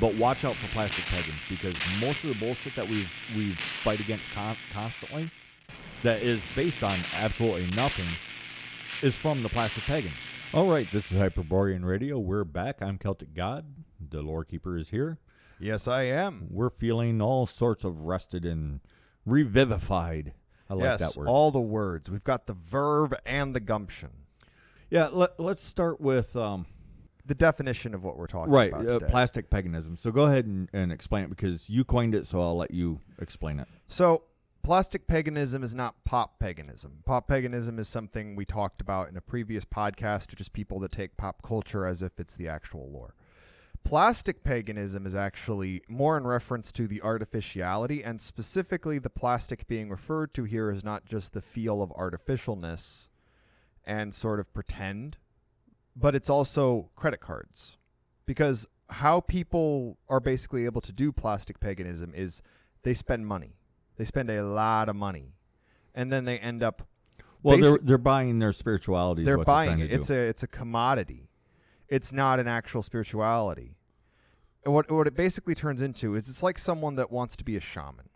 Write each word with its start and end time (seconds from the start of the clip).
But 0.00 0.14
watch 0.14 0.44
out 0.44 0.54
for 0.54 0.72
plastic 0.72 1.04
pagans 1.04 1.38
because 1.48 1.74
most 2.00 2.24
of 2.24 2.30
the 2.30 2.44
bullshit 2.44 2.74
that 2.74 2.88
we 2.88 3.06
we 3.36 3.50
fight 3.52 4.00
against 4.00 4.32
con- 4.34 4.56
constantly, 4.72 5.28
that 6.02 6.22
is 6.22 6.40
based 6.56 6.82
on 6.82 6.98
absolutely 7.16 7.70
nothing, 7.76 8.06
is 9.06 9.14
from 9.14 9.42
the 9.42 9.50
plastic 9.50 9.84
pagans. 9.84 10.14
All 10.54 10.70
right, 10.70 10.90
this 10.90 11.12
is 11.12 11.18
Hyperborean 11.18 11.84
Radio. 11.84 12.18
We're 12.18 12.44
back. 12.44 12.80
I'm 12.80 12.98
Celtic 12.98 13.34
God. 13.34 13.66
The 14.08 14.22
lore 14.22 14.44
keeper 14.44 14.76
is 14.78 14.88
here. 14.88 15.18
Yes, 15.60 15.86
I 15.86 16.04
am. 16.04 16.46
We're 16.50 16.70
feeling 16.70 17.20
all 17.20 17.46
sorts 17.46 17.84
of 17.84 18.00
rested 18.00 18.46
and 18.46 18.80
revivified. 19.26 20.32
I 20.70 20.74
like 20.74 20.82
yes, 20.82 21.00
that 21.00 21.16
word. 21.18 21.28
all 21.28 21.50
the 21.50 21.60
words. 21.60 22.10
We've 22.10 22.24
got 22.24 22.46
the 22.46 22.54
verb 22.54 23.14
and 23.26 23.54
the 23.54 23.60
gumption. 23.60 24.10
yeah, 24.88 25.08
let, 25.12 25.38
let's 25.38 25.62
start 25.62 26.00
with 26.00 26.34
um, 26.36 26.66
The 27.30 27.36
definition 27.36 27.94
of 27.94 28.02
what 28.02 28.16
we're 28.16 28.26
talking 28.26 28.52
right 28.52 28.72
about 28.72 29.04
uh, 29.04 29.06
plastic 29.06 29.50
paganism. 29.50 29.96
So 29.96 30.10
go 30.10 30.24
ahead 30.24 30.46
and, 30.46 30.68
and 30.72 30.90
explain 30.90 31.22
it 31.22 31.30
because 31.30 31.70
you 31.70 31.84
coined 31.84 32.12
it, 32.12 32.26
so 32.26 32.40
I'll 32.42 32.56
let 32.56 32.72
you 32.72 32.98
explain 33.20 33.60
it. 33.60 33.68
So, 33.86 34.24
plastic 34.64 35.06
paganism 35.06 35.62
is 35.62 35.72
not 35.72 36.04
pop 36.04 36.40
paganism. 36.40 37.04
Pop 37.06 37.28
paganism 37.28 37.78
is 37.78 37.86
something 37.86 38.34
we 38.34 38.44
talked 38.44 38.80
about 38.80 39.10
in 39.10 39.16
a 39.16 39.20
previous 39.20 39.64
podcast, 39.64 40.32
which 40.32 40.40
is 40.40 40.48
people 40.48 40.80
that 40.80 40.90
take 40.90 41.16
pop 41.16 41.40
culture 41.40 41.86
as 41.86 42.02
if 42.02 42.18
it's 42.18 42.34
the 42.34 42.48
actual 42.48 42.90
lore. 42.90 43.14
Plastic 43.84 44.42
paganism 44.42 45.06
is 45.06 45.14
actually 45.14 45.82
more 45.88 46.16
in 46.16 46.26
reference 46.26 46.72
to 46.72 46.88
the 46.88 47.00
artificiality, 47.00 48.02
and 48.02 48.20
specifically 48.20 48.98
the 48.98 49.08
plastic 49.08 49.68
being 49.68 49.88
referred 49.88 50.34
to 50.34 50.42
here 50.42 50.68
is 50.72 50.82
not 50.82 51.04
just 51.04 51.32
the 51.32 51.40
feel 51.40 51.80
of 51.80 51.90
artificialness 51.90 53.08
and 53.86 54.12
sort 54.16 54.40
of 54.40 54.52
pretend, 54.52 55.16
but 55.96 56.14
it's 56.14 56.30
also 56.30 56.90
credit 56.96 57.20
cards. 57.20 57.76
Because 58.26 58.66
how 58.90 59.20
people 59.20 59.98
are 60.08 60.20
basically 60.20 60.64
able 60.64 60.80
to 60.80 60.92
do 60.92 61.12
plastic 61.12 61.60
paganism 61.60 62.12
is 62.14 62.42
they 62.82 62.94
spend 62.94 63.26
money. 63.26 63.56
They 63.96 64.04
spend 64.04 64.30
a 64.30 64.42
lot 64.42 64.88
of 64.88 64.96
money. 64.96 65.34
And 65.94 66.12
then 66.12 66.24
they 66.24 66.38
end 66.38 66.62
up 66.62 66.86
Well, 67.42 67.58
they're 67.58 67.78
they're 67.82 67.98
buying 67.98 68.38
their 68.38 68.52
spirituality. 68.52 69.24
they're 69.24 69.38
buying 69.38 69.80
it. 69.80 69.92
It's 69.92 70.08
do. 70.08 70.14
a 70.14 70.18
it's 70.18 70.42
a 70.42 70.46
commodity. 70.48 71.28
It's 71.88 72.12
not 72.12 72.38
an 72.38 72.46
actual 72.46 72.82
spirituality. 72.82 73.76
And 74.64 74.72
what 74.74 74.90
what 74.90 75.06
it 75.06 75.16
basically 75.16 75.54
turns 75.54 75.82
into 75.82 76.14
is 76.14 76.28
it's 76.28 76.42
like 76.42 76.58
someone 76.58 76.96
that 76.96 77.10
wants 77.10 77.36
to 77.36 77.44
be 77.44 77.56
a 77.56 77.60
shaman. 77.60 78.08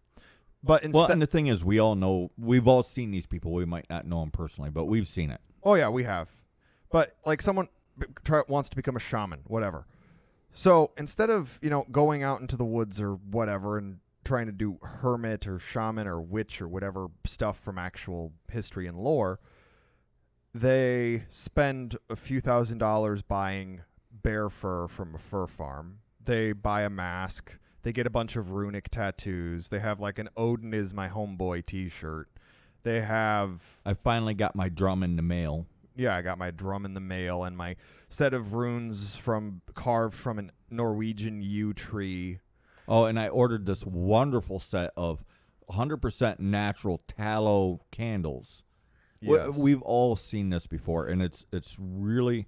But 0.62 0.82
instead 0.82 0.98
well, 0.98 1.10
and 1.10 1.20
the 1.20 1.26
thing 1.26 1.48
is, 1.48 1.62
we 1.62 1.78
all 1.78 1.94
know 1.94 2.30
we've 2.38 2.66
all 2.66 2.82
seen 2.82 3.10
these 3.10 3.26
people. 3.26 3.52
We 3.52 3.66
might 3.66 3.90
not 3.90 4.06
know 4.06 4.20
them 4.20 4.30
personally, 4.30 4.70
but 4.70 4.86
we've 4.86 5.08
seen 5.08 5.30
it. 5.30 5.40
Oh 5.62 5.74
yeah, 5.74 5.88
we 5.88 6.04
have. 6.04 6.30
But 6.94 7.16
like 7.26 7.42
someone 7.42 7.66
try, 8.22 8.42
wants 8.46 8.68
to 8.68 8.76
become 8.76 8.94
a 8.94 9.00
shaman, 9.00 9.40
whatever. 9.48 9.84
So 10.52 10.92
instead 10.96 11.28
of 11.28 11.58
you 11.60 11.68
know 11.68 11.86
going 11.90 12.22
out 12.22 12.40
into 12.40 12.56
the 12.56 12.64
woods 12.64 13.00
or 13.00 13.14
whatever 13.14 13.76
and 13.78 13.98
trying 14.22 14.46
to 14.46 14.52
do 14.52 14.78
hermit 14.80 15.48
or 15.48 15.58
shaman 15.58 16.06
or 16.06 16.20
witch 16.20 16.62
or 16.62 16.68
whatever 16.68 17.08
stuff 17.24 17.58
from 17.58 17.78
actual 17.78 18.30
history 18.48 18.86
and 18.86 18.96
lore, 18.96 19.40
they 20.54 21.24
spend 21.30 21.96
a 22.08 22.14
few 22.14 22.40
thousand 22.40 22.78
dollars 22.78 23.22
buying 23.22 23.80
bear 24.12 24.48
fur 24.48 24.86
from 24.86 25.16
a 25.16 25.18
fur 25.18 25.48
farm. 25.48 25.98
They 26.24 26.52
buy 26.52 26.82
a 26.82 26.90
mask. 26.90 27.58
They 27.82 27.92
get 27.92 28.06
a 28.06 28.10
bunch 28.10 28.36
of 28.36 28.52
runic 28.52 28.88
tattoos. 28.88 29.68
They 29.68 29.80
have 29.80 29.98
like 29.98 30.20
an 30.20 30.28
Odin 30.36 30.72
is 30.72 30.94
my 30.94 31.08
homeboy 31.08 31.66
T-shirt. 31.66 32.28
They 32.84 33.00
have 33.00 33.80
I 33.84 33.94
finally 33.94 34.34
got 34.34 34.54
my 34.54 34.68
drum 34.68 35.02
in 35.02 35.16
the 35.16 35.22
mail. 35.22 35.66
Yeah, 35.96 36.16
I 36.16 36.22
got 36.22 36.38
my 36.38 36.50
drum 36.50 36.84
in 36.84 36.94
the 36.94 37.00
mail 37.00 37.44
and 37.44 37.56
my 37.56 37.76
set 38.08 38.34
of 38.34 38.52
runes 38.54 39.16
from 39.16 39.60
carved 39.74 40.14
from 40.14 40.38
a 40.38 40.44
Norwegian 40.70 41.40
yew 41.42 41.72
tree. 41.74 42.40
Oh, 42.86 43.04
and 43.04 43.18
I 43.18 43.28
ordered 43.28 43.64
this 43.66 43.84
wonderful 43.84 44.58
set 44.60 44.90
of 44.96 45.24
100% 45.70 46.38
natural 46.40 47.00
tallow 47.08 47.80
candles. 47.90 48.62
We- 49.22 49.36
Yes. 49.36 49.56
We've 49.56 49.80
all 49.82 50.16
seen 50.16 50.50
this 50.50 50.66
before, 50.66 51.06
and 51.06 51.22
it's 51.22 51.46
it's 51.50 51.76
really 51.78 52.46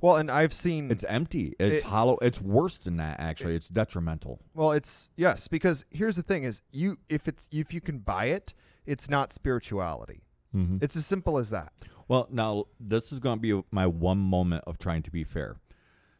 Well, 0.00 0.16
and 0.16 0.30
I've 0.30 0.52
seen 0.52 0.90
it's 0.90 1.04
empty. 1.04 1.56
It's 1.58 1.76
It- 1.76 1.82
hollow. 1.84 2.18
It's 2.22 2.40
worse 2.40 2.76
than 2.78 2.98
that. 2.98 3.18
Actually, 3.18 3.56
it's 3.56 3.68
detrimental. 3.68 4.40
well, 4.54 4.70
it's 4.72 5.08
yes, 5.16 5.48
because 5.48 5.84
here's 5.90 6.14
the 6.16 6.22
thing: 6.22 6.44
is 6.44 6.62
you 6.70 6.98
if 7.08 7.26
it's 7.26 7.48
if 7.50 7.72
you 7.74 7.80
can 7.80 7.98
buy 8.00 8.26
it, 8.26 8.52
it's 8.84 9.08
not 9.10 9.32
spirituality. 9.32 10.22
Mm-hmm. 10.56 10.78
It's 10.80 10.96
as 10.96 11.06
simple 11.06 11.38
as 11.38 11.50
that. 11.50 11.72
Well, 12.08 12.28
now 12.30 12.66
this 12.80 13.12
is 13.12 13.18
going 13.18 13.38
to 13.38 13.42
be 13.42 13.66
my 13.70 13.86
one 13.86 14.18
moment 14.18 14.64
of 14.66 14.78
trying 14.78 15.02
to 15.02 15.10
be 15.10 15.24
fair. 15.24 15.56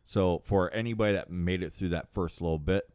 So, 0.05 0.41
for 0.45 0.73
anybody 0.73 1.15
that 1.15 1.31
made 1.31 1.63
it 1.63 1.73
through 1.73 1.89
that 1.89 2.13
first 2.13 2.41
little 2.41 2.59
bit, 2.59 2.89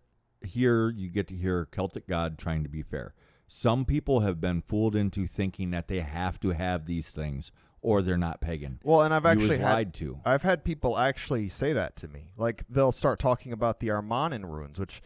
here 0.45 0.89
you 0.89 1.09
get 1.09 1.27
to 1.27 1.35
hear 1.35 1.65
Celtic 1.65 2.07
God 2.07 2.37
trying 2.37 2.63
to 2.63 2.69
be 2.69 2.81
fair. 2.81 3.13
Some 3.47 3.83
people 3.83 4.21
have 4.21 4.39
been 4.39 4.61
fooled 4.61 4.95
into 4.95 5.27
thinking 5.27 5.71
that 5.71 5.89
they 5.89 5.99
have 5.99 6.39
to 6.39 6.51
have 6.51 6.85
these 6.85 7.11
things 7.11 7.51
or 7.81 8.01
they're 8.01 8.17
not 8.17 8.39
pagan. 8.41 8.79
Well, 8.83 9.01
and 9.01 9.13
I've 9.13 9.25
actually 9.25 9.57
had 9.57 9.73
lied 9.73 9.93
to. 9.95 10.19
I've 10.23 10.43
had 10.43 10.63
people 10.63 10.97
actually 10.97 11.49
say 11.49 11.73
that 11.73 11.95
to 11.97 12.07
me. 12.07 12.31
Like 12.37 12.63
they'll 12.69 12.91
start 12.91 13.19
talking 13.19 13.51
about 13.51 13.79
the 13.79 13.87
Armanen 13.87 14.45
runes, 14.45 14.79
which 14.79 15.01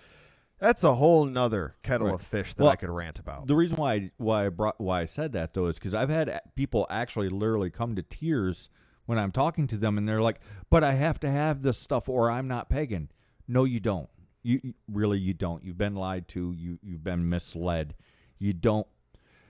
that's 0.59 0.83
a 0.83 0.95
whole 0.95 1.25
nother 1.25 1.75
kettle 1.83 2.07
Right. 2.07 2.15
of 2.15 2.21
fish 2.21 2.53
that 2.53 2.63
Well, 2.63 2.71
I 2.71 2.75
could 2.75 2.89
rant 2.89 3.19
about. 3.19 3.47
The 3.47 3.55
reason 3.55 3.77
why 3.77 3.93
I, 3.93 4.11
why 4.17 4.45
I 4.45 4.49
brought 4.49 4.79
why 4.79 5.01
I 5.01 5.05
said 5.05 5.33
that 5.33 5.53
though 5.53 5.67
is 5.67 5.77
because 5.77 5.93
I've 5.93 6.09
had 6.09 6.39
people 6.55 6.87
actually 6.89 7.29
literally 7.29 7.69
come 7.69 7.95
to 7.95 8.01
tears 8.01 8.69
when 9.05 9.19
I'm 9.19 9.31
talking 9.31 9.67
to 9.67 9.77
them, 9.77 9.97
and 9.97 10.07
they're 10.09 10.21
like, 10.21 10.39
"But 10.69 10.83
I 10.83 10.93
have 10.93 11.19
to 11.21 11.29
have 11.29 11.61
this 11.61 11.77
stuff, 11.77 12.09
or 12.09 12.31
I'm 12.31 12.47
not 12.47 12.69
pagan." 12.69 13.11
No, 13.47 13.63
you 13.63 13.79
don't. 13.79 14.09
You, 14.41 14.59
you 14.63 14.73
really 14.91 15.19
you 15.19 15.33
don't. 15.33 15.63
You've 15.63 15.77
been 15.77 15.95
lied 15.95 16.27
to. 16.29 16.51
You 16.53 16.79
you've 16.81 17.03
been 17.03 17.29
misled. 17.29 17.95
You 18.39 18.53
don't. 18.53 18.87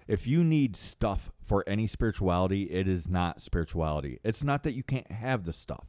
If 0.08 0.28
you 0.28 0.44
need 0.44 0.76
stuff 0.76 1.32
for 1.42 1.64
any 1.68 1.88
spirituality, 1.88 2.64
it 2.64 2.88
is 2.88 3.08
not 3.10 3.42
spirituality. 3.42 4.20
It's 4.24 4.44
not 4.44 4.64
that 4.64 4.74
you 4.74 4.84
can't 4.84 5.10
have 5.12 5.46
the 5.46 5.54
stuff, 5.54 5.88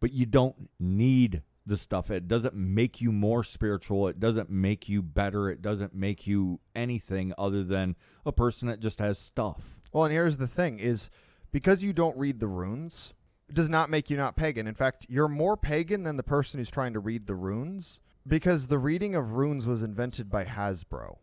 but 0.00 0.12
you 0.12 0.26
don't 0.26 0.68
need 0.78 1.42
the 1.66 1.76
stuff. 1.76 2.10
It 2.10 2.28
doesn't 2.28 2.54
make 2.54 3.00
you 3.00 3.12
more 3.12 3.44
spiritual. 3.44 4.08
It 4.08 4.18
doesn't 4.18 4.50
make 4.50 4.88
you 4.88 5.02
better. 5.02 5.48
It 5.48 5.62
doesn't 5.62 5.94
make 5.94 6.26
you 6.26 6.60
anything 6.74 7.32
other 7.38 7.62
than 7.62 7.96
a 8.26 8.32
person 8.32 8.68
that 8.68 8.80
just 8.80 8.98
has 8.98 9.18
stuff. 9.18 9.60
Well, 9.92 10.04
and 10.04 10.12
here's 10.12 10.38
the 10.38 10.48
thing: 10.48 10.78
is 10.78 11.10
because 11.52 11.84
you 11.84 11.92
don't 11.92 12.16
read 12.16 12.40
the 12.40 12.48
runes, 12.48 13.14
it 13.48 13.54
does 13.54 13.68
not 13.68 13.90
make 13.90 14.10
you 14.10 14.16
not 14.16 14.36
pagan. 14.36 14.66
In 14.66 14.74
fact, 14.74 15.06
you're 15.08 15.28
more 15.28 15.56
pagan 15.56 16.02
than 16.02 16.16
the 16.16 16.22
person 16.22 16.58
who's 16.58 16.70
trying 16.70 16.94
to 16.94 17.00
read 17.00 17.26
the 17.26 17.34
runes 17.34 18.00
because 18.26 18.66
the 18.66 18.78
reading 18.78 19.14
of 19.14 19.32
runes 19.32 19.66
was 19.66 19.82
invented 19.82 20.30
by 20.30 20.44
Hasbro. 20.44 21.18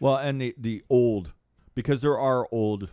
Well, 0.00 0.16
and 0.16 0.40
the 0.40 0.54
the 0.58 0.82
old 0.90 1.32
because 1.74 2.02
there 2.02 2.18
are 2.18 2.48
old 2.50 2.90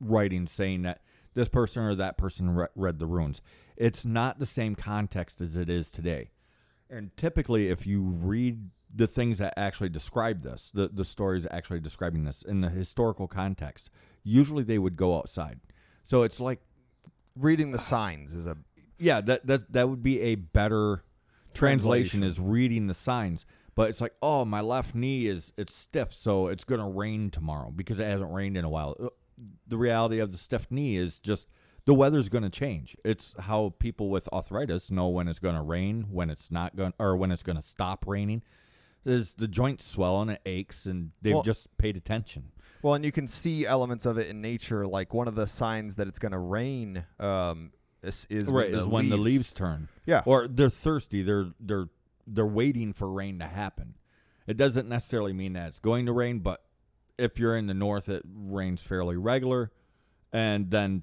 writings 0.00 0.50
saying 0.50 0.82
that 0.82 1.00
this 1.34 1.48
person 1.48 1.82
or 1.82 1.94
that 1.94 2.18
person 2.18 2.50
re- 2.50 2.66
read 2.74 2.98
the 2.98 3.06
runes. 3.06 3.40
It's 3.80 4.04
not 4.04 4.38
the 4.38 4.46
same 4.46 4.74
context 4.74 5.40
as 5.40 5.56
it 5.56 5.70
is 5.70 5.90
today. 5.90 6.30
And 6.90 7.16
typically, 7.16 7.68
if 7.70 7.86
you 7.86 8.02
read 8.02 8.68
the 8.94 9.06
things 9.06 9.38
that 9.38 9.54
actually 9.56 9.88
describe 9.88 10.42
this, 10.42 10.70
the 10.74 10.88
the 10.92 11.04
stories 11.04 11.46
actually 11.50 11.80
describing 11.80 12.24
this 12.24 12.42
in 12.42 12.60
the 12.60 12.68
historical 12.68 13.26
context, 13.26 13.88
usually 14.22 14.64
they 14.64 14.78
would 14.78 14.96
go 14.96 15.16
outside. 15.16 15.60
So 16.04 16.22
it's 16.24 16.40
like 16.40 16.60
Reading 17.36 17.70
the 17.72 17.78
signs 17.78 18.34
is 18.34 18.46
a 18.46 18.56
yeah, 18.98 19.20
that 19.22 19.46
that 19.46 19.72
that 19.72 19.88
would 19.88 20.02
be 20.02 20.20
a 20.20 20.34
better 20.34 21.04
translation, 21.54 22.20
Translation. 22.20 22.22
is 22.24 22.38
reading 22.38 22.86
the 22.86 22.94
signs. 22.94 23.46
But 23.76 23.88
it's 23.88 24.00
like, 24.00 24.14
oh, 24.20 24.44
my 24.44 24.60
left 24.60 24.94
knee 24.94 25.26
is 25.26 25.52
it's 25.56 25.72
stiff, 25.74 26.12
so 26.12 26.48
it's 26.48 26.64
gonna 26.64 26.88
rain 26.90 27.30
tomorrow 27.30 27.70
because 27.74 27.98
it 28.00 28.04
hasn't 28.04 28.30
rained 28.32 28.56
in 28.58 28.64
a 28.64 28.68
while. 28.68 28.94
Uh, 29.00 29.08
The 29.68 29.78
reality 29.78 30.18
of 30.18 30.32
the 30.32 30.38
stiff 30.38 30.66
knee 30.70 30.96
is 30.96 31.18
just 31.20 31.48
the 31.90 31.94
weather's 31.94 32.28
gonna 32.28 32.48
change. 32.48 32.96
It's 33.04 33.34
how 33.36 33.74
people 33.80 34.10
with 34.10 34.28
arthritis 34.32 34.92
know 34.92 35.08
when 35.08 35.26
it's 35.26 35.40
gonna 35.40 35.60
rain, 35.64 36.06
when 36.08 36.30
it's 36.30 36.48
not 36.48 36.76
going, 36.76 36.92
or 37.00 37.16
when 37.16 37.32
it's 37.32 37.42
gonna 37.42 37.60
stop 37.62 38.06
raining. 38.06 38.42
Is 39.04 39.32
the 39.32 39.48
joints 39.48 39.84
swell 39.84 40.22
and 40.22 40.30
it 40.30 40.40
aches, 40.46 40.86
and 40.86 41.10
they've 41.20 41.34
Well- 41.34 41.42
just 41.42 41.76
paid 41.78 41.96
attention. 41.96 42.52
well, 42.80 42.94
and 42.94 43.04
you 43.04 43.10
can 43.10 43.26
see 43.26 43.66
elements 43.66 44.06
of 44.06 44.18
it 44.18 44.28
in 44.28 44.40
nature. 44.40 44.86
Like 44.86 45.12
one 45.12 45.26
of 45.26 45.34
the 45.34 45.48
signs 45.48 45.96
that 45.96 46.06
it's 46.06 46.20
going 46.20 46.30
to 46.32 46.38
rain 46.38 47.04
um, 47.18 47.72
is, 48.04 48.24
is 48.30 48.48
right, 48.48 48.66
when 48.66 48.72
the 48.72 48.80
is 48.82 48.86
when 48.86 49.08
the 49.08 49.16
leaves 49.16 49.52
turn. 49.52 49.88
Yeah. 50.06 50.22
or 50.26 50.46
they're 50.46 50.70
thirsty. 50.70 51.22
They're 51.24 51.48
they're 51.58 51.88
they're 52.24 52.46
waiting 52.46 52.92
for 52.92 53.10
rain 53.10 53.40
to 53.40 53.46
happen. 53.48 53.96
It 54.46 54.56
doesn't 54.56 54.88
necessarily 54.88 55.32
mean 55.32 55.54
that 55.54 55.68
it's 55.70 55.80
going 55.80 56.06
to 56.06 56.12
rain, 56.12 56.38
but 56.38 56.62
if 57.18 57.38
you're 57.40 57.56
in 57.56 57.66
the 57.66 57.74
north, 57.74 58.08
it 58.08 58.22
rains 58.24 58.80
fairly 58.80 59.16
regular, 59.16 59.72
and 60.32 60.70
then 60.70 61.02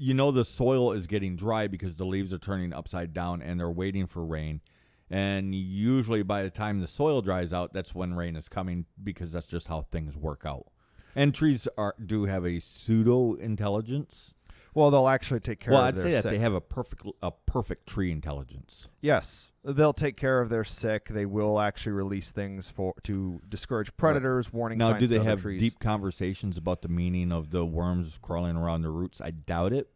you 0.00 0.14
know 0.14 0.30
the 0.30 0.46
soil 0.46 0.92
is 0.92 1.06
getting 1.06 1.36
dry 1.36 1.66
because 1.66 1.96
the 1.96 2.06
leaves 2.06 2.32
are 2.32 2.38
turning 2.38 2.72
upside 2.72 3.12
down 3.12 3.42
and 3.42 3.60
they're 3.60 3.70
waiting 3.70 4.06
for 4.06 4.24
rain. 4.24 4.62
And 5.10 5.54
usually, 5.54 6.22
by 6.22 6.42
the 6.42 6.50
time 6.50 6.80
the 6.80 6.86
soil 6.86 7.20
dries 7.20 7.52
out, 7.52 7.74
that's 7.74 7.94
when 7.94 8.14
rain 8.14 8.34
is 8.34 8.48
coming 8.48 8.86
because 9.02 9.30
that's 9.30 9.46
just 9.46 9.68
how 9.68 9.82
things 9.92 10.16
work 10.16 10.44
out. 10.46 10.68
And 11.14 11.34
trees 11.34 11.68
are 11.76 11.94
do 12.04 12.24
have 12.24 12.46
a 12.46 12.60
pseudo 12.60 13.34
intelligence. 13.34 14.32
Well, 14.74 14.90
they'll 14.90 15.08
actually 15.08 15.40
take 15.40 15.60
care 15.60 15.72
well, 15.72 15.82
I'd 15.82 15.96
say 15.96 16.12
that 16.12 16.22
sick. 16.22 16.30
they 16.30 16.38
have 16.38 16.54
a 16.54 16.60
perfect 16.60 17.06
a 17.22 17.30
perfect 17.30 17.86
tree 17.86 18.12
intelligence. 18.12 18.88
Yes, 19.00 19.50
they'll 19.64 19.92
take 19.92 20.16
care 20.16 20.40
of 20.40 20.48
their 20.48 20.64
sick. 20.64 21.08
They 21.08 21.26
will 21.26 21.60
actually 21.60 21.92
release 21.92 22.30
things 22.30 22.70
for 22.70 22.94
to 23.04 23.40
discourage 23.48 23.96
predators, 23.96 24.52
warning 24.52 24.78
Now, 24.78 24.92
do 24.92 25.06
they 25.06 25.18
have 25.18 25.42
trees. 25.42 25.60
deep 25.60 25.80
conversations 25.80 26.56
about 26.56 26.82
the 26.82 26.88
meaning 26.88 27.32
of 27.32 27.50
the 27.50 27.64
worms 27.64 28.18
crawling 28.22 28.56
around 28.56 28.82
the 28.82 28.90
roots? 28.90 29.20
I 29.20 29.30
doubt 29.30 29.72
it. 29.72 29.88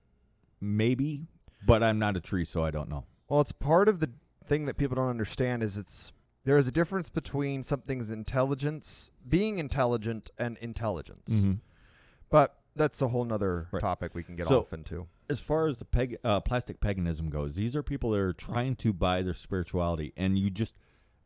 Maybe, 0.61 1.29
but 1.67 1.82
I'm 1.82 1.99
not 1.99 2.17
a 2.17 2.20
tree, 2.20 2.44
so 2.44 2.65
I 2.65 2.70
don't 2.70 2.88
know. 2.88 3.05
Well, 3.29 3.41
it's 3.41 3.53
part 3.53 3.88
of 3.88 4.00
the 4.00 4.11
thing 4.44 4.67
that 4.67 4.77
people 4.77 4.97
don't 4.97 5.09
understand 5.09 5.62
is 5.62 5.77
it's 5.77 6.12
there 6.44 6.59
is 6.59 6.67
a 6.69 6.73
difference 6.73 7.11
between 7.11 7.62
something's 7.62 8.11
intelligence, 8.11 9.11
being 9.27 9.59
intelligent, 9.59 10.31
and 10.38 10.59
intelligence. 10.59 11.31
Mm-hmm. 11.31 11.53
But 12.31 12.56
that's 12.76 13.00
a 13.03 13.09
whole 13.09 13.25
nother 13.25 13.69
Right. 13.73 13.81
topic 13.81 14.15
we 14.15 14.23
can 14.23 14.37
get 14.37 14.47
So- 14.49 14.61
off 14.61 14.73
into. 14.73 15.06
As 15.31 15.41
far 15.41 15.67
as 15.69 15.79
the 15.79 15.85
peg, 15.85 16.19
uh, 16.23 16.41
plastic 16.41 16.81
paganism 16.81 17.31
goes, 17.31 17.55
these 17.55 17.75
are 17.75 17.82
people 17.82 18.11
that 18.11 18.19
are 18.21 18.32
trying 18.35 18.76
to 18.76 18.93
buy 18.93 19.23
their 19.23 19.32
spirituality, 19.35 20.12
and 20.17 20.38
you 20.38 20.50
just 20.50 20.76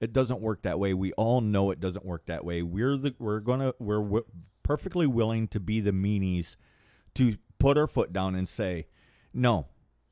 it 0.01 0.13
doesn't 0.13 0.41
work 0.41 0.63
that 0.63 0.79
way. 0.79 0.95
We 0.95 1.13
all 1.15 1.41
know 1.41 1.73
it 1.73 1.81
doesn't 1.81 2.05
work 2.05 2.27
that 2.27 2.45
way. 2.45 2.63
We're 2.63 2.97
the 2.97 3.15
we're 3.19 3.41
gonna 3.41 3.73
we're 3.81 4.01
w- 4.03 4.25
perfectly 4.63 5.07
willing 5.09 5.49
to 5.49 5.59
be 5.59 5.81
the 5.81 5.91
meanies 5.91 6.55
to 7.15 7.37
put 7.59 7.77
our 7.77 7.89
foot 7.89 8.13
down 8.13 8.37
and 8.37 8.47
say, 8.49 8.87
no, 9.35 9.67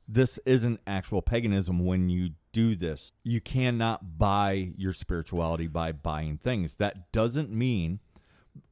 this 0.05 0.39
isn't 0.45 0.81
actual 0.85 1.21
paganism 1.21 1.79
when 1.85 2.09
you 2.09 2.31
do 2.51 2.75
this. 2.75 3.13
You 3.23 3.39
cannot 3.39 4.17
buy 4.17 4.73
your 4.75 4.91
spirituality 4.91 5.67
by 5.67 5.93
buying 5.93 6.37
things. 6.37 6.75
That 6.75 7.11
doesn't 7.13 7.49
mean, 7.49 7.99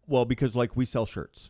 well, 0.08 0.26
because 0.26 0.56
like 0.56 0.76
we 0.76 0.86
sell 0.86 1.06
shirts. 1.06 1.50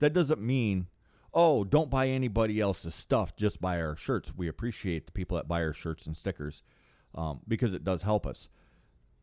That 0.00 0.12
doesn't 0.12 0.40
mean, 0.40 0.88
oh, 1.34 1.64
don't 1.64 1.90
buy 1.90 2.08
anybody 2.08 2.60
else's 2.60 2.94
stuff, 2.94 3.36
just 3.36 3.60
buy 3.60 3.80
our 3.80 3.96
shirts. 3.96 4.32
We 4.36 4.48
appreciate 4.48 5.06
the 5.06 5.12
people 5.12 5.36
that 5.36 5.48
buy 5.48 5.62
our 5.62 5.72
shirts 5.72 6.06
and 6.06 6.16
stickers 6.16 6.62
um, 7.14 7.40
because 7.46 7.74
it 7.74 7.84
does 7.84 8.02
help 8.02 8.26
us. 8.26 8.48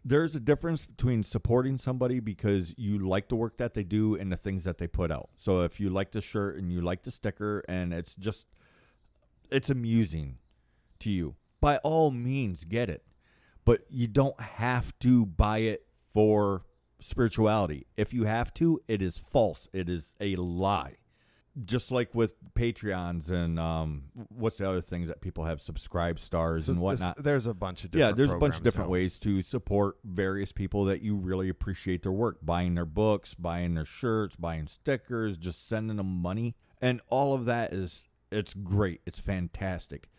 There's 0.07 0.36
a 0.36 0.39
difference 0.39 0.86
between 0.86 1.24
supporting 1.24 1.77
somebody 1.77 2.19
because 2.19 2.75
you 2.77 3.00
like 3.00 3.27
the 3.27 3.36
work 3.36 3.57
that 3.57 3.74
they 3.74 3.83
do 3.83 4.16
and 4.16 4.31
the 4.31 4.38
things 4.38 4.63
that 4.66 4.77
they 4.77 4.86
put 4.86 5.12
out. 5.12 5.30
So 5.38 5.62
if 5.62 5.80
you 5.80 5.89
like 5.89 6.12
the 6.12 6.22
shirt 6.22 6.57
and 6.57 6.72
you 6.72 6.81
like 6.81 7.04
the 7.04 7.12
sticker 7.12 7.63
and 7.68 7.92
it's 7.92 8.13
just 8.16 8.45
it's 9.50 9.69
amusing 9.71 10.38
to 11.00 11.12
you, 11.12 11.36
by 11.60 11.78
all 11.78 12.12
means 12.12 12.66
get 12.66 12.89
it. 12.89 13.04
But 13.63 13.81
you 13.89 14.07
don't 14.07 14.39
have 14.39 14.98
to 15.00 15.25
buy 15.25 15.60
it 15.60 15.88
for 16.13 16.66
spirituality. 17.00 17.86
If 17.97 18.13
you 18.13 18.24
have 18.25 18.53
to, 18.56 18.81
it 18.88 19.01
is 19.01 19.18
false. 19.18 19.69
It 19.74 19.89
is 19.89 20.13
a 20.19 20.36
lie. 20.36 20.95
Just 21.65 21.89
like 21.89 22.13
with 22.13 22.33
Patreons 22.53 23.30
and 23.30 23.57
um, 23.57 24.03
what's 24.27 24.57
the 24.57 24.68
other 24.68 24.81
things 24.81 25.07
that 25.07 25.21
people 25.21 25.45
have 25.45 25.62
subscribe 25.62 26.19
stars 26.19 26.65
So 26.65 26.74
and 26.74 26.80
this- 26.80 26.83
whatnot. 26.83 27.24
there's 27.24 27.47
a 27.47 27.53
bunch 27.53 27.86
of 27.86 27.92
different 27.92 28.09
Yeah, 28.12 28.15
there's 28.15 28.31
a 28.36 28.38
bunch 28.38 28.57
of 28.57 28.63
different 28.63 28.89
now. 28.89 28.94
ways 28.94 29.19
to 29.19 29.42
support 29.42 29.95
various 30.03 30.51
people 30.51 30.83
that 30.86 31.01
you 31.01 31.15
really 31.15 31.47
appreciate 31.47 32.03
their 32.03 32.12
work. 32.12 32.39
Buying 32.44 32.75
their 32.75 32.86
books, 32.86 33.36
buying 33.36 33.74
their 33.75 33.86
shirts, 33.86 34.36
buying 34.36 34.68
stickers, 34.68 35.38
just 35.38 35.65
sending 35.69 35.95
them 35.95 36.21
money. 36.21 36.56
And 36.81 37.00
all 37.07 37.33
of 37.33 37.45
that 37.45 37.71
is 37.74 38.09
it's 38.31 38.53
great. 38.53 39.00
It's 39.06 39.19
fantastic. 39.19 40.09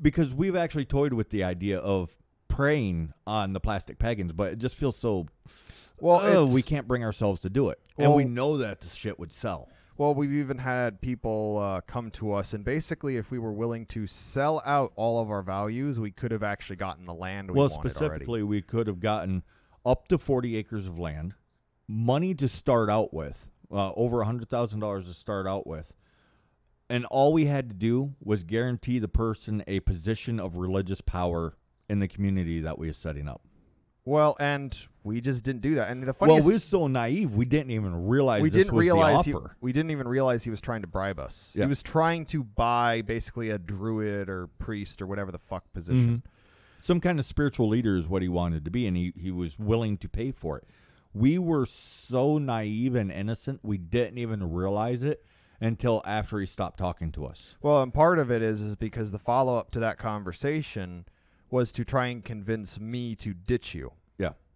Because 0.00 0.32
we've 0.32 0.56
actually 0.56 0.86
toyed 0.86 1.12
with 1.12 1.28
the 1.28 1.44
idea 1.44 1.78
of 1.78 2.16
preying 2.48 3.12
on 3.26 3.52
the 3.52 3.60
plastic 3.60 3.98
pagans, 3.98 4.32
but 4.32 4.52
it 4.52 4.58
just 4.58 4.76
feels 4.76 4.96
so 4.96 5.26
Well, 6.00 6.20
oh, 6.22 6.54
we 6.54 6.62
can't 6.62 6.86
bring 6.88 7.04
ourselves 7.04 7.42
to 7.42 7.50
do 7.50 7.70
it. 7.70 7.78
and 7.98 8.14
we 8.14 8.24
know 8.24 8.58
that 8.58 8.80
the 8.80 8.88
shit 8.88 9.18
would 9.18 9.32
sell. 9.32 9.68
Well, 9.96 10.14
we've 10.14 10.32
even 10.32 10.56
had 10.56 11.02
people 11.02 11.58
uh, 11.58 11.82
come 11.82 12.10
to 12.12 12.32
us, 12.32 12.54
and 12.54 12.64
basically, 12.64 13.18
if 13.18 13.30
we 13.30 13.38
were 13.38 13.52
willing 13.52 13.84
to 13.86 14.06
sell 14.06 14.62
out 14.64 14.92
all 14.96 15.20
of 15.20 15.30
our 15.30 15.42
values, 15.42 16.00
we 16.00 16.10
could 16.10 16.30
have 16.30 16.42
actually 16.42 16.76
gotten 16.76 17.04
the 17.04 17.12
land 17.12 17.50
we 17.50 17.58
well, 17.58 17.68
specifically, 17.68 18.42
we 18.42 18.62
could 18.62 18.86
have 18.86 18.98
gotten 19.00 19.42
up 19.84 20.08
to 20.08 20.16
40 20.16 20.56
acres 20.56 20.86
of 20.86 20.98
land, 20.98 21.34
money 21.86 22.34
to 22.34 22.48
start 22.48 22.88
out 22.88 23.12
with, 23.12 23.50
uh, 23.70 23.92
over 23.92 24.24
$100,000 24.24 25.04
to 25.04 25.12
start 25.12 25.46
out 25.46 25.66
with. 25.66 25.92
And 26.88 27.04
all 27.06 27.34
we 27.34 27.44
had 27.44 27.68
to 27.68 27.74
do 27.74 28.14
was 28.24 28.42
guarantee 28.42 28.98
the 29.00 29.06
person 29.06 29.62
a 29.66 29.80
position 29.80 30.40
of 30.40 30.56
religious 30.56 31.02
power 31.02 31.56
in 31.90 31.98
the 31.98 32.08
community 32.08 32.60
that 32.60 32.78
we 32.78 32.86
were 32.86 32.94
setting 32.94 33.28
up. 33.28 33.42
Well, 34.10 34.36
and 34.40 34.76
we 35.04 35.20
just 35.20 35.44
didn't 35.44 35.62
do 35.62 35.76
that. 35.76 35.88
And 35.88 36.02
the 36.02 36.12
funny, 36.12 36.32
Well, 36.32 36.44
we 36.44 36.54
were 36.54 36.58
so 36.58 36.88
naive, 36.88 37.36
we 37.36 37.44
didn't 37.44 37.70
even 37.70 38.08
realize 38.08 38.42
we 38.42 38.50
this 38.50 38.64
didn't 38.64 38.74
was 38.74 38.82
realize 38.82 39.24
he, 39.24 39.34
we 39.60 39.72
didn't 39.72 39.92
even 39.92 40.08
realize 40.08 40.42
he 40.42 40.50
was 40.50 40.60
trying 40.60 40.80
to 40.80 40.88
bribe 40.88 41.20
us. 41.20 41.52
Yeah. 41.54 41.64
He 41.64 41.68
was 41.68 41.80
trying 41.80 42.26
to 42.26 42.42
buy 42.42 43.02
basically 43.02 43.50
a 43.50 43.58
druid 43.58 44.28
or 44.28 44.48
priest 44.58 45.00
or 45.00 45.06
whatever 45.06 45.30
the 45.30 45.38
fuck 45.38 45.72
position. 45.72 46.08
Mm-hmm. 46.08 46.28
some 46.80 47.00
kind 47.00 47.20
of 47.20 47.24
spiritual 47.24 47.68
leader 47.68 47.96
is 47.96 48.08
what 48.08 48.20
he 48.20 48.28
wanted 48.28 48.64
to 48.64 48.70
be, 48.72 48.88
and 48.88 48.96
he, 48.96 49.12
he 49.16 49.30
was 49.30 49.60
willing 49.60 49.96
to 49.98 50.08
pay 50.08 50.32
for 50.32 50.58
it. 50.58 50.66
We 51.14 51.38
were 51.38 51.64
so 51.64 52.38
naive 52.38 52.96
and 52.96 53.12
innocent, 53.12 53.60
we 53.62 53.78
didn't 53.78 54.18
even 54.18 54.52
realize 54.52 55.04
it 55.04 55.24
until 55.60 56.02
after 56.04 56.40
he 56.40 56.46
stopped 56.46 56.80
talking 56.80 57.12
to 57.12 57.26
us. 57.26 57.54
Well, 57.62 57.80
and 57.80 57.94
part 57.94 58.18
of 58.18 58.28
it 58.28 58.42
is 58.42 58.60
is 58.60 58.74
because 58.74 59.12
the 59.12 59.20
follow 59.20 59.56
up 59.56 59.70
to 59.70 59.78
that 59.78 59.98
conversation 59.98 61.04
was 61.48 61.70
to 61.72 61.84
try 61.84 62.06
and 62.06 62.24
convince 62.24 62.80
me 62.80 63.14
to 63.16 63.34
ditch 63.34 63.74
you. 63.74 63.92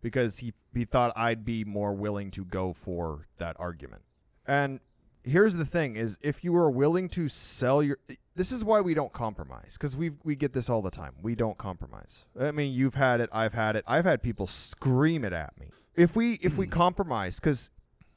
Because 0.04 0.40
he 0.40 0.52
he 0.74 0.84
thought 0.84 1.14
I'd 1.16 1.46
be 1.46 1.64
more 1.64 1.94
willing 1.94 2.30
to 2.32 2.44
go 2.44 2.74
for 2.74 3.26
that 3.38 3.56
argument. 3.58 4.02
And 4.46 4.80
here's 5.22 5.56
the 5.56 5.64
thing 5.64 5.96
is 5.96 6.18
if 6.20 6.44
you 6.44 6.54
are 6.56 6.70
willing 6.70 7.08
to 7.08 7.30
sell 7.30 7.82
your 7.82 7.96
this 8.36 8.52
is 8.52 8.62
why 8.62 8.82
we 8.82 8.92
don't 8.92 9.14
compromise 9.14 9.78
cuz 9.78 9.96
we 9.96 10.10
we 10.22 10.36
get 10.36 10.52
this 10.52 10.68
all 10.68 10.82
the 10.82 10.90
time. 10.90 11.14
We 11.22 11.34
don't 11.34 11.56
compromise. 11.56 12.26
I 12.38 12.52
mean, 12.52 12.74
you've 12.74 12.96
had 12.96 13.22
it, 13.22 13.30
I've 13.32 13.54
had 13.54 13.76
it. 13.76 13.84
I've 13.86 14.04
had 14.04 14.22
people 14.22 14.46
scream 14.46 15.24
it 15.24 15.32
at 15.32 15.58
me. 15.58 15.70
If 15.94 16.14
we 16.14 16.34
if 16.34 16.58
we 16.58 16.66
mm. 16.66 16.70
compromise 16.70 17.40
cuz 17.40 17.70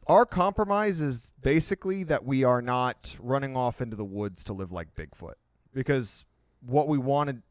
our 0.08 0.26
compromise 0.26 1.00
is 1.00 1.32
basically 1.42 2.04
that 2.04 2.26
we 2.26 2.44
are 2.44 2.62
not 2.62 3.16
running 3.22 3.56
off 3.56 3.82
into 3.82 3.96
the 3.96 4.06
woods 4.20 4.44
to 4.44 4.52
live 4.52 4.74
like 4.74 4.94
Bigfoot 4.94 5.36
because 5.74 6.26
what 6.60 6.90
we 6.90 6.98
wanted 6.98 7.44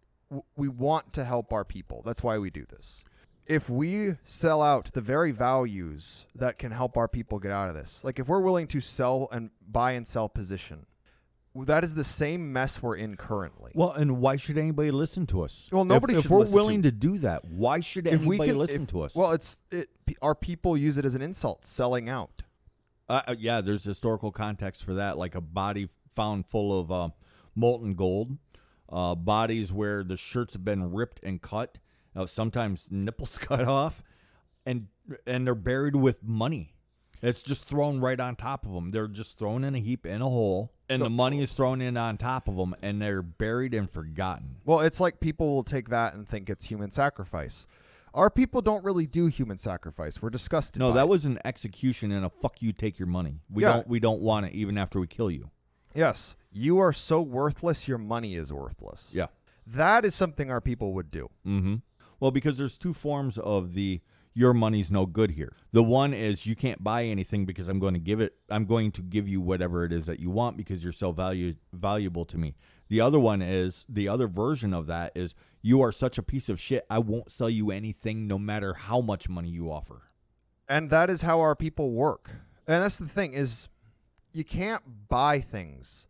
we 0.57 0.69
want 0.69 1.15
to 1.15 1.25
help 1.25 1.55
our 1.55 1.65
people. 1.65 2.03
That's 2.05 2.23
why 2.23 2.37
we 2.37 2.51
do 2.51 2.67
this. 2.67 3.03
If 3.47 3.71
we 3.71 4.15
sell 4.25 4.61
out 4.61 4.93
the 4.93 5.01
very 5.01 5.31
values 5.31 6.27
that 6.35 6.59
can 6.59 6.73
help 6.73 6.97
our 6.97 7.07
people 7.07 7.39
get 7.39 7.53
out 7.53 7.69
of 7.69 7.75
this, 7.77 8.03
like 8.03 8.19
if 8.19 8.29
we're 8.29 8.41
willing 8.41 8.67
to 8.69 8.81
sell 8.81 9.29
and 9.31 9.51
buy 9.69 9.93
and 9.93 10.07
sell 10.07 10.29
position, 10.29 10.87
that 11.55 11.85
is 11.85 11.95
the 11.95 12.05
same 12.05 12.53
mess 12.53 12.83
we're 12.83 12.97
in 12.97 13.17
currently. 13.17 13.73
Well, 13.75 13.93
and 13.93 14.19
why 14.21 14.37
should 14.37 14.59
anybody 14.59 14.91
listen 14.91 15.27
to 15.29 15.43
us? 15.43 15.69
Well, 15.73 15.85
nobody 15.85 16.15
if, 16.15 16.23
should 16.23 16.31
we're 16.31 16.53
willing 16.53 16.83
to- 16.83 16.91
to, 16.91 16.97
do 16.97 17.19
that, 17.19 17.45
why 17.45 17.81
should 17.81 18.07
if 18.07 18.21
anybody 18.21 18.51
can 18.51 18.59
listen 18.59 18.83
if- 18.83 18.89
to 18.91 19.03
us? 19.03 19.15
well, 19.15 19.31
it's 19.31 19.59
it, 19.71 19.89
our 20.21 20.35
people 20.35 20.77
use 20.77 20.99
it 20.99 21.05
as 21.05 21.15
an 21.15 21.23
insult, 21.23 21.65
selling 21.65 22.09
out. 22.09 22.43
Uh, 23.09 23.23
uh, 23.29 23.35
yeah, 23.39 23.61
there's 23.61 23.85
historical 23.85 24.33
context 24.33 24.85
for 24.85 24.95
that, 24.95 25.17
like 25.17 25.35
a 25.37 25.41
body 25.41 25.89
found 26.17 26.47
full 26.47 26.79
of 26.79 26.91
uh, 26.91 27.09
molten 27.55 27.95
gold, 27.95 28.37
uh, 28.91 29.15
bodies 29.15 29.73
where 29.73 30.03
the 30.03 30.17
shirts 30.17 30.55
have 30.55 30.65
been 30.65 30.93
ripped 30.93 31.21
and 31.23 31.41
cut, 31.41 31.79
uh, 32.17 32.27
sometimes 32.27 32.87
nipples 32.91 33.39
cut 33.41 33.67
off, 33.67 34.03
and 34.65 34.89
and 35.27 35.47
they're 35.47 35.55
buried 35.55 35.97
with 35.97 36.23
money. 36.23 36.73
It's 37.23 37.43
just 37.43 37.65
thrown 37.65 38.01
right 38.01 38.19
on 38.21 38.37
top 38.37 38.67
of 38.67 38.73
them. 38.73 38.91
They're 38.91 39.09
just 39.09 39.39
thrown 39.39 39.65
in 39.65 39.75
a 39.75 39.79
heap 39.79 40.05
in 40.05 40.21
a 40.21 40.29
hole, 40.29 40.73
and 40.89 41.01
the 41.03 41.09
money 41.11 41.41
is 41.41 41.53
thrown 41.55 41.81
in 41.81 41.97
on 41.97 42.19
top 42.19 42.47
of 42.49 42.57
them, 42.57 42.75
and 42.83 43.01
they're 43.01 43.23
buried 43.23 43.73
and 43.75 43.91
forgotten. 43.91 44.57
Well, 44.65 44.81
it's 44.81 45.01
like 45.01 45.19
people 45.21 45.55
will 45.55 45.65
take 45.65 45.89
that 45.89 46.15
and 46.15 46.29
think 46.29 46.51
it's 46.51 46.67
human 46.67 46.91
sacrifice. 46.91 47.67
Our 48.13 48.31
people 48.31 48.63
don't 48.63 48.85
really 48.85 49.07
do 49.07 49.27
human 49.27 49.57
sacrifice. 49.59 50.21
We're 50.23 50.31
disgusted. 50.31 50.79
No, 50.81 50.89
by 50.91 50.97
that 50.97 51.03
it. 51.03 51.09
was 51.09 51.25
an 51.27 51.39
execution 51.45 52.13
and 52.13 52.25
a 52.25 52.31
fuck 52.31 52.63
you. 52.63 52.73
Take 52.73 52.99
your 52.99 53.09
money. 53.09 53.41
We 53.51 53.63
Yeah. 53.63 53.75
don't. 53.75 53.89
We 53.89 54.01
don't 54.01 54.21
want 54.21 54.47
it 54.47 54.53
even 54.53 54.79
after 54.79 54.99
we 55.01 55.07
kill 55.07 55.31
you. 55.31 55.51
yes. 55.95 56.35
You 56.53 56.79
are 56.79 56.93
so 56.95 57.21
worthless. 57.21 57.87
Your 57.89 57.99
money 57.99 58.35
is 58.35 58.51
worthless. 58.53 59.11
Yeah. 59.15 59.27
that 59.67 60.05
is 60.07 60.15
something 60.15 60.51
our 60.51 60.61
people 60.63 60.95
would 60.95 61.11
do. 61.11 61.29
Mm-hmm. 61.47 61.75
Well, 62.21 62.31
because 62.31 62.59
there's 62.59 62.79
two 62.79 62.95
forms 62.95 63.39
of 63.39 63.75
the 63.75 64.01
your 64.37 64.53
money's 64.53 64.91
no 64.91 65.07
good 65.07 65.31
here. 65.31 65.57
The 65.73 65.83
one 65.83 66.13
is 66.13 66.45
you 66.45 66.55
can't 66.55 66.85
buy 66.85 67.05
anything 67.05 67.47
because 67.47 67.71
I'm 67.71 67.79
going 67.79 67.95
to 67.95 68.01
give 68.01 68.21
it. 68.21 68.35
I'm 68.51 68.67
going 68.67 68.93
to 68.93 69.03
give 69.03 69.27
you 69.27 69.41
whatever 69.41 69.83
it 69.83 69.95
is 69.95 70.05
that 70.07 70.21
you 70.21 70.29
want 70.29 70.59
because 70.59 70.85
you're 70.85 70.93
so 70.93 71.11
value, 71.11 71.55
valuable 71.73 72.27
to 72.27 72.37
me. 72.37 72.55
The 72.89 73.01
other 73.01 73.19
one 73.19 73.41
is 73.41 73.87
the 73.89 74.09
other 74.09 74.29
version 74.29 74.75
of 74.75 74.89
that 74.89 75.13
is 75.15 75.35
you 75.63 75.81
are 75.81 75.91
such 75.91 76.19
a 76.19 76.23
piece 76.23 76.51
of 76.51 76.61
shit. 76.61 76.85
I 76.91 76.99
won't 76.99 77.31
sell 77.31 77.49
you 77.49 77.71
anything 77.71 78.27
no 78.27 78.39
matter 78.39 78.75
how 78.75 79.01
much 79.01 79.27
money 79.27 79.49
you 79.49 79.73
offer. 79.73 80.03
And 80.69 80.91
that 80.91 81.09
is 81.09 81.23
how 81.23 81.41
our 81.41 81.57
people 81.57 81.93
work. 81.93 82.31
And 82.67 82.83
that's 82.83 82.99
the 82.99 83.09
thing 83.09 83.33
is 83.33 83.69
you 84.35 84.45
can't 84.45 85.09
buy 85.09 85.41
things 85.41 86.07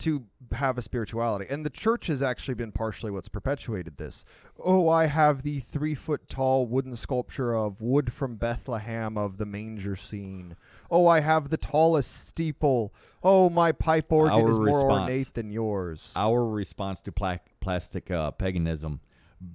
to 0.00 0.24
have 0.52 0.78
a 0.78 0.82
spirituality. 0.82 1.46
And 1.48 1.64
the 1.64 1.70
church 1.70 2.06
has 2.08 2.22
actually 2.22 2.54
been 2.54 2.72
partially 2.72 3.10
what's 3.10 3.28
perpetuated 3.28 3.96
this. 3.96 4.24
Oh, 4.62 4.88
I 4.88 5.06
have 5.06 5.42
the 5.42 5.60
three 5.60 5.94
foot 5.94 6.28
tall 6.28 6.66
wooden 6.66 6.96
sculpture 6.96 7.54
of 7.54 7.80
wood 7.80 8.12
from 8.12 8.36
Bethlehem 8.36 9.16
of 9.16 9.38
the 9.38 9.46
manger 9.46 9.96
scene. 9.96 10.56
Oh, 10.90 11.06
I 11.06 11.20
have 11.20 11.48
the 11.48 11.56
tallest 11.56 12.26
steeple. 12.26 12.94
Oh, 13.22 13.50
my 13.50 13.72
pipe 13.72 14.12
organ 14.12 14.42
Our 14.42 14.50
is 14.50 14.58
more 14.58 14.66
response. 14.66 15.00
ornate 15.02 15.34
than 15.34 15.50
yours. 15.50 16.12
Our 16.16 16.46
response 16.46 17.00
to 17.02 17.12
pla- 17.12 17.38
plastic 17.60 18.10
uh, 18.10 18.32
paganism, 18.32 19.00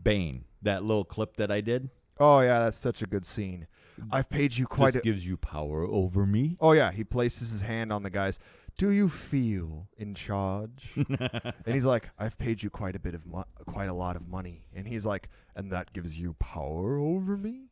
Bane, 0.04 0.46
that 0.62 0.84
little 0.84 1.06
clip 1.06 1.38
that 1.38 1.52
I 1.52 1.62
did, 1.62 1.90
Oh 2.20 2.42
yeah, 2.42 2.60
that's 2.60 2.78
such 2.78 3.02
a 3.02 3.06
good 3.06 3.26
scene. 3.26 3.68
I've 4.12 4.30
paid 4.30 4.56
you 4.58 4.66
quite 4.66 4.94
this 4.94 5.02
a 5.02 5.04
gives 5.04 5.26
you 5.26 5.38
power 5.38 5.84
over 5.84 6.26
me. 6.26 6.58
Oh 6.60 6.74
yeah, 6.74 6.92
he 6.92 7.04
places 7.04 7.52
his 7.52 7.62
hand 7.62 7.94
on 7.94 8.04
the 8.04 8.10
guy's. 8.10 8.40
Do 8.80 8.92
you 8.92 9.10
feel 9.10 9.90
in 9.98 10.16
charge? 10.16 10.94
and 10.96 11.54
he's 11.66 11.86
like, 11.86 12.10
I've 12.18 12.38
paid 12.38 12.64
you 12.64 12.70
quite 12.70 12.96
a 12.96 13.00
bit 13.00 13.14
of 13.14 13.26
mo- 13.26 13.44
quite 13.66 13.90
a 13.90 13.94
lot 13.94 14.16
of 14.16 14.30
money. 14.30 14.64
And 14.74 14.88
he's 14.88 15.06
like, 15.06 15.28
and 15.54 15.70
that 15.74 15.92
gives 15.92 16.18
you 16.18 16.36
power 16.36 16.98
over 16.98 17.36
me? 17.36 17.66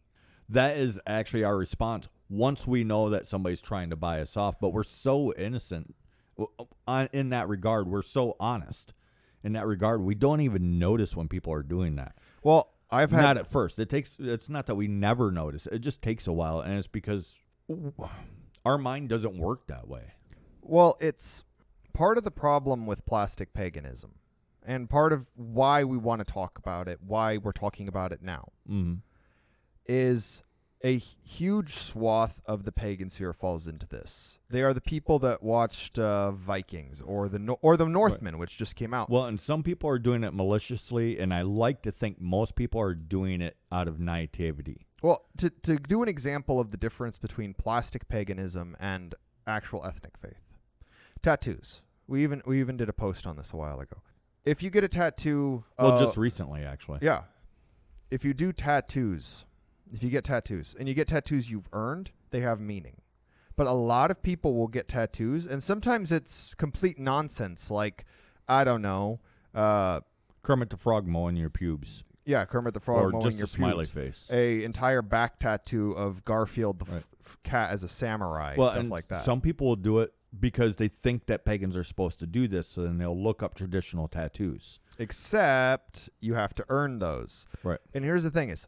That 0.50 0.76
is 0.76 1.00
actually 1.08 1.46
our 1.46 1.56
response 1.56 2.10
once 2.28 2.68
we 2.68 2.84
know 2.84 3.10
that 3.12 3.26
somebody's 3.26 3.62
trying 3.62 3.90
to 3.92 3.96
buy 3.96 4.20
us 4.20 4.36
off. 4.36 4.60
But 4.60 4.74
we're 4.74 4.84
so 4.84 5.34
innocent 5.36 5.96
in 7.14 7.30
that 7.30 7.48
regard. 7.48 7.88
We're 7.88 8.02
so 8.02 8.36
honest 8.38 8.94
in 9.46 9.54
that 9.54 9.66
regard. 9.66 10.02
We 10.02 10.14
don't 10.14 10.42
even 10.42 10.78
notice 10.78 11.16
when 11.16 11.30
people 11.30 11.54
are 11.54 11.64
doing 11.64 11.96
that. 11.96 12.18
Well, 12.44 12.74
I've 12.92 13.12
had 13.12 13.22
not 13.22 13.38
at 13.38 13.50
first. 13.50 13.80
It 13.80 13.90
takes. 13.90 14.18
It's 14.20 14.50
not 14.50 14.66
that 14.66 14.76
we 14.76 14.90
never 14.90 15.32
notice. 15.32 15.68
It 15.68 15.80
just 15.80 16.02
takes 16.02 16.28
a 16.28 16.34
while, 16.34 16.60
and 16.60 16.74
it's 16.74 16.88
because 16.88 17.34
our 18.66 18.78
mind 18.78 19.08
doesn't 19.08 19.38
work 19.38 19.68
that 19.68 19.88
way. 19.88 20.12
Well, 20.68 20.96
it's 21.00 21.44
part 21.94 22.18
of 22.18 22.24
the 22.24 22.32
problem 22.32 22.86
with 22.86 23.06
plastic 23.06 23.54
paganism, 23.54 24.16
and 24.66 24.90
part 24.90 25.14
of 25.14 25.30
why 25.36 25.84
we 25.84 25.98
want 25.98 26.20
to 26.20 26.26
talk 26.26 26.58
about 26.58 26.88
it, 26.88 27.00
why 27.06 27.38
we're 27.38 27.52
talking 27.54 27.88
about 27.88 28.12
it 28.12 28.22
now, 28.22 28.50
Mm-hmm. 28.70 28.96
is 29.86 30.44
a 30.84 30.98
huge 30.98 31.74
swath 31.74 32.40
of 32.46 32.64
the 32.64 32.72
pagan 32.72 33.10
sphere 33.10 33.34
falls 33.34 33.66
into 33.66 33.88
this. 33.88 34.38
They 34.50 34.62
are 34.62 34.76
the 34.76 34.82
people 34.82 35.18
that 35.20 35.42
watched 35.42 35.98
uh, 35.98 36.32
Vikings 36.32 37.02
or 37.02 37.28
the 37.30 37.40
no- 37.40 37.58
or 37.64 37.78
the 37.78 37.88
Northman, 37.88 38.38
which 38.38 38.58
just 38.58 38.76
came 38.76 38.94
out. 38.94 39.10
Well, 39.10 39.26
and 39.26 39.40
some 39.40 39.64
people 39.64 39.90
are 39.90 39.98
doing 39.98 40.24
it 40.24 40.36
maliciously, 40.36 41.18
and 41.18 41.34
I 41.34 41.42
like 41.42 41.82
to 41.84 41.92
think 41.92 42.22
most 42.22 42.56
people 42.56 42.80
are 42.80 42.94
doing 42.94 43.42
it 43.42 43.58
out 43.72 43.88
of 43.88 44.00
naivety. 44.00 44.86
Well, 45.02 45.26
to 45.38 45.50
to 45.50 45.78
do 45.78 46.04
an 46.04 46.10
example 46.10 46.60
of 46.60 46.70
the 46.72 46.78
difference 46.78 47.18
between 47.18 47.54
plastic 47.56 48.08
paganism 48.08 48.76
and 48.80 49.16
actual 49.48 49.84
ethnic 49.84 50.16
faith, 50.18 50.44
tattoos. 51.22 51.82
We 52.08 52.24
even 52.24 52.42
we 52.46 52.60
even 52.60 52.78
did 52.78 52.90
a 52.90 52.94
post 52.94 53.28
on 53.28 53.36
this 53.38 53.54
a 53.54 53.58
while 53.58 53.80
ago. 53.80 53.98
If 54.46 54.64
you 54.64 54.70
get 54.70 54.84
a 54.84 54.88
tattoo, 54.88 55.66
Well, 55.78 55.94
uh, 55.94 56.00
just 56.06 56.16
recently, 56.18 56.64
actually. 56.64 57.00
yeah, 57.02 57.24
if 58.10 58.24
you 58.24 58.34
do 58.34 58.54
tattoos, 58.54 59.46
if 59.92 60.02
you 60.04 60.10
get 60.10 60.24
tattoos 60.24 60.76
and 60.80 60.88
you 60.88 60.94
get 60.94 61.10
tattoos 61.10 61.52
you've 61.52 61.68
earned, 61.74 62.12
they 62.30 62.40
have 62.42 62.60
meaning. 62.62 63.02
But 63.58 63.68
a 63.68 63.74
lot 63.74 64.10
of 64.12 64.22
people 64.22 64.56
will 64.56 64.68
get 64.68 64.88
tattoos, 64.88 65.46
and 65.46 65.62
sometimes 65.62 66.12
it's 66.12 66.54
complete 66.54 66.98
nonsense. 67.00 67.70
Like 67.72 68.06
I 68.48 68.64
don't 68.64 68.82
know, 68.82 69.20
uh, 69.54 70.00
Kermit 70.44 70.70
the 70.70 70.78
Frog 70.78 71.06
mowing 71.06 71.36
your 71.36 71.50
pubes, 71.50 72.06
yeah, 72.24 72.46
Kermit 72.46 72.74
the 72.74 72.80
Frog 72.80 73.04
or 73.04 73.10
mowing 73.10 73.24
just 73.26 73.38
your 73.38 73.46
a 73.46 73.48
smiley 73.48 73.86
pubes. 73.86 73.92
face. 73.92 74.30
a 74.32 74.64
entire 74.64 75.02
back 75.02 75.40
tattoo 75.40 75.92
of 75.92 76.24
Garfield 76.24 76.80
the 76.80 76.86
Right. 76.86 77.04
f- 77.20 77.38
cat 77.44 77.72
as 77.72 77.84
a 77.84 77.90
samurai, 77.90 78.56
well, 78.58 78.72
stuff 78.72 78.90
like 78.90 79.10
that. 79.10 79.26
some 79.26 79.42
people 79.42 79.68
will 79.68 79.76
do 79.76 80.00
it 80.00 80.14
because 80.38 80.76
they 80.76 80.88
think 80.88 81.26
that 81.28 81.46
pagans 81.46 81.76
are 81.78 81.84
supposed 81.84 82.20
to 82.20 82.28
do 82.28 82.48
this, 82.48 82.68
so 82.68 82.84
then 82.84 82.98
they'll 82.98 83.18
look 83.18 83.42
up 83.42 83.56
traditional 83.56 84.08
tattoos. 84.08 84.80
Except 85.00 86.10
you 86.20 86.34
have 86.34 86.54
to 86.56 86.66
earn 86.70 87.00
those. 87.00 87.48
Right. 87.64 87.80
And 87.94 88.04
here's 88.04 88.24
the 88.24 88.32
thing 88.32 88.50
is 88.50 88.68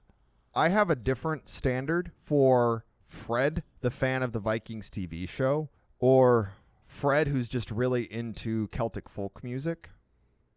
I 0.54 0.70
have 0.70 0.90
a 0.90 0.96
different 0.96 1.50
standard 1.50 2.12
for 2.20 2.86
Fred, 3.04 3.64
the 3.82 3.92
fan 3.92 4.24
of 4.24 4.34
the 4.34 4.40
Vikings 4.40 4.90
TV 4.90 5.28
show, 5.28 5.70
or 6.00 6.54
Fred 6.86 7.28
who's 7.28 7.50
just 7.50 7.72
really 7.72 8.12
into 8.12 8.68
Celtic 8.70 9.10
folk 9.10 9.44
music 9.44 9.90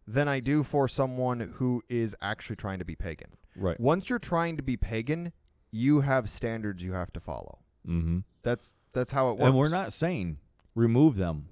than 0.06 0.28
I 0.28 0.40
do 0.40 0.62
for 0.62 0.88
someone 0.88 1.54
who 1.56 1.82
is 1.88 2.16
actually 2.20 2.56
trying 2.56 2.78
to 2.78 2.84
be 2.84 2.96
pagan. 2.96 3.30
Right. 3.54 3.78
Once 3.78 4.10
you're 4.10 4.18
trying 4.18 4.56
to 4.56 4.62
be 4.62 4.76
pagan, 4.76 5.32
you 5.70 6.00
have 6.00 6.28
standards 6.28 6.82
you 6.82 6.92
have 6.92 7.12
to 7.12 7.20
follow. 7.20 7.58
Mm-hmm. 7.86 8.20
That's 8.42 8.74
that's 8.92 9.12
how 9.12 9.30
it 9.30 9.38
works. 9.38 9.48
And 9.48 9.56
we're 9.56 9.68
not 9.68 9.92
saying 9.92 10.38
remove 10.74 11.16
them. 11.16 11.48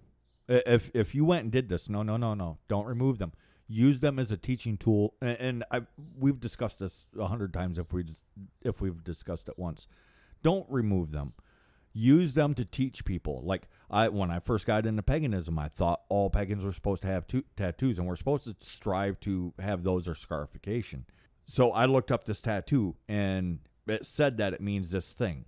If 0.49 0.91
if 0.95 1.15
you 1.15 1.25
went 1.25 1.45
and 1.45 1.53
did 1.53 1.69
this, 1.69 1.89
no, 1.89 2.03
no, 2.03 2.17
no, 2.17 2.35
no, 2.35 2.59
don't 2.69 2.87
remove 2.87 3.19
them. 3.19 3.33
Use 3.69 4.01
them 4.01 4.19
as 4.19 4.33
a 4.33 4.37
teaching 4.37 4.77
tool. 4.77 5.15
And, 5.21 5.37
and 5.39 5.65
I 5.71 5.83
we've 6.19 6.41
discussed 6.41 6.81
this 6.81 7.07
a 7.19 7.27
hundred 7.27 7.55
times 7.55 7.79
if 7.79 7.93
we 7.93 8.05
if 8.63 8.81
we've 8.81 9.05
discussed 9.05 9.49
it 9.49 9.59
once. 9.59 9.87
Don't 10.43 10.67
remove 10.69 11.13
them. 11.13 11.35
Use 11.93 12.35
them 12.35 12.55
to 12.55 12.65
teach 12.65 13.05
people. 13.05 13.43
Like 13.45 13.69
I 13.91 14.09
when 14.09 14.31
I 14.31 14.41
first 14.41 14.67
got 14.67 14.87
into 14.87 15.03
paganism, 15.03 15.59
I 15.59 15.69
thought 15.69 16.03
all 16.09 16.31
pagans 16.31 16.65
were 16.65 16.73
supposed 16.73 17.03
to 17.03 17.09
have 17.09 17.27
tattoos, 17.57 17.99
and 17.99 18.09
we're 18.09 18.17
supposed 18.17 18.45
to 18.45 18.57
strive 18.59 19.21
to 19.21 19.53
have 19.61 19.85
those 19.85 20.09
or 20.09 20.17
scarification. 20.17 21.05
So 21.45 21.73
I 21.73 21.87
looked 21.87 22.13
up 22.13 22.25
this 22.25 22.41
tattoo, 22.41 22.97
and 23.09 23.61
it 23.87 24.07
said 24.07 24.37
that 24.39 24.53
it 24.53 24.61
means 24.61 24.91
this 24.91 25.13
thing 25.13 25.45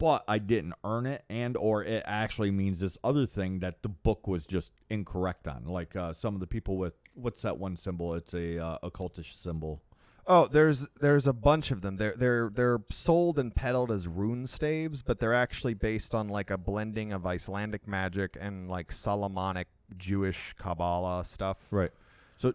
but 0.00 0.24
I 0.26 0.38
didn't 0.38 0.72
earn 0.82 1.04
it, 1.04 1.24
and 1.28 1.58
or 1.58 1.84
it 1.84 2.02
actually 2.06 2.50
means 2.50 2.80
this 2.80 2.96
other 3.04 3.26
thing 3.26 3.58
that 3.58 3.82
the 3.82 3.90
book 3.90 4.26
was 4.26 4.46
just 4.46 4.72
incorrect 4.88 5.46
on. 5.46 5.66
Like 5.66 5.94
uh, 5.94 6.14
some 6.14 6.34
of 6.34 6.40
the 6.40 6.46
people 6.46 6.78
with 6.78 6.94
what's 7.14 7.42
that 7.42 7.58
one 7.58 7.76
symbol? 7.76 8.14
It's 8.14 8.32
a 8.32 8.58
uh, 8.58 8.78
occultish 8.82 9.40
symbol. 9.40 9.82
Oh, 10.26 10.46
there's 10.46 10.88
there's 11.02 11.26
a 11.26 11.34
bunch 11.34 11.70
of 11.70 11.82
them. 11.82 11.98
They're 11.98 12.14
they're 12.16 12.50
they're 12.50 12.80
sold 12.88 13.38
and 13.38 13.54
peddled 13.54 13.90
as 13.92 14.08
rune 14.08 14.46
staves, 14.46 15.02
but 15.02 15.20
they're 15.20 15.34
actually 15.34 15.74
based 15.74 16.14
on 16.14 16.28
like 16.28 16.50
a 16.50 16.56
blending 16.56 17.12
of 17.12 17.26
Icelandic 17.26 17.86
magic 17.86 18.38
and 18.40 18.70
like 18.70 18.92
Solomonic 18.92 19.68
Jewish 19.98 20.54
Kabbalah 20.54 21.26
stuff. 21.26 21.58
Right. 21.70 21.90
So 22.38 22.54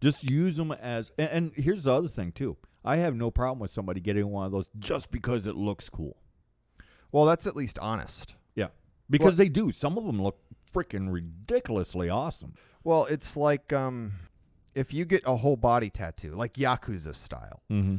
just 0.00 0.24
use 0.24 0.56
them 0.56 0.72
as. 0.72 1.12
And, 1.18 1.30
and 1.30 1.52
here's 1.54 1.84
the 1.84 1.92
other 1.92 2.08
thing 2.08 2.32
too. 2.32 2.56
I 2.82 2.96
have 2.96 3.14
no 3.14 3.30
problem 3.30 3.58
with 3.58 3.72
somebody 3.72 4.00
getting 4.00 4.26
one 4.30 4.46
of 4.46 4.52
those 4.52 4.70
just 4.78 5.10
because 5.10 5.46
it 5.46 5.54
looks 5.54 5.90
cool. 5.90 6.16
Well, 7.12 7.24
that's 7.24 7.46
at 7.46 7.56
least 7.56 7.78
honest. 7.78 8.34
Yeah, 8.54 8.68
because 9.08 9.36
they 9.36 9.48
do. 9.48 9.70
Some 9.70 9.98
of 9.98 10.04
them 10.04 10.22
look 10.22 10.38
freaking 10.72 11.12
ridiculously 11.12 12.08
awesome. 12.08 12.54
Well, 12.84 13.06
it's 13.06 13.36
like 13.36 13.72
um, 13.72 14.12
if 14.74 14.94
you 14.94 15.04
get 15.04 15.22
a 15.26 15.36
whole 15.36 15.56
body 15.56 15.90
tattoo, 15.90 16.32
like 16.34 16.54
Yakuza 16.54 17.14
style. 17.14 17.62
Mm-hmm. 17.70 17.96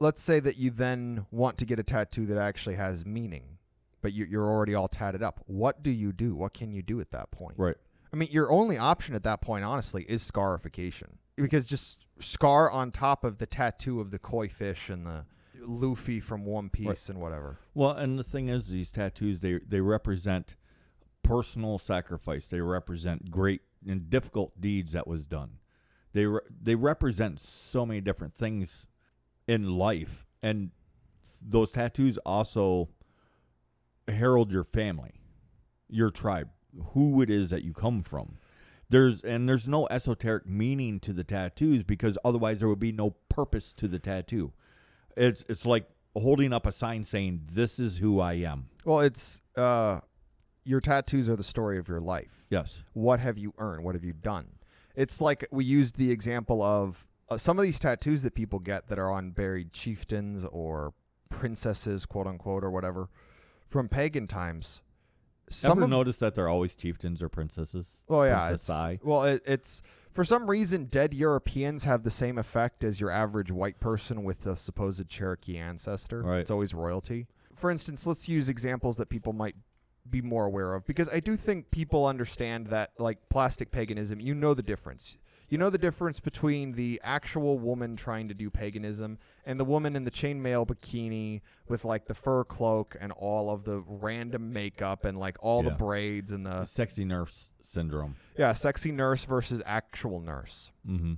Let's 0.00 0.22
say 0.22 0.38
that 0.40 0.56
you 0.56 0.70
then 0.70 1.26
want 1.32 1.58
to 1.58 1.66
get 1.66 1.80
a 1.80 1.82
tattoo 1.82 2.26
that 2.26 2.38
actually 2.38 2.76
has 2.76 3.04
meaning, 3.04 3.58
but 4.00 4.12
you, 4.12 4.26
you're 4.26 4.46
already 4.46 4.74
all 4.74 4.86
tatted 4.86 5.22
up. 5.22 5.40
What 5.46 5.82
do 5.82 5.90
you 5.90 6.12
do? 6.12 6.36
What 6.36 6.54
can 6.54 6.70
you 6.70 6.82
do 6.82 7.00
at 7.00 7.10
that 7.10 7.32
point? 7.32 7.54
Right. 7.56 7.74
I 8.12 8.16
mean, 8.16 8.28
your 8.30 8.50
only 8.50 8.78
option 8.78 9.14
at 9.14 9.24
that 9.24 9.40
point, 9.40 9.64
honestly, 9.64 10.04
is 10.04 10.22
scarification. 10.22 11.18
Because 11.36 11.66
just 11.66 12.06
scar 12.18 12.70
on 12.70 12.90
top 12.90 13.22
of 13.24 13.38
the 13.38 13.46
tattoo 13.46 14.00
of 14.00 14.10
the 14.10 14.18
koi 14.18 14.48
fish 14.48 14.88
and 14.88 15.06
the 15.06 15.24
Luffy 15.64 16.20
from 16.20 16.44
One 16.44 16.68
Piece 16.70 17.08
and 17.08 17.20
whatever. 17.20 17.58
Well, 17.74 17.92
and 17.92 18.18
the 18.18 18.24
thing 18.24 18.48
is, 18.48 18.68
these 18.68 18.90
tattoos 18.90 19.40
they 19.40 19.60
they 19.66 19.80
represent 19.80 20.56
personal 21.22 21.78
sacrifice. 21.78 22.46
They 22.46 22.60
represent 22.60 23.30
great 23.30 23.62
and 23.86 24.08
difficult 24.10 24.60
deeds 24.60 24.92
that 24.92 25.06
was 25.06 25.26
done. 25.26 25.58
They 26.12 26.26
re- 26.26 26.40
they 26.62 26.74
represent 26.74 27.40
so 27.40 27.84
many 27.84 28.00
different 28.00 28.34
things 28.34 28.86
in 29.46 29.76
life, 29.76 30.26
and 30.42 30.70
those 31.42 31.72
tattoos 31.72 32.18
also 32.18 32.88
herald 34.08 34.52
your 34.52 34.64
family, 34.64 35.20
your 35.88 36.10
tribe, 36.10 36.48
who 36.92 37.20
it 37.22 37.30
is 37.30 37.50
that 37.50 37.62
you 37.62 37.72
come 37.72 38.02
from. 38.02 38.38
There's 38.90 39.20
and 39.20 39.48
there's 39.48 39.68
no 39.68 39.86
esoteric 39.90 40.46
meaning 40.46 40.98
to 41.00 41.12
the 41.12 41.24
tattoos 41.24 41.84
because 41.84 42.16
otherwise 42.24 42.60
there 42.60 42.68
would 42.68 42.78
be 42.78 42.92
no 42.92 43.10
purpose 43.28 43.72
to 43.74 43.88
the 43.88 43.98
tattoo. 43.98 44.52
It's 45.18 45.44
it's 45.48 45.66
like 45.66 45.88
holding 46.14 46.52
up 46.52 46.66
a 46.66 46.72
sign 46.72 47.04
saying 47.04 47.42
this 47.52 47.78
is 47.78 47.98
who 47.98 48.20
I 48.20 48.34
am. 48.34 48.68
Well, 48.84 49.00
it's 49.00 49.40
uh, 49.56 50.00
your 50.64 50.80
tattoos 50.80 51.28
are 51.28 51.36
the 51.36 51.42
story 51.42 51.78
of 51.78 51.88
your 51.88 52.00
life. 52.00 52.44
Yes. 52.50 52.82
What 52.92 53.20
have 53.20 53.36
you 53.38 53.52
earned? 53.58 53.84
What 53.84 53.94
have 53.94 54.04
you 54.04 54.12
done? 54.12 54.46
It's 54.94 55.20
like 55.20 55.46
we 55.50 55.64
used 55.64 55.96
the 55.96 56.10
example 56.10 56.62
of 56.62 57.06
uh, 57.28 57.36
some 57.36 57.58
of 57.58 57.62
these 57.62 57.78
tattoos 57.78 58.22
that 58.22 58.34
people 58.34 58.58
get 58.58 58.88
that 58.88 58.98
are 58.98 59.10
on 59.10 59.30
buried 59.30 59.72
chieftains 59.72 60.44
or 60.46 60.94
princesses, 61.30 62.06
quote 62.06 62.26
unquote, 62.26 62.64
or 62.64 62.70
whatever, 62.70 63.08
from 63.68 63.88
pagan 63.88 64.26
times. 64.26 64.82
Some 65.50 65.78
Ever 65.78 65.84
of 65.84 65.90
notice 65.90 66.18
that 66.18 66.34
they're 66.34 66.48
always 66.48 66.76
chieftains 66.76 67.22
or 67.22 67.28
princesses? 67.28 68.02
Oh 68.08 68.22
yeah, 68.22 68.48
Princess 68.48 68.68
it's, 68.68 68.70
I. 68.70 69.00
well, 69.02 69.24
it, 69.24 69.42
it's 69.46 69.82
for 70.12 70.24
some 70.24 70.48
reason 70.48 70.84
dead 70.84 71.14
Europeans 71.14 71.84
have 71.84 72.02
the 72.02 72.10
same 72.10 72.38
effect 72.38 72.84
as 72.84 73.00
your 73.00 73.10
average 73.10 73.50
white 73.50 73.80
person 73.80 74.24
with 74.24 74.46
a 74.46 74.56
supposed 74.56 75.08
Cherokee 75.08 75.58
ancestor. 75.58 76.22
Right. 76.22 76.40
It's 76.40 76.50
always 76.50 76.74
royalty. 76.74 77.26
For 77.54 77.70
instance, 77.70 78.06
let's 78.06 78.28
use 78.28 78.48
examples 78.48 78.96
that 78.96 79.08
people 79.08 79.32
might 79.32 79.56
be 80.10 80.22
more 80.22 80.46
aware 80.46 80.74
of 80.74 80.86
because 80.86 81.08
I 81.10 81.20
do 81.20 81.36
think 81.36 81.70
people 81.70 82.06
understand 82.06 82.68
that 82.68 82.92
like 82.98 83.28
plastic 83.28 83.70
paganism, 83.70 84.20
you 84.20 84.34
know 84.34 84.54
the 84.54 84.62
difference. 84.62 85.18
You 85.48 85.56
know 85.56 85.70
the 85.70 85.78
difference 85.78 86.20
between 86.20 86.72
the 86.72 87.00
actual 87.02 87.58
woman 87.58 87.96
trying 87.96 88.28
to 88.28 88.34
do 88.34 88.50
paganism 88.50 89.18
and 89.46 89.58
the 89.58 89.64
woman 89.64 89.96
in 89.96 90.04
the 90.04 90.10
chainmail 90.10 90.66
bikini 90.66 91.40
with 91.68 91.84
like 91.86 92.04
the 92.06 92.14
fur 92.14 92.44
cloak 92.44 92.96
and 93.00 93.12
all 93.12 93.50
of 93.50 93.64
the 93.64 93.82
random 93.86 94.52
makeup 94.52 95.06
and 95.06 95.18
like 95.18 95.36
all 95.40 95.62
the 95.62 95.70
braids 95.70 96.32
and 96.32 96.44
the 96.44 96.64
Sexy 96.66 97.04
nurse 97.04 97.50
syndrome. 97.62 98.16
yeah, 98.36 98.52
sexy 98.52 98.92
nurse 98.92 99.24
versus 99.24 99.62
actual 99.64 100.20
nurse. 100.20 100.70
Mm-hmm. 100.86 101.14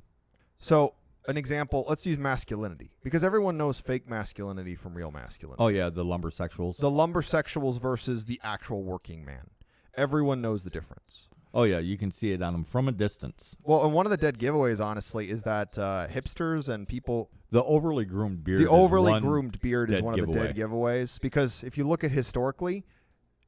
So, 0.60 0.94
an 1.26 1.36
example, 1.36 1.84
let's 1.88 2.06
use 2.06 2.18
masculinity 2.18 2.92
because 3.02 3.24
everyone 3.24 3.56
knows 3.56 3.80
fake 3.80 4.08
masculinity 4.08 4.74
from 4.74 4.94
real 4.94 5.10
masculinity. 5.10 5.62
Oh 5.62 5.68
yeah, 5.68 5.90
the 5.90 6.04
lumbersexuals. 6.04 6.76
The 6.76 6.90
lumbersexuals 6.90 7.80
versus 7.80 8.26
the 8.26 8.40
actual 8.44 8.84
working 8.84 9.24
man. 9.24 9.50
Everyone 9.96 10.40
knows 10.40 10.62
the 10.62 10.70
difference. 10.70 11.26
Oh 11.54 11.64
yeah, 11.64 11.78
you 11.78 11.96
can 11.98 12.10
see 12.10 12.32
it 12.32 12.42
on 12.42 12.52
them 12.52 12.64
from 12.64 12.88
a 12.88 12.92
distance. 12.92 13.56
Well, 13.62 13.84
and 13.84 13.92
one 13.92 14.06
of 14.06 14.10
the 14.10 14.16
dead 14.16 14.38
giveaways, 14.38 14.84
honestly, 14.84 15.30
is 15.30 15.42
that 15.44 15.78
uh, 15.78 16.06
hipsters 16.08 16.68
and 16.68 16.86
people, 16.86 17.30
The 17.50 17.64
overly 17.64 18.04
groomed 18.04 18.44
beard. 18.44 18.60
the 18.60 18.68
overly 18.68 19.20
groomed 19.20 19.60
beard 19.60 19.90
is 19.90 20.02
one 20.02 20.18
of 20.18 20.26
the 20.26 20.32
dead 20.32 20.56
giveaways 20.56 21.20
because 21.20 21.62
if 21.64 21.76
you 21.78 21.86
look 21.86 22.04
at 22.04 22.10
historically, 22.10 22.84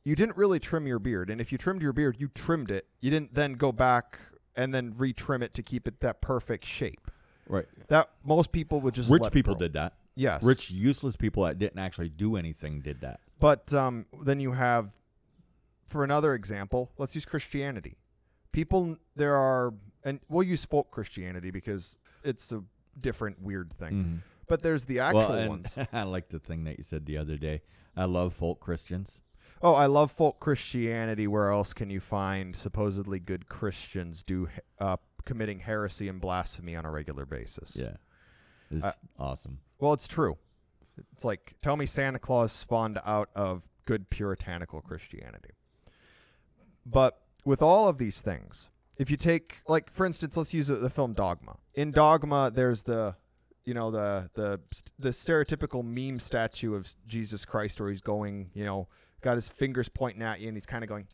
you 0.05 0.17
didn't 0.17 0.37
really 0.37 0.59
trim 0.59 0.87
your 0.87 0.99
beard, 0.99 1.31
and 1.31 1.41
if 1.41 1.53
you 1.53 1.59
trimmed 1.59 1.83
your 1.83 1.93
beard, 1.93 2.17
you 2.19 2.29
trimmed 2.29 2.71
it. 2.71 2.87
You 3.01 3.11
didn't 3.11 3.35
then 3.35 3.53
go 3.55 3.71
back 3.73 4.19
and 4.57 4.75
then 4.75 4.93
retrim 4.93 5.43
it 5.43 5.55
to 5.55 5.63
keep 5.63 5.87
it 5.89 6.01
that 6.01 6.21
perfect 6.21 6.65
shape. 6.67 7.11
Right. 7.49 7.67
That 7.89 8.11
most 8.25 8.53
people 8.53 8.81
would 8.81 8.95
just 8.95 9.11
Rich 9.11 9.33
people 9.33 9.55
did 9.55 9.73
that. 9.75 9.95
Yes, 10.15 10.43
Rich, 10.43 10.71
useless 10.71 11.17
people 11.17 11.45
that 11.45 11.59
didn't 11.59 11.79
actually 11.79 12.09
do 12.11 12.37
anything 12.37 12.81
did 12.81 13.01
that. 13.01 13.21
But 13.39 13.73
um, 13.73 14.07
then 14.23 14.41
you 14.41 14.53
have, 14.53 14.93
for 15.93 16.03
another 16.03 16.35
example, 16.35 16.91
let's 16.99 17.15
use 17.15 17.25
Christianity. 17.25 17.99
People, 18.51 18.97
there 19.15 19.37
are, 19.37 19.75
and 20.05 20.21
we'll 20.29 20.43
use 20.43 20.65
folk 20.65 20.91
Christianity 20.91 21.51
because 21.51 21.99
it's 22.25 22.51
a 22.53 22.65
different 22.99 23.41
weird 23.41 23.73
thing. 23.73 23.93
Mhm. 23.93 24.23
But 24.49 24.63
there's 24.63 24.87
the 24.87 24.99
actual 24.99 25.21
well, 25.21 25.49
ones. 25.49 25.79
I 25.93 26.03
like 26.03 26.29
the 26.29 26.39
thing 26.39 26.65
that 26.65 26.79
you 26.79 26.85
said 26.85 27.07
the 27.07 27.17
other 27.17 27.37
day. 27.37 27.63
I 27.97 28.05
love 28.07 28.35
folk 28.35 28.61
Christians. 28.61 29.21
Oh, 29.63 29.75
I 29.75 29.87
love 29.87 30.11
folk 30.11 30.41
Christianity. 30.41 31.27
Where 31.27 31.51
else 31.51 31.73
can 31.73 31.89
you 31.89 32.01
find 32.01 32.57
supposedly 32.57 33.21
good 33.21 33.49
Christians 33.49 34.23
do 34.23 34.49
uh, 34.81 34.97
committing 35.25 35.61
heresy 35.61 36.09
and 36.09 36.21
blasphemy 36.21 36.75
on 36.75 36.85
a 36.85 36.91
regular 36.91 37.25
basis? 37.25 37.77
Yeah, 37.77 37.97
it's 38.71 38.85
Uh, 38.85 38.93
awesome. 39.19 39.61
Well, 39.79 39.93
it's 39.93 40.09
true. 40.09 40.37
It's 41.13 41.25
like 41.25 41.55
tell 41.63 41.77
me 41.77 41.87
Santa 41.87 42.19
Claus 42.19 42.51
spawned 42.53 42.99
out 43.05 43.31
of 43.35 43.69
good 43.85 44.11
puritanical 44.11 44.81
Christianity. 44.81 45.51
But 46.85 47.21
with 47.45 47.63
all 47.63 47.89
of 47.89 47.99
these 47.99 48.21
things, 48.21 48.69
if 48.97 49.11
you 49.11 49.17
take 49.17 49.61
like 49.69 49.91
for 49.91 50.07
instance, 50.07 50.37
let's 50.37 50.55
use 50.55 50.69
the- 50.69 50.91
film 50.91 51.13
Dogma. 51.15 51.57
In 51.75 51.91
Dogma, 51.91 52.51
there's 52.55 52.83
the 52.83 53.17
you 53.65 53.75
know 53.75 53.91
the 53.91 54.31
the 54.35 54.61
the 54.99 55.11
stereotypical 55.11 55.85
meme 55.85 56.19
statue 56.19 56.75
of 56.75 56.95
Jesus 57.07 57.45
Christ 57.45 57.81
where 57.81 57.91
he's 57.91 58.03
going, 58.03 58.51
you 58.55 58.65
know, 58.65 58.89
got 59.21 59.37
his 59.37 59.49
fingers 59.49 59.89
pointing 59.89 60.23
at 60.23 60.41
you 60.41 60.49
and 60.49 60.57
he's 60.57 60.67
kind 60.67 60.85
of 60.85 60.89
going 60.89 61.07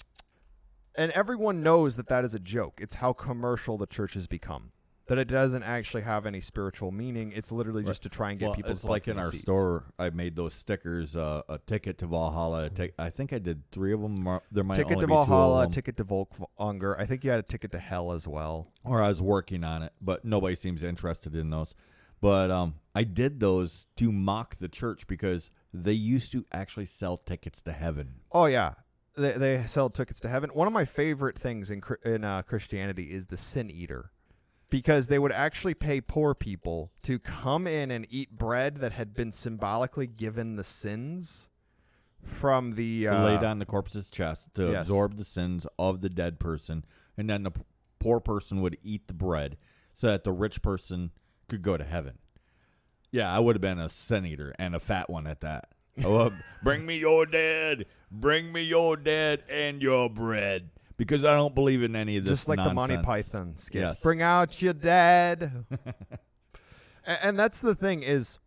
and 0.94 1.12
everyone 1.12 1.62
knows 1.62 1.94
that 1.96 2.08
that 2.08 2.24
is 2.24 2.34
a 2.34 2.40
joke. 2.40 2.80
It's 2.82 2.96
how 2.96 3.12
commercial 3.12 3.78
the 3.78 3.86
church 3.86 4.14
has 4.14 4.26
become. 4.26 4.72
That 5.08 5.18
it 5.18 5.28
doesn't 5.28 5.62
actually 5.62 6.02
have 6.02 6.26
any 6.26 6.40
spiritual 6.40 6.92
meaning. 6.92 7.32
It's 7.34 7.50
literally 7.50 7.82
just 7.82 8.02
to 8.02 8.08
try 8.08 8.30
and 8.30 8.38
get 8.38 8.46
well, 8.46 8.54
people. 8.54 8.70
it's 8.70 8.84
like 8.84 9.08
in 9.08 9.18
our 9.18 9.32
store. 9.32 9.84
I 9.98 10.10
made 10.10 10.36
those 10.36 10.54
stickers. 10.54 11.16
Uh, 11.16 11.42
a 11.48 11.58
ticket 11.58 11.98
to 11.98 12.06
Valhalla. 12.06 12.70
a 12.78 12.90
I 12.98 13.10
think 13.10 13.32
I 13.32 13.38
did 13.38 13.62
three 13.70 13.92
of 13.92 14.02
them. 14.02 14.40
There 14.52 14.64
might 14.64 14.76
Ticket 14.76 15.00
to 15.00 15.06
be 15.06 15.12
two 15.12 15.18
of 15.18 15.28
Valhalla, 15.28 15.68
ticket 15.68 15.96
to 15.96 16.04
Folkvangr. 16.04 16.98
I 16.98 17.06
think 17.06 17.24
you 17.24 17.30
had 17.30 17.40
a 17.40 17.42
ticket 17.42 17.72
to 17.72 17.78
Hell 17.78 18.12
as 18.12 18.28
well. 18.28 18.70
or 18.84 19.02
I 19.02 19.08
was 19.08 19.22
working 19.22 19.64
on 19.64 19.82
it, 19.82 19.92
but 20.00 20.24
nobody 20.24 20.54
seems 20.54 20.82
interested 20.82 21.34
in 21.34 21.50
those. 21.50 21.74
But 22.20 22.50
um, 22.50 22.74
I 22.94 23.04
did 23.04 23.40
those 23.40 23.86
to 23.96 24.10
mock 24.10 24.56
the 24.56 24.68
church 24.68 25.06
because 25.06 25.50
they 25.72 25.92
used 25.92 26.32
to 26.32 26.44
actually 26.52 26.86
sell 26.86 27.16
tickets 27.18 27.60
to 27.62 27.72
heaven. 27.72 28.16
Oh 28.32 28.46
yeah, 28.46 28.74
they 29.16 29.32
they 29.32 29.62
sell 29.62 29.90
tickets 29.90 30.20
to 30.20 30.28
heaven. 30.28 30.50
One 30.50 30.66
of 30.66 30.72
my 30.72 30.84
favorite 30.84 31.38
things 31.38 31.70
in 31.70 31.82
in 32.04 32.24
uh, 32.24 32.42
Christianity 32.42 33.12
is 33.12 33.26
the 33.26 33.36
sin 33.36 33.70
eater, 33.70 34.10
because 34.70 35.08
they 35.08 35.18
would 35.18 35.32
actually 35.32 35.74
pay 35.74 36.00
poor 36.00 36.34
people 36.34 36.92
to 37.02 37.18
come 37.18 37.66
in 37.66 37.90
and 37.90 38.06
eat 38.10 38.36
bread 38.36 38.76
that 38.78 38.92
had 38.92 39.14
been 39.14 39.32
symbolically 39.32 40.06
given 40.06 40.56
the 40.56 40.64
sins 40.64 41.48
from 42.22 42.74
the 42.74 43.08
uh, 43.08 43.24
laid 43.24 43.44
on 43.44 43.58
the 43.58 43.66
corpse's 43.66 44.10
chest 44.10 44.48
to 44.54 44.72
yes. 44.72 44.82
absorb 44.82 45.16
the 45.16 45.24
sins 45.24 45.66
of 45.78 46.00
the 46.00 46.08
dead 46.08 46.38
person, 46.38 46.84
and 47.16 47.30
then 47.30 47.42
the 47.42 47.50
p- 47.50 47.62
poor 47.98 48.20
person 48.20 48.60
would 48.60 48.76
eat 48.82 49.06
the 49.06 49.14
bread 49.14 49.56
so 49.94 50.08
that 50.08 50.24
the 50.24 50.32
rich 50.32 50.60
person 50.60 51.10
could 51.48 51.62
go 51.62 51.76
to 51.76 51.84
heaven. 51.84 52.18
Yeah, 53.10 53.34
I 53.34 53.38
would 53.38 53.56
have 53.56 53.62
been 53.62 53.78
a 53.78 53.88
sin 53.88 54.26
eater 54.26 54.54
and 54.58 54.74
a 54.74 54.80
fat 54.80 55.08
one 55.08 55.26
at 55.26 55.40
that. 55.40 55.70
Oh, 56.04 56.32
bring 56.62 56.86
me 56.86 56.98
your 56.98 57.26
dead, 57.26 57.86
bring 58.10 58.52
me 58.52 58.62
your 58.62 58.96
dead 58.96 59.42
and 59.50 59.82
your 59.82 60.08
bread, 60.10 60.70
because 60.98 61.24
I 61.24 61.34
don't 61.34 61.54
believe 61.54 61.82
in 61.82 61.96
any 61.96 62.18
of 62.18 62.24
this. 62.24 62.32
just 62.40 62.48
like 62.48 62.58
the 62.62 62.74
Monty. 62.74 62.98
Python 62.98 63.56
skits. 63.56 63.74
Yes. 63.80 64.02
Bring 64.02 64.20
out 64.20 64.60
your 64.60 64.74
dad. 64.74 65.64
and, 67.06 67.18
and 67.22 67.38
that's 67.38 67.60
the 67.62 67.74
thing 67.74 68.02
is, 68.02 68.38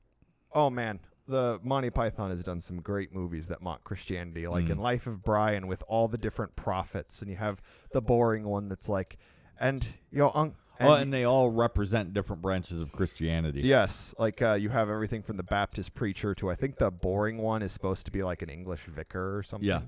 oh 0.53 0.69
man, 0.69 0.99
the 1.27 1.59
Monty 1.63 1.89
Python 1.89 2.29
has 2.29 2.43
done 2.43 2.59
some 2.61 2.81
great 2.81 3.13
movies 3.13 3.47
that 3.47 3.61
mock 3.61 3.83
Christianity, 3.83 4.47
like 4.47 4.65
Mm. 4.65 4.71
in 4.71 4.77
Life 4.79 5.07
of 5.07 5.23
Brian 5.23 5.65
with 5.67 5.83
all 5.87 6.07
the 6.07 6.17
different 6.17 6.55
prophets, 6.55 7.21
and 7.21 7.31
you 7.31 7.37
have 7.37 7.61
the 7.93 8.01
boring 8.01 8.43
one 8.43 8.67
that's 8.69 8.89
like, 8.89 9.17
and 9.59 9.87
you 10.11 10.19
know, 10.19 10.31
un- 10.35 10.55
and 10.79 10.89
oh, 10.89 10.93
and 10.95 11.13
they 11.13 11.23
all 11.25 11.49
represent 11.51 12.11
different 12.13 12.41
branches 12.41 12.81
of 12.81 12.91
Christianity. 12.91 13.61
Yes, 13.61 14.15
like 14.17 14.41
uh, 14.41 14.53
you 14.53 14.69
have 14.69 14.89
everything 14.89 15.21
from 15.21 15.37
the 15.37 15.43
Baptist 15.43 15.93
preacher 15.93 16.33
to 16.35 16.49
I 16.49 16.55
think 16.55 16.77
the 16.77 16.89
boring 16.89 17.37
one 17.37 17.61
is 17.61 17.71
supposed 17.71 18.05
to 18.07 18.11
be 18.11 18.23
like 18.23 18.41
an 18.41 18.49
English 18.49 18.81
vicar 18.85 19.37
or 19.37 19.43
something. 19.43 19.69
Yeah. 19.69 19.81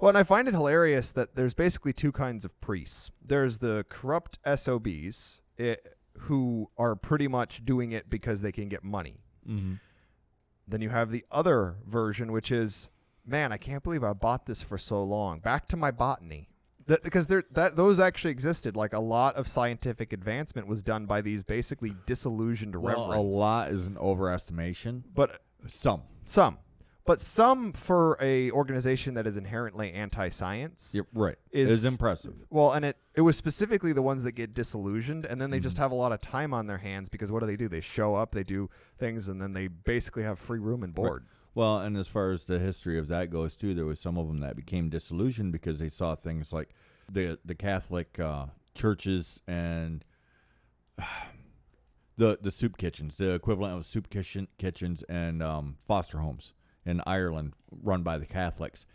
Well, 0.00 0.08
and 0.10 0.18
I 0.18 0.22
find 0.22 0.48
it 0.48 0.54
hilarious 0.54 1.12
that 1.12 1.34
there's 1.36 1.54
basically 1.54 1.92
two 1.92 2.12
kinds 2.12 2.44
of 2.44 2.58
priests. 2.60 3.10
There's 3.24 3.58
the 3.58 3.84
corrupt 3.88 4.38
SOBs 4.44 5.40
eh, 5.58 5.76
who 6.20 6.70
are 6.76 6.94
pretty 6.96 7.28
much 7.28 7.64
doing 7.64 7.92
it 7.92 8.10
because 8.10 8.40
they 8.42 8.52
can 8.52 8.68
get 8.68 8.84
money. 8.84 9.20
Mm-hmm. 9.48 9.74
Then 10.66 10.80
you 10.80 10.88
have 10.90 11.10
the 11.10 11.24
other 11.30 11.76
version, 11.86 12.32
which 12.32 12.50
is, 12.50 12.90
man, 13.26 13.52
I 13.52 13.56
can't 13.56 13.82
believe 13.82 14.02
I 14.04 14.12
bought 14.14 14.46
this 14.46 14.62
for 14.62 14.78
so 14.78 15.02
long. 15.02 15.40
Back 15.40 15.66
to 15.68 15.76
my 15.76 15.90
botany. 15.90 16.48
That, 16.86 17.02
because 17.02 17.26
there, 17.28 17.44
that 17.52 17.76
those 17.76 17.98
actually 18.00 18.32
existed. 18.32 18.76
Like 18.76 18.92
a 18.92 19.00
lot 19.00 19.36
of 19.36 19.48
scientific 19.48 20.12
advancement 20.12 20.66
was 20.66 20.82
done 20.82 21.06
by 21.06 21.20
these 21.22 21.42
basically 21.42 21.94
disillusioned 22.06 22.76
Well, 22.76 23.08
reverends. 23.08 23.34
a 23.34 23.36
lot 23.38 23.68
is 23.70 23.86
an 23.86 23.94
overestimation. 23.96 25.02
but 25.14 25.40
Some. 25.66 26.02
some, 26.26 26.58
but 27.06 27.20
some 27.20 27.72
for 27.72 28.16
a 28.20 28.50
organization 28.50 29.14
that 29.14 29.26
is 29.26 29.36
inherently 29.36 29.92
anti-science. 29.92 30.92
You're 30.94 31.06
right. 31.12 31.36
Is- 31.50 31.70
is 31.70 31.84
impressive. 31.84 32.34
Well, 32.50 32.72
and 32.72 32.84
it 32.84 32.96
it 33.14 33.20
was 33.20 33.36
specifically 33.36 33.92
the 33.92 34.02
ones 34.02 34.24
that 34.24 34.32
get 34.32 34.54
disillusioned, 34.54 35.24
and 35.26 35.40
then 35.40 35.50
they 35.50 35.58
Mm-hmm. 35.58 35.62
just 35.64 35.78
have 35.78 35.92
a 35.92 35.94
lot 35.94 36.12
of 36.12 36.20
time 36.20 36.52
on 36.54 36.66
their 36.66 36.78
hands 36.78 37.08
because 37.08 37.30
what 37.30 37.40
do 37.40 37.46
they 37.46 37.56
do? 37.56 37.68
They 37.68 37.80
show 37.80 38.14
up, 38.14 38.32
they 38.32 38.42
do 38.44 38.70
things, 38.98 39.28
and 39.28 39.40
then 39.40 39.52
they 39.52 39.68
basically 39.68 40.22
have 40.22 40.38
free 40.38 40.58
room 40.58 40.82
and 40.82 40.94
board. 40.94 41.26
Well, 41.54 41.78
and 41.78 41.96
as 41.96 42.08
far 42.08 42.30
as 42.32 42.46
the 42.46 42.58
history 42.58 42.98
of 42.98 43.06
that 43.08 43.30
goes, 43.30 43.54
too, 43.54 43.74
there 43.74 43.84
was 43.84 44.00
some 44.00 44.18
of 44.18 44.26
them 44.26 44.40
that 44.40 44.56
became 44.56 44.88
disillusioned 44.88 45.52
because 45.52 45.78
they 45.78 45.88
saw 45.88 46.14
things 46.14 46.52
like 46.52 46.70
the 47.12 47.38
the 47.44 47.54
Catholic 47.54 48.18
uh, 48.18 48.46
churches 48.74 49.40
and 49.46 50.04
the 52.16 52.38
the 52.40 52.50
soup 52.50 52.76
kitchens, 52.76 53.16
the 53.16 53.32
equivalent 53.34 53.76
of 53.76 53.86
soup 53.86 54.08
kitchen 54.10 54.48
kitchens 54.58 55.02
and 55.04 55.42
um, 55.42 55.76
foster 55.86 56.18
homes 56.18 56.52
in 56.86 57.00
Ireland, 57.06 57.54
run 57.82 58.02
by 58.02 58.18
the 58.18 58.26
Catholics. 58.26 58.86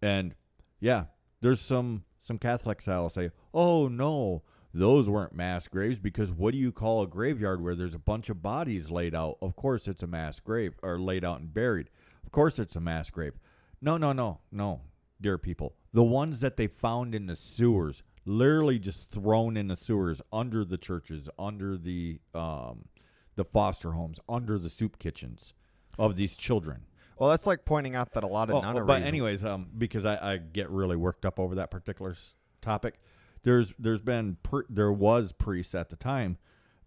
And 0.00 0.34
yeah, 0.80 1.04
there's 1.40 1.60
some 1.60 2.04
some 2.20 2.38
Catholics 2.38 2.86
that'll 2.86 3.10
say, 3.10 3.30
"Oh 3.52 3.88
no." 3.88 4.42
Those 4.74 5.10
weren't 5.10 5.34
mass 5.34 5.68
graves 5.68 5.98
because 5.98 6.32
what 6.32 6.52
do 6.52 6.58
you 6.58 6.72
call 6.72 7.02
a 7.02 7.06
graveyard 7.06 7.62
where 7.62 7.74
there's 7.74 7.94
a 7.94 7.98
bunch 7.98 8.30
of 8.30 8.40
bodies 8.42 8.90
laid 8.90 9.14
out? 9.14 9.36
Of 9.42 9.54
course, 9.54 9.86
it's 9.86 10.02
a 10.02 10.06
mass 10.06 10.40
grave 10.40 10.72
or 10.82 10.98
laid 10.98 11.26
out 11.26 11.40
and 11.40 11.52
buried. 11.52 11.90
Of 12.24 12.32
course, 12.32 12.58
it's 12.58 12.74
a 12.74 12.80
mass 12.80 13.10
grave. 13.10 13.34
No, 13.82 13.98
no, 13.98 14.12
no, 14.12 14.40
no, 14.50 14.80
dear 15.20 15.36
people. 15.36 15.74
The 15.92 16.02
ones 16.02 16.40
that 16.40 16.56
they 16.56 16.68
found 16.68 17.14
in 17.14 17.26
the 17.26 17.36
sewers, 17.36 18.02
literally 18.24 18.78
just 18.78 19.10
thrown 19.10 19.58
in 19.58 19.68
the 19.68 19.76
sewers 19.76 20.22
under 20.32 20.64
the 20.64 20.78
churches, 20.78 21.28
under 21.38 21.76
the 21.76 22.18
um, 22.34 22.86
the 23.34 23.44
foster 23.44 23.92
homes, 23.92 24.20
under 24.26 24.58
the 24.58 24.70
soup 24.70 24.98
kitchens 24.98 25.52
of 25.98 26.16
these 26.16 26.36
children. 26.38 26.86
Well, 27.22 27.30
that's 27.30 27.46
like 27.46 27.64
pointing 27.64 27.94
out 27.94 28.14
that 28.14 28.24
a 28.24 28.26
lot 28.26 28.50
of 28.50 28.56
Oh, 28.56 28.60
nunneries. 28.62 28.86
but 28.88 29.02
anyways, 29.02 29.44
um, 29.44 29.68
because 29.78 30.04
I, 30.04 30.32
I 30.32 30.36
get 30.38 30.68
really 30.70 30.96
worked 30.96 31.24
up 31.24 31.38
over 31.38 31.54
that 31.54 31.70
particular 31.70 32.10
s- 32.10 32.34
topic, 32.60 32.98
there's 33.44 33.72
there's 33.78 34.00
been 34.00 34.38
pri- 34.42 34.64
there 34.68 34.90
was 34.90 35.30
priests 35.30 35.72
at 35.76 35.88
the 35.88 35.94
time 35.94 36.36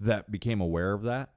that 0.01 0.29
became 0.29 0.59
aware 0.59 0.91
of 0.91 1.03
that, 1.03 1.29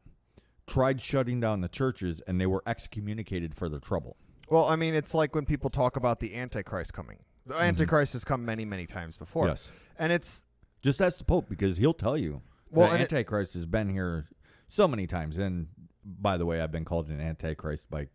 tried 0.67 1.01
shutting 1.01 1.39
down 1.39 1.61
the 1.61 1.69
churches, 1.69 2.21
and 2.27 2.41
they 2.41 2.47
were 2.47 2.65
excommunicated 2.67 3.55
for 3.55 3.69
their 3.69 3.79
trouble. 3.79 4.17
well, 4.49 4.65
I 4.65 4.75
mean, 4.75 4.95
it's 4.97 5.15
like 5.15 5.33
when 5.33 5.45
people 5.45 5.71
talk 5.71 5.95
about 5.95 6.19
the 6.19 6.35
Antichrist 6.35 6.93
coming. 6.93 7.19
The 7.47 7.55
Antichrist 7.55 8.15
has 8.15 8.25
come 8.25 8.45
many, 8.45 8.65
many 8.65 8.87
times 8.87 9.17
before, 9.17 9.45
Mm-hmm. 9.45 9.51
Yes, 9.51 9.71
and 9.97 10.13
it's 10.13 10.45
just 10.83 11.01
ask 11.01 11.19
the 11.19 11.25
Pope 11.25 11.49
because 11.49 11.77
he'll 11.77 11.95
tell 11.95 12.17
you 12.17 12.43
Well, 12.69 12.89
the 12.89 12.95
and 12.95 13.03
it- 13.05 13.13
Antichrist 13.13 13.55
has 13.55 13.65
been 13.65 13.91
here 13.91 14.27
so 14.67 14.89
many 14.89 15.07
times, 15.07 15.39
and 15.39 15.69
by 16.05 16.37
the 16.37 16.45
way, 16.47 16.61
I've 16.61 16.73
been 16.73 16.85
called 16.85 17.11
an 17.11 17.21
Antichrist 17.21 17.89
by 17.89 18.09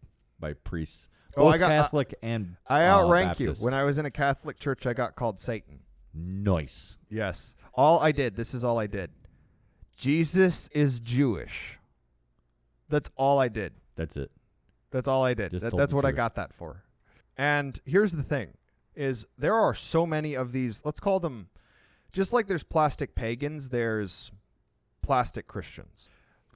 by 0.43 0.53
priests, 0.53 1.07
Oh, 1.37 1.45
both 1.45 1.55
I 1.55 1.57
got- 1.57 1.71
I- 1.71 1.77
Catholic 1.77 2.13
and 2.21 2.57
I 2.67 2.85
uh, 2.85 2.95
outrank 2.99 3.39
you. 3.39 3.53
When 3.53 3.73
I 3.73 3.83
was 3.85 3.97
in 3.97 4.05
a 4.05 4.11
Catholic 4.11 4.59
church, 4.59 4.85
I 4.85 4.93
got 4.93 5.15
called 5.15 5.39
Satan. 5.39 5.79
nice. 6.13 6.97
Yes. 7.09 7.55
All 7.73 7.99
I 8.01 8.11
did, 8.11 8.35
this 8.35 8.53
is 8.53 8.63
all 8.63 8.77
I 8.77 8.87
did. 8.87 9.09
Jesus 9.95 10.67
is 10.69 10.99
Jewish. 10.99 11.79
That's 12.89 13.09
all 13.15 13.39
I 13.39 13.47
did. 13.47 13.73
That's 13.95 14.17
it. 14.17 14.29
That's 14.91 15.07
all 15.07 15.23
I 15.23 15.33
did. 15.33 15.51
That- 15.51 15.75
that's 15.75 15.93
what 15.93 16.05
I 16.05 16.11
got 16.11 16.35
that 16.35 16.53
for. 16.53 16.83
And 17.37 17.79
here's 17.85 18.11
the 18.11 18.21
thing 18.23 18.49
is 18.95 19.25
there 19.39 19.55
are 19.55 19.73
so 19.73 20.05
many 20.05 20.35
of 20.35 20.51
these, 20.51 20.83
let's 20.85 20.99
call 20.99 21.19
them 21.19 21.47
just 22.11 22.31
like 22.31 22.45
there's 22.45 22.63
plastic 22.63 23.15
pagans, 23.15 23.69
there's 23.69 24.31
plastic 25.01 25.47
Christians. 25.47 26.09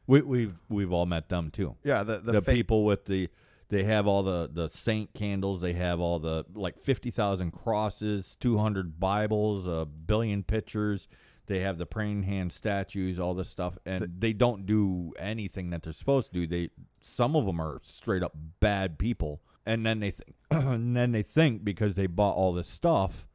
We, 0.05 0.21
we've 0.21 0.53
we've 0.69 0.93
all 0.93 1.07
met 1.07 1.29
them 1.29 1.49
too. 1.49 1.75
Yeah, 1.83 2.03
the 2.03 2.19
the, 2.19 2.33
The, 2.33 2.41
fake, 2.41 2.55
people 2.55 2.85
with 2.85 3.05
the 3.05 3.29
they 3.69 3.83
have 3.83 4.07
all 4.07 4.23
the 4.23 4.49
the 4.51 4.69
saint 4.69 5.13
candles. 5.13 5.61
They 5.61 5.73
have 5.73 5.99
all 5.99 6.19
the 6.19 6.45
like 6.53 6.79
fifty 6.79 7.11
thousand 7.11 7.51
crosses, 7.51 8.35
two 8.39 8.57
hundred 8.57 8.99
Bibles, 8.99 9.67
a 9.67 9.85
billion 9.85 10.43
pictures. 10.43 11.07
They 11.47 11.59
have 11.59 11.77
the 11.77 11.85
praying 11.85 12.23
hand 12.23 12.51
statues, 12.51 13.19
all 13.19 13.33
this 13.33 13.49
stuff, 13.49 13.77
and 13.85 14.07
they 14.19 14.33
don't 14.33 14.65
do 14.65 15.13
anything 15.17 15.69
that 15.69 15.83
they're 15.83 15.93
supposed 15.93 16.33
to 16.33 16.39
do. 16.39 16.47
They 16.47 16.69
some 17.01 17.35
of 17.35 17.45
them 17.45 17.59
are 17.59 17.79
straight 17.83 18.23
up 18.23 18.33
bad 18.59 18.97
people, 18.97 19.41
and 19.65 19.85
then 19.85 19.99
they 19.99 20.11
think, 20.11 20.35
and 20.51 20.95
then 20.95 21.11
they 21.11 21.23
think 21.23 21.63
because 21.63 21.95
they 21.95 22.07
bought 22.07 22.35
all 22.35 22.53
this 22.53 22.69
stuff, 22.69 23.27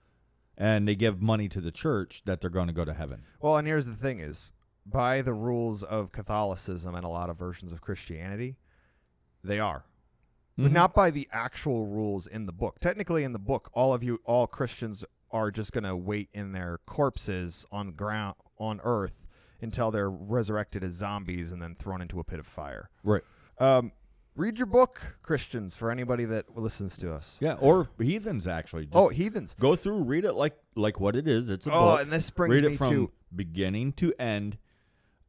and 0.57 0.89
they 0.89 0.95
give 0.95 1.21
money 1.21 1.49
to 1.49 1.61
the 1.61 1.71
church 1.71 2.23
that 2.25 2.41
they're 2.41 2.51
going 2.51 2.69
to 2.69 2.75
go 2.75 2.85
to 2.85 2.95
heaven. 2.95 3.23
Well, 3.41 3.57
and 3.57 3.67
here's 3.67 3.87
the 3.87 3.95
thing 3.95 4.21
is 4.21 4.53
by 4.87 5.23
the 5.23 5.35
rules 5.35 5.83
of 5.83 6.13
Catholicism 6.13 6.95
and 6.95 7.05
a 7.05 7.09
lot 7.09 7.31
of 7.31 7.39
versions 7.39 7.73
of 7.73 7.81
Christianity, 7.81 8.57
they 9.45 9.59
are. 9.59 9.85
But 10.63 10.71
Mhm. 10.71 10.75
not 10.75 10.95
by 10.95 11.11
the 11.11 11.29
actual 11.33 11.87
rules 11.87 12.27
in 12.27 12.47
the 12.47 12.53
book. 12.53 12.79
Technically 12.79 13.25
in 13.25 13.33
the 13.33 13.39
book, 13.39 13.71
all 13.73 13.93
of 13.95 14.03
you 14.03 14.21
all 14.25 14.47
Christians 14.47 15.05
are 15.31 15.51
just 15.51 15.73
going 15.73 15.85
to 15.85 15.97
wait 15.97 16.29
in 16.33 16.53
their 16.53 16.79
corpses 16.87 17.67
on 17.73 17.93
ground 17.93 18.37
on 18.59 18.81
earth 18.85 19.27
until 19.61 19.91
they're 19.91 20.11
resurrected 20.11 20.85
as 20.85 20.93
zombies 20.93 21.53
and 21.53 21.63
then 21.63 21.75
thrown 21.75 22.01
into 22.03 22.21
a 22.21 22.25
pit 22.25 22.39
of 22.39 22.47
fire. 22.47 22.91
right. 23.03 23.23
Um, 23.59 23.93
read 24.35 24.57
your 24.59 24.67
book, 24.67 25.19
Christians, 25.23 25.77
for 25.77 25.91
anybody 25.91 26.25
that 26.25 26.57
listens 26.57 26.97
to 26.99 27.13
us. 27.13 27.39
Yeah, 27.41 27.55
or 27.55 27.89
heathens 27.99 28.47
actually. 28.47 28.85
Just 28.85 28.97
Oh, 28.97 29.09
heathens. 29.09 29.55
go 29.61 29.77
through, 29.77 30.03
read 30.05 30.25
it 30.25 30.33
like 30.35 30.57
like 30.75 30.99
what 31.01 31.15
it 31.17 31.29
is. 31.29 31.49
It's 31.51 31.67
a 31.67 31.71
Oh, 31.73 31.81
book. 31.81 32.03
and 32.03 32.11
this 32.13 32.31
brings 32.31 32.55
read 32.55 32.65
me 32.65 32.73
it 32.73 32.77
from 32.79 32.91
to 32.91 33.13
beginning 33.35 33.93
to 33.95 34.13
end, 34.19 34.59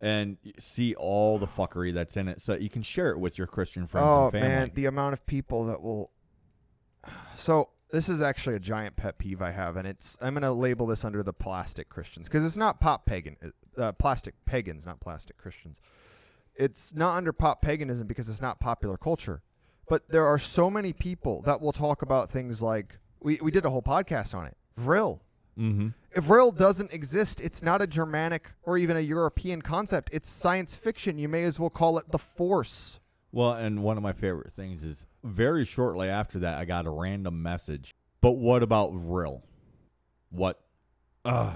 and 0.04 0.36
see 0.60 0.94
all 0.96 1.40
the 1.40 1.48
fuckery 1.48 1.94
that's 1.94 2.18
in 2.18 2.28
it, 2.28 2.42
so 2.42 2.56
you 2.56 2.70
can 2.70 2.84
share 2.84 3.12
it 3.12 3.20
with 3.20 3.38
your 3.38 3.48
Christian 3.48 3.88
friends 3.88 4.06
oh 4.06 4.24
and 4.26 4.32
family. 4.34 4.50
man, 4.50 4.72
the 4.74 4.86
amount 4.86 5.14
of 5.14 5.26
people 5.26 5.66
that 5.66 5.82
will. 5.82 6.12
So 7.36 7.70
this 7.92 8.10
is 8.10 8.22
actually 8.22 8.56
a 8.56 8.60
giant 8.60 8.96
pet 8.96 9.18
peeve 9.18 9.42
I 9.42 9.52
have, 9.52 9.78
and 9.78 9.88
it's 9.88 10.18
I'm 10.22 10.34
going 10.34 10.44
to 10.44 10.52
label 10.52 10.86
this 10.86 11.06
under 11.06 11.24
the 11.24 11.32
plastic 11.32 11.90
Christians 11.90 12.28
because 12.28 12.46
it's 12.46 12.58
not 12.58 12.82
pop 12.82 13.06
pagan, 13.06 13.38
uh, 13.78 13.94
plastic 13.94 14.36
pagans, 14.46 14.86
not 14.86 15.00
plastic 15.00 15.38
Christians. 15.38 15.80
It's 16.54 16.94
not 16.94 17.16
under 17.16 17.32
pop 17.32 17.62
paganism 17.62 18.06
because 18.06 18.28
it's 18.28 18.42
not 18.42 18.60
popular 18.60 18.98
culture, 18.98 19.42
but 19.88 20.10
there 20.10 20.26
are 20.26 20.38
so 20.38 20.70
many 20.70 20.92
people 20.92 21.42
that 21.44 21.62
will 21.62 21.72
talk 21.72 22.02
about 22.02 22.30
things 22.30 22.62
like 22.62 23.00
we 23.22 23.40
we 23.42 23.52
did 23.52 23.66
a 23.66 23.70
whole 23.70 23.82
podcast 23.82 24.36
on 24.36 24.46
it. 24.46 24.58
Vril. 24.76 25.22
Mm-hmm. 25.58 25.90
If 26.16 26.26
Vril 26.26 26.52
doesn't 26.52 26.94
exist, 26.94 27.42
it's 27.42 27.64
not 27.64 27.82
a 27.82 27.88
Germanic 27.88 28.52
or 28.64 28.78
even 28.78 28.98
a 28.98 29.02
European 29.02 29.62
concept. 29.62 30.10
It's 30.14 30.30
science 30.30 30.76
fiction. 30.76 31.18
You 31.18 31.28
may 31.28 31.44
as 31.44 31.60
well 31.60 31.70
call 31.70 31.98
it 31.98 32.12
the 32.12 32.20
Force. 32.20 33.00
Well, 33.32 33.54
and 33.54 33.82
one 33.84 33.98
of 33.98 34.04
my 34.04 34.14
favorite 34.14 34.52
things 34.52 34.84
is 34.84 35.08
very 35.24 35.66
shortly 35.66 36.08
after 36.08 36.40
that, 36.40 36.60
I 36.60 36.66
got 36.66 36.86
a 36.86 36.92
random 36.92 37.42
message. 37.42 37.92
But 38.22 38.34
what 38.34 38.62
about 38.62 38.94
Vril? 38.94 39.44
What? 40.30 40.62
Uh, 41.26 41.54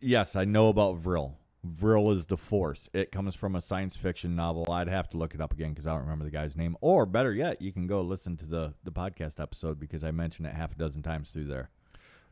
yes, 0.00 0.34
I 0.34 0.44
know 0.44 0.68
about 0.68 0.96
Vril. 0.96 1.38
Vril 1.64 2.10
is 2.12 2.26
the 2.26 2.36
Force. 2.36 2.88
It 2.92 3.12
comes 3.12 3.34
from 3.34 3.54
a 3.54 3.60
science 3.60 3.96
fiction 3.96 4.34
novel. 4.34 4.70
I'd 4.70 4.88
have 4.88 5.08
to 5.10 5.18
look 5.18 5.34
it 5.34 5.40
up 5.40 5.52
again 5.52 5.70
because 5.70 5.86
I 5.86 5.92
don't 5.92 6.02
remember 6.02 6.24
the 6.24 6.30
guy's 6.30 6.56
name. 6.56 6.76
Or 6.80 7.06
better 7.06 7.32
yet, 7.32 7.60
you 7.62 7.72
can 7.72 7.86
go 7.86 8.00
listen 8.00 8.36
to 8.38 8.46
the 8.46 8.74
the 8.84 8.92
podcast 8.92 9.40
episode 9.40 9.78
because 9.78 10.02
I 10.02 10.10
mentioned 10.10 10.48
it 10.48 10.54
half 10.54 10.72
a 10.72 10.78
dozen 10.78 11.02
times 11.02 11.30
through 11.30 11.46
there. 11.46 11.70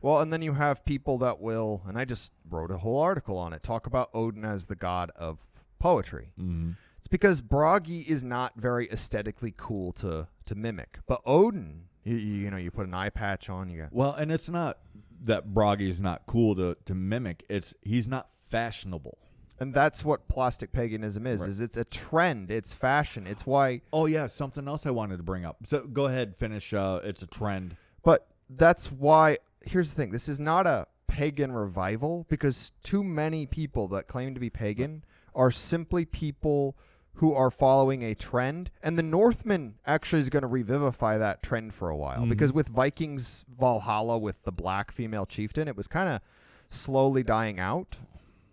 Well, 0.01 0.19
and 0.19 0.31
then 0.31 0.41
you 0.41 0.53
have 0.53 0.85
people 0.85 1.17
that 1.19 1.39
will, 1.39 1.81
and 1.87 1.97
I 1.97 2.05
just 2.05 2.31
wrote 2.49 2.71
a 2.71 2.77
whole 2.77 2.99
article 2.99 3.37
on 3.37 3.53
it, 3.53 3.63
talk 3.63 3.87
about 3.87 4.09
Odin 4.13 4.45
as 4.45 4.67
the 4.67 4.75
god 4.75 5.11
of 5.15 5.47
poetry. 5.79 6.31
Mm-hmm. 6.39 6.71
It's 6.99 7.07
because 7.07 7.41
Bragi 7.41 8.01
is 8.01 8.23
not 8.23 8.53
very 8.57 8.89
aesthetically 8.91 9.53
cool 9.55 9.91
to 9.93 10.27
to 10.45 10.55
mimic, 10.55 10.99
but 11.07 11.21
Odin, 11.25 11.83
you, 12.03 12.15
you 12.15 12.51
know, 12.51 12.57
you 12.57 12.71
put 12.71 12.87
an 12.87 12.93
eye 12.93 13.09
patch 13.09 13.49
on, 13.49 13.69
you 13.69 13.81
got 13.81 13.93
Well, 13.93 14.13
and 14.13 14.31
it's 14.31 14.49
not 14.49 14.77
that 15.23 15.53
Bragi 15.53 15.89
is 15.89 15.99
not 15.99 16.25
cool 16.25 16.55
to, 16.55 16.77
to 16.85 16.95
mimic. 16.95 17.43
It's 17.49 17.73
he's 17.81 18.07
not 18.07 18.31
fashionable. 18.31 19.17
and 19.59 19.73
that's 19.73 20.05
what 20.05 20.27
plastic 20.27 20.71
paganism 20.71 21.25
is. 21.27 21.41
Right. 21.41 21.49
Is 21.49 21.59
it's 21.61 21.77
a 21.77 21.83
trend, 21.85 22.51
it's 22.51 22.73
fashion, 22.73 23.25
it's 23.27 23.45
why. 23.45 23.81
Oh 23.91 24.05
yeah, 24.05 24.27
something 24.27 24.67
else 24.67 24.85
I 24.85 24.91
wanted 24.91 25.17
to 25.17 25.23
bring 25.23 25.45
up. 25.45 25.57
So 25.65 25.81
go 25.81 26.05
ahead, 26.05 26.35
finish. 26.37 26.73
Uh, 26.73 26.99
it's 27.03 27.21
a 27.23 27.27
trend. 27.27 27.75
But 28.03 28.27
that's 28.49 28.91
why. 28.91 29.37
Here's 29.65 29.93
the 29.93 30.01
thing: 30.01 30.11
this 30.11 30.29
is 30.29 30.39
not 30.39 30.65
a 30.67 30.87
pagan 31.07 31.51
revival 31.51 32.25
because 32.29 32.71
too 32.83 33.03
many 33.03 33.45
people 33.45 33.87
that 33.89 34.07
claim 34.07 34.33
to 34.33 34.39
be 34.39 34.49
pagan 34.49 35.03
are 35.33 35.51
simply 35.51 36.05
people 36.05 36.75
who 37.15 37.33
are 37.33 37.49
following 37.49 38.03
a 38.03 38.13
trend, 38.13 38.69
and 38.83 38.97
the 38.97 39.03
Northman 39.03 39.75
actually 39.87 40.19
is 40.21 40.29
going 40.29 40.41
to 40.41 40.47
revivify 40.47 41.17
that 41.17 41.41
trend 41.41 41.73
for 41.73 41.89
a 41.89 41.97
while 41.97 42.21
Mhm. 42.25 42.29
because 42.29 42.53
with 42.53 42.67
Vikings 42.67 43.43
Valhalla 43.59 44.19
with 44.19 44.43
the 44.43 44.51
black 44.51 44.91
female 44.91 45.25
chieftain, 45.25 45.67
it 45.67 45.75
was 45.75 45.87
kind 45.87 46.09
of 46.09 46.21
slowly 46.69 47.23
dying 47.23 47.59
out. 47.59 47.97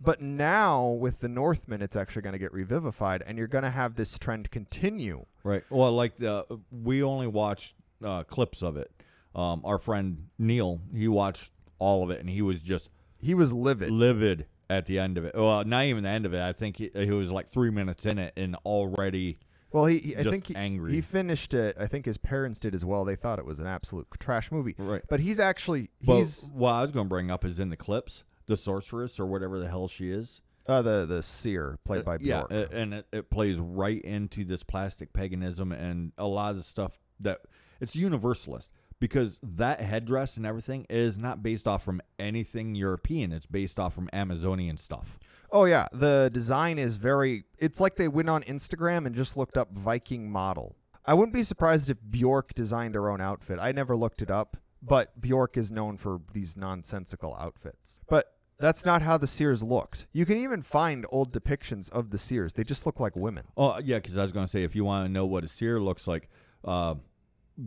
But 0.01 0.19
now 0.21 0.87
with 0.87 1.19
the 1.21 1.29
Northman, 1.29 1.81
it's 1.83 1.95
actually 1.95 2.23
going 2.23 2.33
to 2.33 2.39
get 2.39 2.53
revivified, 2.53 3.21
and 3.25 3.37
you're 3.37 3.47
going 3.47 3.63
to 3.63 3.69
have 3.69 3.95
this 3.95 4.17
trend 4.17 4.49
continue. 4.49 5.25
Right. 5.43 5.63
Well, 5.69 5.91
like 5.93 6.17
the 6.17 6.45
we 6.71 7.03
only 7.03 7.27
watched 7.27 7.75
uh, 8.03 8.23
clips 8.23 8.61
of 8.63 8.77
it. 8.77 8.91
Um, 9.35 9.61
our 9.65 9.77
friend 9.77 10.27
Neil, 10.39 10.79
he 10.95 11.07
watched 11.07 11.51
all 11.79 12.03
of 12.03 12.09
it, 12.09 12.19
and 12.21 12.29
he 12.29 12.41
was 12.41 12.63
just 12.63 12.89
He 13.19 13.33
was 13.33 13.51
livid. 13.51 13.91
livid 13.91 14.45
at 14.69 14.85
the 14.85 14.97
end 14.97 15.17
of 15.17 15.25
it. 15.25 15.35
Well, 15.35 15.63
not 15.65 15.85
even 15.85 16.03
the 16.05 16.09
end 16.09 16.25
of 16.25 16.33
it. 16.33 16.41
I 16.41 16.53
think 16.53 16.77
he, 16.77 16.89
he 16.93 17.11
was 17.11 17.29
like 17.29 17.49
three 17.49 17.69
minutes 17.69 18.05
in 18.05 18.17
it, 18.17 18.33
and 18.37 18.55
already 18.65 19.37
Well, 19.71 19.85
he, 19.85 19.99
he 19.99 20.15
I 20.17 20.23
think 20.23 20.47
he, 20.47 20.55
angry. 20.55 20.93
he 20.93 21.01
finished 21.01 21.53
it. 21.53 21.75
I 21.79 21.85
think 21.87 22.05
his 22.05 22.17
parents 22.17 22.59
did 22.59 22.73
as 22.73 22.85
well. 22.85 23.03
They 23.03 23.15
thought 23.17 23.37
it 23.39 23.45
was 23.45 23.59
an 23.59 23.67
absolute 23.67 24.07
trash 24.19 24.51
movie. 24.51 24.73
right. 24.77 25.01
But 25.09 25.19
he's 25.19 25.39
actually 25.39 25.89
But 26.01 26.17
he's 26.17 26.49
what 26.53 26.71
I 26.71 26.81
was 26.81 26.91
going 26.91 27.05
to 27.07 27.09
bring 27.09 27.29
up 27.29 27.43
is 27.43 27.59
in 27.59 27.69
the 27.69 27.77
clips, 27.77 28.23
the 28.47 28.55
sorceress 28.57 29.19
or 29.19 29.25
whatever 29.25 29.59
the 29.59 29.67
hell 29.67 29.87
she 29.89 30.11
is. 30.11 30.41
uh, 30.67 30.81
the 30.81 31.05
the 31.05 31.21
seer 31.21 31.77
played 31.83 32.05
by 32.05 32.15
Uh, 32.15 32.19
yeah, 32.21 32.43
Bjork. 32.47 32.51
a- 32.51 32.75
and 32.75 32.93
it, 32.93 33.05
it 33.11 33.29
plays 33.29 33.59
right 33.59 34.01
into 34.01 34.45
this 34.45 34.63
plastic 34.63 35.11
paganism 35.13 35.71
and 35.73 36.13
a 36.17 36.25
lot 36.25 36.51
of 36.51 36.57
the 36.57 36.63
stuff 36.63 36.97
that 37.19 37.41
it's 37.81 37.95
universalist 37.95 38.71
because 38.99 39.39
that 39.43 39.81
headdress 39.81 40.37
and 40.37 40.45
everything 40.45 40.85
is 40.89 41.17
not 41.17 41.43
based 41.43 41.67
off 41.67 41.83
from 41.83 42.01
anything 42.17 42.75
European. 42.75 43.31
It's 43.31 43.45
based 43.45 43.79
off 43.79 43.93
from 43.93 44.09
Amazonian 44.13 44.77
stuff. 44.77 45.19
oh 45.51 45.65
yeah, 45.65 45.87
the 45.91 46.29
design 46.33 46.77
is 46.79 46.97
very. 46.97 47.43
It's 47.57 47.79
like 47.79 47.95
they 47.95 48.07
went 48.07 48.29
on 48.29 48.43
Instagram 48.43 49.05
and 49.05 49.15
just 49.15 49.37
looked 49.37 49.57
up 49.57 49.71
Viking 49.73 50.31
model. 50.31 50.75
I 51.05 51.13
wouldn't 51.13 51.33
be 51.33 51.43
surprised 51.43 51.89
if 51.89 51.97
Bjork 52.09 52.53
designed 52.55 52.95
her 52.95 53.09
own 53.09 53.21
outfit. 53.21 53.59
I 53.61 53.71
never 53.71 53.95
looked 53.95 54.21
it 54.21 54.31
up, 54.31 54.57
but 54.81 55.21
Bjork 55.21 55.55
is 55.55 55.71
known 55.71 55.97
for 55.97 56.21
these 56.33 56.57
nonsensical 56.57 57.35
outfits. 57.39 57.99
But 58.09 58.31
that's 58.57 58.85
not 58.85 59.01
how 59.01 59.17
the 59.17 59.27
seers 59.27 59.61
looked. 59.61 60.07
You 60.13 60.25
can 60.25 60.37
even 60.37 60.61
find 60.61 61.05
old 61.09 61.31
depictions 61.31 61.91
of 61.91 62.09
the 62.09 62.17
seers. 62.17 62.53
They 62.53 62.63
just 62.63 62.85
look 62.85 62.99
like 62.99 63.15
women. 63.15 63.45
Oh 63.55 63.77
yeah, 63.79 63.97
because 63.97 64.17
I 64.17 64.23
was 64.23 64.31
going 64.31 64.45
to 64.45 64.51
say 64.51 64.63
if 64.63 64.75
you 64.75 64.83
want 64.83 65.05
to 65.05 65.11
know 65.11 65.25
what 65.25 65.43
a 65.43 65.47
seer 65.47 65.79
looks 65.79 66.07
like, 66.07 66.29
uh, 66.63 66.95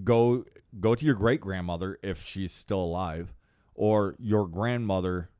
go 0.05 0.44
go 0.79 0.94
to 0.94 1.05
your 1.05 1.14
great 1.14 1.40
grandmother 1.40 1.98
if 2.03 2.24
she's 2.24 2.53
still 2.53 2.81
alive, 2.81 3.35
or 3.74 4.14
your 4.18 4.46
grandmother 4.46 5.31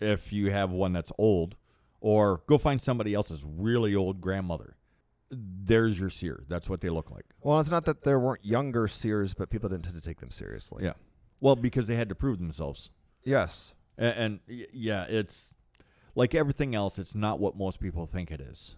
if 0.00 0.32
you 0.32 0.50
have 0.50 0.70
one 0.70 0.92
that's 0.92 1.12
old, 1.18 1.56
or 2.00 2.42
go 2.46 2.58
find 2.58 2.80
somebody 2.80 3.14
else's 3.14 3.44
really 3.44 3.94
old 3.94 4.20
grandmother. 4.20 4.76
There's 5.30 6.00
your 6.00 6.08
seer. 6.08 6.44
That's 6.48 6.70
what 6.70 6.80
they 6.80 6.88
look 6.88 7.10
like. 7.10 7.26
Well, 7.42 7.60
it's 7.60 7.70
not 7.70 7.84
that 7.84 8.02
there 8.02 8.18
weren't 8.18 8.44
younger 8.44 8.88
seers, 8.88 9.34
but 9.34 9.50
people 9.50 9.68
didn't 9.68 9.84
tend 9.84 9.96
to 9.96 10.00
take 10.00 10.20
them 10.20 10.30
seriously. 10.30 10.84
Yeah. 10.84 10.94
Well, 11.40 11.54
because 11.54 11.86
they 11.86 11.96
had 11.96 12.08
to 12.08 12.14
prove 12.14 12.38
themselves. 12.38 12.90
Yes. 13.24 13.74
And, 13.98 14.40
and 14.48 14.58
yeah, 14.72 15.04
it's 15.04 15.52
like 16.14 16.34
everything 16.34 16.74
else, 16.74 16.98
it's 16.98 17.14
not 17.14 17.40
what 17.40 17.56
most 17.56 17.78
people 17.78 18.06
think 18.06 18.30
it 18.30 18.40
is. 18.40 18.76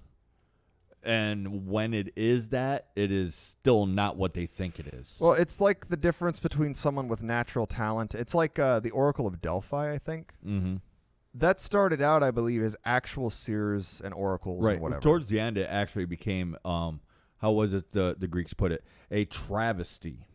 And 1.02 1.66
when 1.66 1.94
it 1.94 2.12
is 2.14 2.50
that, 2.50 2.88
it 2.94 3.10
is 3.10 3.34
still 3.34 3.86
not 3.86 4.16
what 4.16 4.34
they 4.34 4.46
think 4.46 4.78
it 4.78 4.88
is. 4.88 5.18
Well, 5.20 5.32
it's 5.32 5.60
like 5.60 5.88
the 5.88 5.96
difference 5.96 6.40
between 6.40 6.74
someone 6.74 7.08
with 7.08 7.22
natural 7.22 7.66
talent. 7.66 8.14
It's 8.14 8.34
like 8.34 8.58
uh, 8.58 8.80
the 8.80 8.90
Oracle 8.90 9.26
of 9.26 9.40
Delphi, 9.40 9.92
I 9.92 9.98
think. 9.98 10.32
mm-hmm. 10.44 10.76
that 11.34 11.58
started 11.58 12.02
out, 12.02 12.22
I 12.22 12.30
believe, 12.30 12.62
as 12.62 12.76
actual 12.84 13.30
seers 13.30 14.02
and 14.04 14.12
oracles 14.12 14.62
right. 14.62 14.74
and 14.74 14.82
whatever. 14.82 15.00
Towards 15.00 15.28
the 15.28 15.40
end, 15.40 15.56
it 15.56 15.68
actually 15.70 16.04
became 16.04 16.56
um, 16.64 17.00
how 17.38 17.52
was 17.52 17.72
it 17.72 17.92
the 17.92 18.14
the 18.18 18.28
Greeks 18.28 18.52
put 18.52 18.72
it? 18.72 18.84
A 19.10 19.24
travesty 19.24 20.26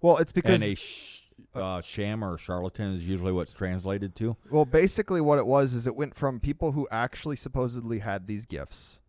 well, 0.00 0.16
it's 0.18 0.32
because 0.32 0.62
and 0.62 0.72
a 0.72 0.74
sh- 0.74 1.22
uh, 1.54 1.80
sham 1.80 2.24
or 2.24 2.38
charlatan 2.38 2.94
is 2.94 3.04
usually 3.04 3.32
what's 3.32 3.52
translated 3.52 4.14
to. 4.16 4.36
well, 4.50 4.64
basically, 4.64 5.20
what 5.20 5.38
it 5.38 5.46
was 5.46 5.74
is 5.74 5.86
it 5.86 5.94
went 5.94 6.14
from 6.14 6.40
people 6.40 6.72
who 6.72 6.88
actually 6.90 7.36
supposedly 7.36 7.98
had 7.98 8.26
these 8.26 8.46
gifts 8.46 8.99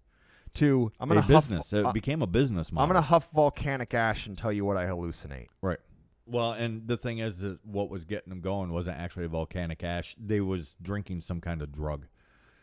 to 0.56 0.92
I'm 1.00 1.10
A 1.12 1.16
gonna 1.16 1.22
huff, 1.22 1.48
business. 1.48 1.74
It 1.74 1.86
uh, 1.86 1.92
became 1.92 2.22
a 2.22 2.28
business 2.28 2.72
model. 2.72 2.84
I'm 2.84 2.90
gonna 2.90 3.02
huff 3.06 3.30
volcanic 3.32 3.94
ash 3.94 4.28
and 4.28 4.38
tell 4.38 4.52
you 4.52 4.66
what 4.66 4.78
I 4.78 4.86
hallucinate. 4.86 5.48
Right. 5.62 5.80
Well, 6.26 6.54
and 6.54 6.88
the 6.88 6.98
thing 6.98 7.20
is 7.20 7.40
that 7.40 7.60
what 7.66 7.90
was 7.90 8.06
getting 8.06 8.30
them 8.30 8.42
going 8.42 8.72
wasn't 8.72 8.98
actually 8.98 9.28
volcanic 9.28 9.84
ash. 9.84 10.16
They 10.18 10.40
was 10.40 10.76
drinking 10.82 11.22
some 11.22 11.42
kind 11.42 11.62
of 11.62 11.72
drug. 11.72 12.06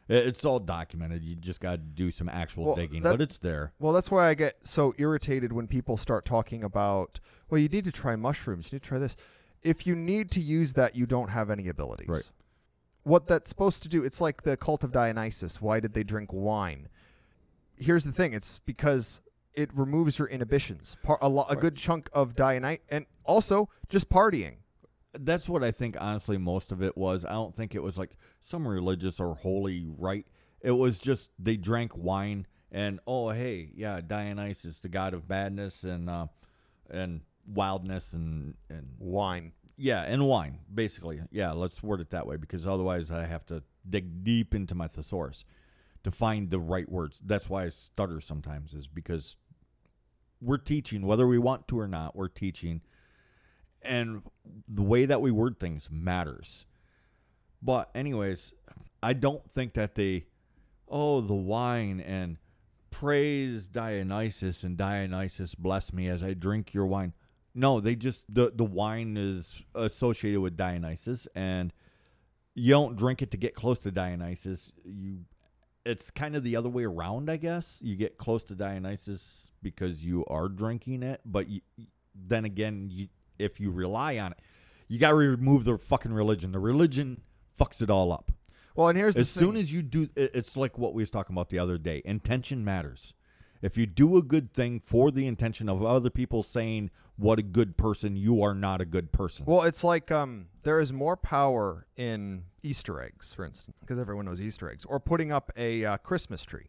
It's 0.08 0.44
all 0.46 0.58
documented. 0.58 1.22
You 1.22 1.36
just 1.36 1.60
got 1.60 1.72
to 1.72 1.76
do 1.78 2.10
some 2.10 2.30
actual 2.30 2.66
Well, 2.66 2.76
digging, 2.76 3.02
that- 3.02 3.10
but 3.10 3.20
it's 3.20 3.36
there. 3.36 3.72
Well, 3.78 3.92
that's 3.92 4.10
why 4.10 4.28
I 4.28 4.34
get 4.34 4.66
so 4.66 4.94
irritated 4.96 5.52
when 5.52 5.66
people 5.66 5.98
start 5.98 6.24
talking 6.24 6.64
about, 6.64 7.20
well, 7.50 7.60
you 7.60 7.68
need 7.68 7.84
to 7.84 7.92
try 7.92 8.16
mushrooms, 8.16 8.72
you 8.72 8.76
need 8.76 8.82
to 8.84 8.88
try 8.88 8.98
this. 8.98 9.16
If 9.62 9.86
you 9.86 9.94
need 9.94 10.30
to 10.30 10.40
use 10.40 10.72
that, 10.74 10.96
you 10.96 11.04
don't 11.04 11.28
have 11.28 11.50
any 11.50 11.68
abilities. 11.68 12.08
Right. 12.08 12.30
What 13.02 13.26
that's 13.26 13.50
supposed 13.50 13.82
to 13.82 13.88
do, 13.88 14.02
it's 14.02 14.20
like 14.20 14.42
the 14.42 14.56
cult 14.56 14.82
of 14.82 14.92
Dionysus. 14.92 15.60
Why 15.60 15.78
did 15.78 15.92
they 15.92 16.04
drink 16.04 16.32
wine? 16.32 16.88
Here's 17.80 18.04
the 18.04 18.12
thing 18.12 18.32
it's 18.32 18.58
because 18.60 19.20
it 19.54 19.70
removes 19.74 20.18
your 20.18 20.28
inhibitions. 20.28 20.96
Par- 21.02 21.18
a, 21.20 21.28
lo- 21.28 21.46
a 21.48 21.56
good 21.56 21.76
chunk 21.76 22.08
of 22.12 22.34
Dionysus, 22.36 22.82
and 22.88 23.06
also 23.24 23.68
just 23.88 24.08
partying. 24.08 24.56
That's 25.18 25.48
what 25.48 25.64
I 25.64 25.70
think. 25.70 25.96
Honestly, 25.98 26.38
most 26.38 26.70
of 26.70 26.82
it 26.82 26.96
was. 26.96 27.24
I 27.24 27.32
don't 27.32 27.54
think 27.54 27.74
it 27.74 27.82
was 27.82 27.98
like 27.98 28.16
some 28.40 28.66
religious 28.66 29.18
or 29.20 29.34
holy 29.34 29.86
rite. 29.98 30.26
It 30.60 30.72
was 30.72 30.98
just 30.98 31.30
they 31.38 31.56
drank 31.56 31.96
wine 31.96 32.46
and 32.70 33.00
oh 33.06 33.30
hey 33.30 33.70
yeah 33.74 34.00
Dionysus 34.06 34.80
the 34.80 34.90
god 34.90 35.14
of 35.14 35.26
badness 35.26 35.84
and 35.84 36.10
uh, 36.10 36.26
and 36.90 37.22
wildness 37.46 38.12
and 38.12 38.54
and 38.68 38.88
Wine. 38.98 39.52
Yeah, 39.80 40.02
and 40.02 40.26
wine, 40.26 40.58
basically. 40.74 41.20
Yeah, 41.30 41.52
let's 41.52 41.80
word 41.84 42.00
it 42.00 42.10
that 42.10 42.26
way 42.26 42.36
because 42.36 42.66
otherwise 42.66 43.12
I 43.12 43.26
have 43.26 43.46
to 43.46 43.62
dig 43.88 44.24
deep 44.24 44.52
into 44.52 44.74
my 44.74 44.88
thesaurus 44.88 45.44
to 46.10 46.16
find 46.16 46.50
the 46.50 46.58
right 46.58 46.88
words. 46.88 47.20
That's 47.24 47.48
why 47.50 47.64
I 47.64 47.68
stutter 47.70 48.20
sometimes, 48.20 48.74
is 48.74 48.86
because 48.86 49.36
we're 50.40 50.58
teaching, 50.58 51.06
whether 51.06 51.26
we 51.26 51.38
want 51.38 51.68
to 51.68 51.78
or 51.78 51.88
not, 51.88 52.16
we're 52.16 52.28
teaching. 52.28 52.80
And 53.82 54.22
the 54.68 54.82
way 54.82 55.06
that 55.06 55.20
we 55.20 55.30
word 55.30 55.58
things 55.58 55.88
matters. 55.90 56.66
But, 57.62 57.90
anyways, 57.94 58.52
I 59.02 59.12
don't 59.12 59.48
think 59.50 59.74
that 59.74 59.94
they, 59.94 60.26
oh, 60.88 61.20
the 61.20 61.34
wine 61.34 62.00
and 62.00 62.38
praise 62.90 63.66
Dionysus 63.66 64.64
and 64.64 64.76
Dionysus 64.76 65.54
bless 65.54 65.92
me 65.92 66.08
as 66.08 66.22
I 66.22 66.34
drink 66.34 66.74
your 66.74 66.86
wine. 66.86 67.12
No, 67.54 67.80
they 67.80 67.94
just 67.94 68.24
the 68.32 68.52
the 68.54 68.64
wine 68.64 69.16
is 69.16 69.62
associated 69.74 70.40
with 70.40 70.56
Dionysus, 70.56 71.26
and 71.34 71.72
you 72.54 72.72
don't 72.72 72.96
drink 72.96 73.20
it 73.20 73.30
to 73.32 73.36
get 73.36 73.54
close 73.54 73.78
to 73.80 73.90
Dionysus. 73.90 74.72
You, 74.84 75.20
it's 75.84 76.10
kind 76.10 76.36
of 76.36 76.42
the 76.42 76.56
other 76.56 76.68
way 76.68 76.84
around, 76.84 77.30
I 77.30 77.36
guess. 77.36 77.78
You 77.82 77.96
get 77.96 78.18
close 78.18 78.44
to 78.44 78.54
Dionysus 78.54 79.52
because 79.62 80.04
you 80.04 80.24
are 80.26 80.48
drinking 80.48 81.02
it, 81.02 81.20
but 81.24 81.48
you, 81.48 81.60
then 82.14 82.44
again, 82.44 82.88
you 82.90 83.08
if 83.38 83.60
you 83.60 83.70
rely 83.70 84.18
on 84.18 84.32
it, 84.32 84.38
you 84.88 84.98
got 84.98 85.10
to 85.10 85.14
remove 85.14 85.64
the 85.64 85.78
fucking 85.78 86.12
religion. 86.12 86.52
The 86.52 86.58
religion 86.58 87.20
fucks 87.58 87.82
it 87.82 87.90
all 87.90 88.12
up. 88.12 88.32
Well, 88.74 88.88
and 88.88 88.98
here's 88.98 89.14
the 89.14 89.22
As 89.22 89.30
soon 89.30 89.56
as 89.56 89.72
you 89.72 89.82
do, 89.82 90.08
it's 90.16 90.56
like 90.56 90.78
what 90.78 90.94
we 90.94 91.02
was 91.02 91.10
talking 91.10 91.34
about 91.34 91.50
the 91.50 91.58
other 91.58 91.78
day. 91.78 92.02
Intention 92.04 92.64
matters. 92.64 93.14
If 93.60 93.76
you 93.76 93.86
do 93.86 94.16
a 94.16 94.22
good 94.22 94.52
thing 94.52 94.80
for 94.80 95.10
the 95.10 95.26
intention 95.26 95.68
of 95.68 95.84
other 95.84 96.10
people 96.10 96.42
saying 96.42 96.90
what 97.16 97.38
a 97.38 97.42
good 97.42 97.76
person, 97.76 98.16
you 98.16 98.42
are 98.42 98.54
not 98.54 98.80
a 98.80 98.84
good 98.84 99.10
person. 99.10 99.44
Well, 99.46 99.62
it's 99.62 99.82
like 99.82 100.10
um, 100.12 100.46
there 100.62 100.78
is 100.78 100.92
more 100.92 101.16
power 101.16 101.86
in 101.96 102.44
Easter 102.62 103.02
eggs, 103.02 103.32
for 103.32 103.44
instance, 103.44 103.76
because 103.80 103.98
everyone 103.98 104.26
knows 104.26 104.40
Easter 104.40 104.70
eggs, 104.70 104.84
or 104.84 105.00
putting 105.00 105.32
up 105.32 105.50
a 105.56 105.84
uh, 105.84 105.96
Christmas 105.98 106.42
tree. 106.44 106.66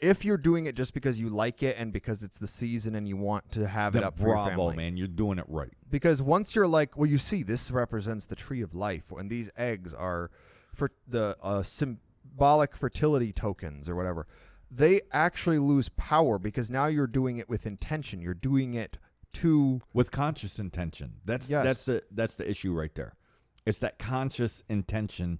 If 0.00 0.24
you're 0.24 0.38
doing 0.38 0.64
it 0.64 0.74
just 0.74 0.94
because 0.94 1.20
you 1.20 1.28
like 1.28 1.62
it 1.62 1.76
and 1.78 1.92
because 1.92 2.22
it's 2.22 2.38
the 2.38 2.46
season 2.46 2.94
and 2.94 3.06
you 3.06 3.18
want 3.18 3.52
to 3.52 3.68
have 3.68 3.94
it 3.94 4.02
up 4.02 4.18
for 4.18 4.28
your 4.28 4.36
bravo, 4.36 4.50
family, 4.50 4.76
man, 4.76 4.96
you're 4.96 5.06
doing 5.06 5.38
it 5.38 5.44
right. 5.46 5.68
because 5.90 6.22
once 6.22 6.56
you're 6.56 6.66
like, 6.66 6.96
well, 6.96 7.06
you 7.06 7.18
see, 7.18 7.42
this 7.42 7.70
represents 7.70 8.24
the 8.24 8.34
tree 8.34 8.62
of 8.62 8.74
life, 8.74 9.12
and 9.16 9.30
these 9.30 9.50
eggs 9.58 9.94
are 9.94 10.30
for 10.74 10.90
the 11.06 11.36
uh, 11.42 11.62
symbolic 11.62 12.74
fertility 12.74 13.32
tokens 13.32 13.88
or 13.88 13.94
whatever. 13.94 14.26
They 14.70 15.00
actually 15.12 15.58
lose 15.58 15.88
power 15.90 16.38
because 16.38 16.70
now 16.70 16.86
you're 16.86 17.06
doing 17.08 17.38
it 17.38 17.48
with 17.48 17.66
intention. 17.66 18.20
You're 18.20 18.34
doing 18.34 18.74
it 18.74 18.98
to 19.34 19.80
With 19.92 20.10
conscious 20.10 20.58
intention, 20.58 21.14
that's 21.24 21.48
Yes. 21.48 21.64
that's 21.64 21.84
the 21.84 22.02
that's 22.10 22.34
the 22.36 22.48
issue 22.48 22.72
right 22.72 22.94
there. 22.94 23.14
It's 23.66 23.78
that 23.80 23.98
conscious 23.98 24.62
intention 24.68 25.38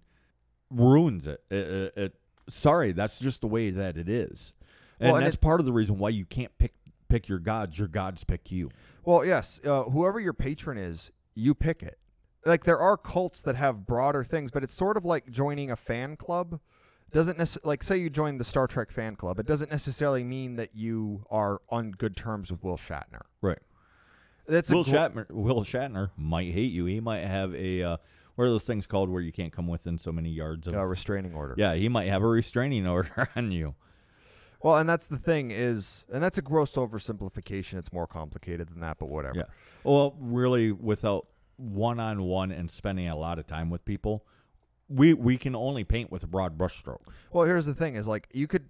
ruins 0.70 1.26
it. 1.26 1.42
It, 1.50 1.56
it, 1.56 1.92
it- 1.96 2.14
sorry, 2.48 2.92
that's 2.92 3.18
just 3.18 3.40
the 3.40 3.48
way 3.48 3.70
that 3.70 3.96
it 3.96 4.08
is, 4.08 4.54
and 4.98 5.08
Well, 5.08 5.16
and 5.16 5.24
that's 5.26 5.34
it- 5.36 5.40
part 5.40 5.60
of 5.60 5.66
the 5.66 5.72
reason 5.72 5.98
why 5.98 6.10
you 6.10 6.24
can't 6.24 6.56
pick 6.58 6.74
pick 7.08 7.28
your 7.28 7.40
gods. 7.40 7.78
Your 7.78 7.88
gods 7.88 8.22
pick 8.24 8.52
you. 8.52 8.70
Well, 9.04 9.24
yes. 9.24 9.58
Uh, 9.64 9.82
whoever 9.84 10.20
your 10.20 10.32
patron 10.34 10.78
is, 10.78 11.10
you 11.34 11.54
pick 11.54 11.82
it. 11.82 11.98
Like 12.46 12.64
there 12.64 12.78
are 12.78 12.96
cults 12.96 13.42
that 13.42 13.56
have 13.56 13.86
broader 13.86 14.22
things, 14.22 14.50
but 14.52 14.62
it's 14.62 14.74
sort 14.74 14.96
of 14.96 15.04
like 15.04 15.30
joining 15.30 15.70
a 15.70 15.76
fan 15.76 16.16
club. 16.16 16.60
Doesn't 17.12 17.38
necessarily 17.38 17.68
like 17.72 17.82
say 17.82 17.96
you 17.98 18.10
join 18.10 18.38
the 18.38 18.44
Star 18.44 18.66
Trek 18.66 18.90
fan 18.90 19.16
club. 19.16 19.38
It 19.38 19.46
doesn't 19.46 19.70
necessarily 19.70 20.22
mean 20.24 20.56
that 20.56 20.70
you 20.74 21.24
are 21.30 21.60
on 21.68 21.90
good 21.92 22.16
terms 22.16 22.50
with 22.50 22.62
Will 22.62 22.76
Shatner. 22.76 23.22
Right. 23.42 23.58
That's 24.46 24.70
Will 24.70 24.82
a 24.82 24.84
gr- 24.84 24.90
Shatner, 24.90 25.30
Will 25.30 25.62
Shatner 25.62 26.10
might 26.16 26.52
hate 26.52 26.72
you. 26.72 26.84
He 26.86 27.00
might 27.00 27.20
have 27.24 27.54
a 27.54 27.82
uh, 27.82 27.96
what 28.36 28.44
are 28.44 28.50
those 28.50 28.64
things 28.64 28.86
called 28.86 29.10
where 29.10 29.22
you 29.22 29.32
can't 29.32 29.52
come 29.52 29.66
within 29.66 29.98
so 29.98 30.12
many 30.12 30.30
yards 30.30 30.66
of. 30.66 30.74
uh, 30.74 30.84
restraining 30.84 31.34
order. 31.34 31.54
yeah, 31.58 31.74
he 31.74 31.88
might 31.88 32.08
have 32.08 32.22
a 32.22 32.26
restraining 32.26 32.86
order 32.86 33.28
on 33.36 33.50
you. 33.52 33.74
Well, 34.62 34.76
and 34.76 34.88
that's 34.88 35.06
the 35.06 35.16
thing 35.16 35.50
is, 35.50 36.04
and 36.12 36.22
that's 36.22 36.36
a 36.38 36.42
gross 36.42 36.72
oversimplification. 36.72 37.78
It's 37.78 37.92
more 37.92 38.06
complicated 38.06 38.68
than 38.68 38.80
that, 38.80 38.98
but 38.98 39.08
whatever. 39.08 39.38
Yeah. 39.38 39.42
Well, 39.84 40.14
really, 40.20 40.70
without 40.70 41.26
one 41.56 41.98
on 41.98 42.22
one 42.22 42.50
and 42.52 42.70
spending 42.70 43.08
a 43.08 43.16
lot 43.16 43.38
of 43.38 43.46
time 43.46 43.70
with 43.70 43.84
people, 43.86 44.24
we 44.90 45.14
we 45.14 45.38
can 45.38 45.54
only 45.54 45.84
paint 45.84 46.10
with 46.10 46.22
a 46.22 46.26
broad 46.26 46.58
brushstroke. 46.58 47.00
Well, 47.32 47.46
here's 47.46 47.64
the 47.66 47.74
thing: 47.74 47.94
is 47.96 48.06
like 48.06 48.28
you 48.32 48.46
could. 48.46 48.68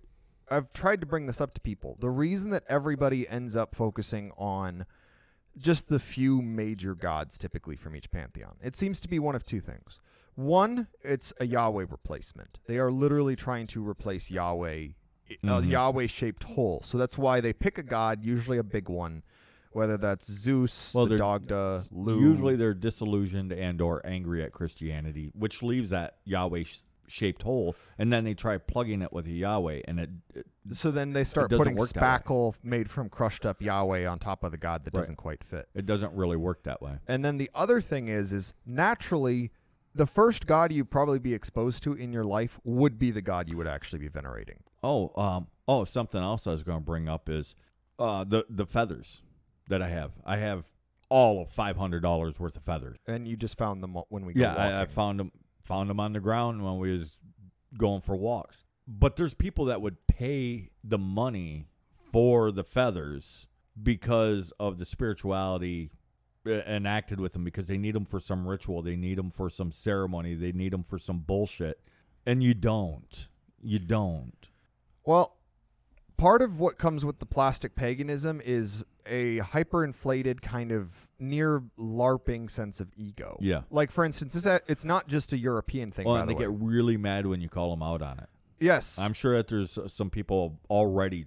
I've 0.53 0.73
tried 0.73 1.01
to 1.01 1.07
bring 1.07 1.27
this 1.27 1.41
up 1.41 1.55
to 1.55 1.61
people. 1.61 1.97
The 2.01 2.11
reason 2.11 2.51
that 2.51 2.65
everybody 2.69 3.29
ends 3.29 3.57
up 3.57 3.75
focusing 3.75 4.33
on 4.37 4.85
just 5.57 5.89
the 5.89 5.99
few 5.99 6.43
major 6.43 6.95
gods, 6.95 7.39
typically 7.39 7.77
from 7.77 7.95
each 7.97 8.11
pantheon, 8.11 8.57
it 8.63 8.77
seems 8.77 9.01
to 9.01 9.09
be 9.09 9.19
one 9.19 9.35
of 9.35 9.45
two 9.45 9.61
things. 9.61 10.01
One, 10.35 10.89
it's 11.03 11.33
a 11.41 11.47
Yahweh 11.47 11.87
replacement. 11.89 12.59
They 12.67 12.79
are 12.79 12.91
literally 12.91 13.37
trying 13.37 13.67
to 13.69 13.87
replace 13.89 14.31
Yahweh, 14.31 14.89
a 15.31 15.37
Mhm. 15.45 15.69
Yahweh-shaped 15.71 16.45
hole. 16.45 16.81
So 16.83 16.99
that's 16.99 17.19
why 17.19 17.41
they 17.41 17.53
pick 17.53 17.79
a 17.79 17.83
god, 17.83 18.25
usually 18.25 18.59
a 18.59 18.63
big 18.65 18.89
one, 18.89 19.23
whether 19.73 19.97
that's 19.97 20.31
Zeus, 20.31 20.95
Well, 20.95 21.07
the 21.07 21.17
Dagda, 21.17 21.85
Lugh. 21.91 22.19
Usually, 22.21 22.57
they're 22.57 22.75
disillusioned 22.75 23.53
and 23.53 23.81
or 23.81 24.05
angry 24.05 24.43
at 24.43 24.53
Christianity, 24.53 25.31
which 25.35 25.63
leaves 25.63 25.91
that 25.91 26.17
Yahweh 26.25 26.65
sh- 26.65 26.81
shaped 27.07 27.43
hole, 27.43 27.75
and 27.99 28.13
then 28.13 28.25
they 28.25 28.35
try 28.35 28.57
plugging 28.59 29.03
it 29.03 29.13
with 29.13 29.27
a 29.27 29.31
Yahweh, 29.33 29.81
and 29.87 30.01
it, 30.01 30.11
it 30.35 30.47
so 30.73 30.91
then 30.91 31.13
they 31.13 31.25
start 31.25 31.51
putting 31.51 31.77
spackle 31.77 32.55
made 32.63 32.89
from 32.89 33.09
crushed 33.09 33.45
up 33.45 33.61
Yahweh 33.61 34.07
on 34.07 34.19
top 34.19 34.45
of 34.45 34.53
the 34.53 34.57
god 34.59 34.85
that 34.85 34.95
Right. 34.95 35.01
doesn't 35.01 35.17
quite 35.17 35.43
fit. 35.43 35.69
it 35.75 35.87
doesn't 35.87 36.13
really 36.15 36.37
work 36.37 36.63
that 36.65 36.81
way. 36.81 36.99
And 37.09 37.25
then 37.25 37.39
the 37.39 37.51
other 37.55 37.81
thing 37.81 38.07
is, 38.09 38.33
is 38.33 38.55
naturally, 38.67 39.51
the 39.95 40.07
first 40.07 40.47
god 40.47 40.73
you'd 40.73 40.91
probably 40.91 41.19
be 41.19 41.35
exposed 41.35 41.83
to 41.85 41.95
in 41.95 42.13
your 42.13 42.25
life 42.25 42.61
would 42.65 42.99
be 42.99 43.11
the 43.11 43.23
god 43.23 43.49
you 43.49 43.57
would 43.57 43.67
actually 43.67 43.99
be 43.99 44.09
venerating. 44.09 44.59
Oh, 44.83 45.11
um, 45.21 45.49
oh, 45.67 45.85
something 45.85 46.21
else 46.23 46.47
I 46.47 46.53
was 46.53 46.63
going 46.63 46.79
to 46.79 46.85
bring 46.85 47.09
up 47.09 47.29
is 47.29 47.55
uh, 47.99 48.23
the 48.25 48.47
the 48.49 48.67
feathers 48.67 49.21
that 49.71 49.83
I 49.83 49.89
have. 49.89 50.13
I 50.25 50.37
have 50.37 50.65
all 51.09 51.43
of 51.43 51.51
five 51.51 51.77
hundred 51.77 52.01
dollars 52.01 52.39
worth 52.39 52.57
of 52.57 52.63
feathers. 52.63 52.99
And 53.07 53.27
you 53.27 53.37
just 53.37 53.59
found 53.59 53.83
them 53.83 53.97
when 54.09 54.25
we 54.25 54.35
go 54.35 54.43
Yeah, 54.43 54.55
I, 54.55 54.83
I 54.83 54.87
found 54.87 55.19
them 55.19 55.33
found 55.63 55.91
them 55.91 56.01
on 56.01 56.13
the 56.13 56.21
ground 56.21 56.63
when 56.65 56.79
we 56.79 56.93
was 56.93 57.19
going 57.77 58.01
for 58.01 58.17
walks. 58.17 58.65
But 58.87 59.17
there's 59.17 59.35
people 59.35 59.67
that 59.67 59.81
would 59.81 60.07
pay 60.07 60.71
the 60.83 60.99
money 60.99 61.69
for 62.13 62.51
the 62.51 62.65
feathers 62.65 63.47
because 63.81 64.53
of 64.59 64.79
the 64.79 64.85
spirituality 64.85 65.91
uh, 66.47 66.51
enacted 66.51 67.21
with 67.21 67.33
them 67.35 67.45
because 67.45 67.69
they 67.69 67.79
need 67.79 67.95
them 67.95 68.05
for 68.05 68.19
some 68.19 68.47
ritual, 68.47 68.83
they 68.83 68.97
need 68.97 69.19
them 69.19 69.31
for 69.31 69.49
some 69.49 69.71
ceremony, 69.71 70.35
they 70.35 70.53
need 70.53 70.73
them 70.73 70.83
for 70.83 70.99
some 70.99 71.21
bullshit, 71.21 71.81
and 72.27 72.43
you 72.43 72.55
don't. 72.55 73.29
You 73.63 73.79
don't. 73.79 74.49
Well, 75.05 75.37
part 76.17 76.43
of 76.43 76.59
what 76.59 76.79
comes 76.79 77.05
with 77.05 77.19
the 77.19 77.27
plastic 77.27 77.77
paganism 77.77 78.41
is 78.45 78.85
a 79.07 79.39
hyperinflated 79.39 80.41
kind 80.43 80.73
of 80.73 81.09
near 81.19 81.63
larping 81.79 82.51
sense 82.51 82.81
of 82.81 82.89
ego. 82.97 83.37
Yeah. 83.41 83.63
Like 83.71 83.91
for 83.91 84.05
instance, 84.05 84.35
it's, 84.35 84.47
a, 84.47 84.61
it's 84.67 84.85
not 84.85 85.09
just 85.09 85.33
a 85.33 85.39
European 85.39 85.91
thing. 85.93 86.07
Well, 86.07 86.17
by 86.17 86.21
and 86.23 86.31
the 86.31 86.35
they 86.35 86.47
way. 86.47 86.53
get 86.53 86.63
really 86.63 86.97
mad 86.97 87.27
when 87.27 87.41
you 87.41 87.49
call 87.49 87.71
them 87.71 87.83
out 87.83 88.03
on 88.03 88.19
it. 88.19 88.29
yes. 88.59 88.99
I'm 88.99 89.13
sure 89.13 89.37
that 89.37 89.49
there's 89.49 89.77
uh, 89.79 89.89
some 89.89 90.11
people 90.11 90.59
already 90.71 91.27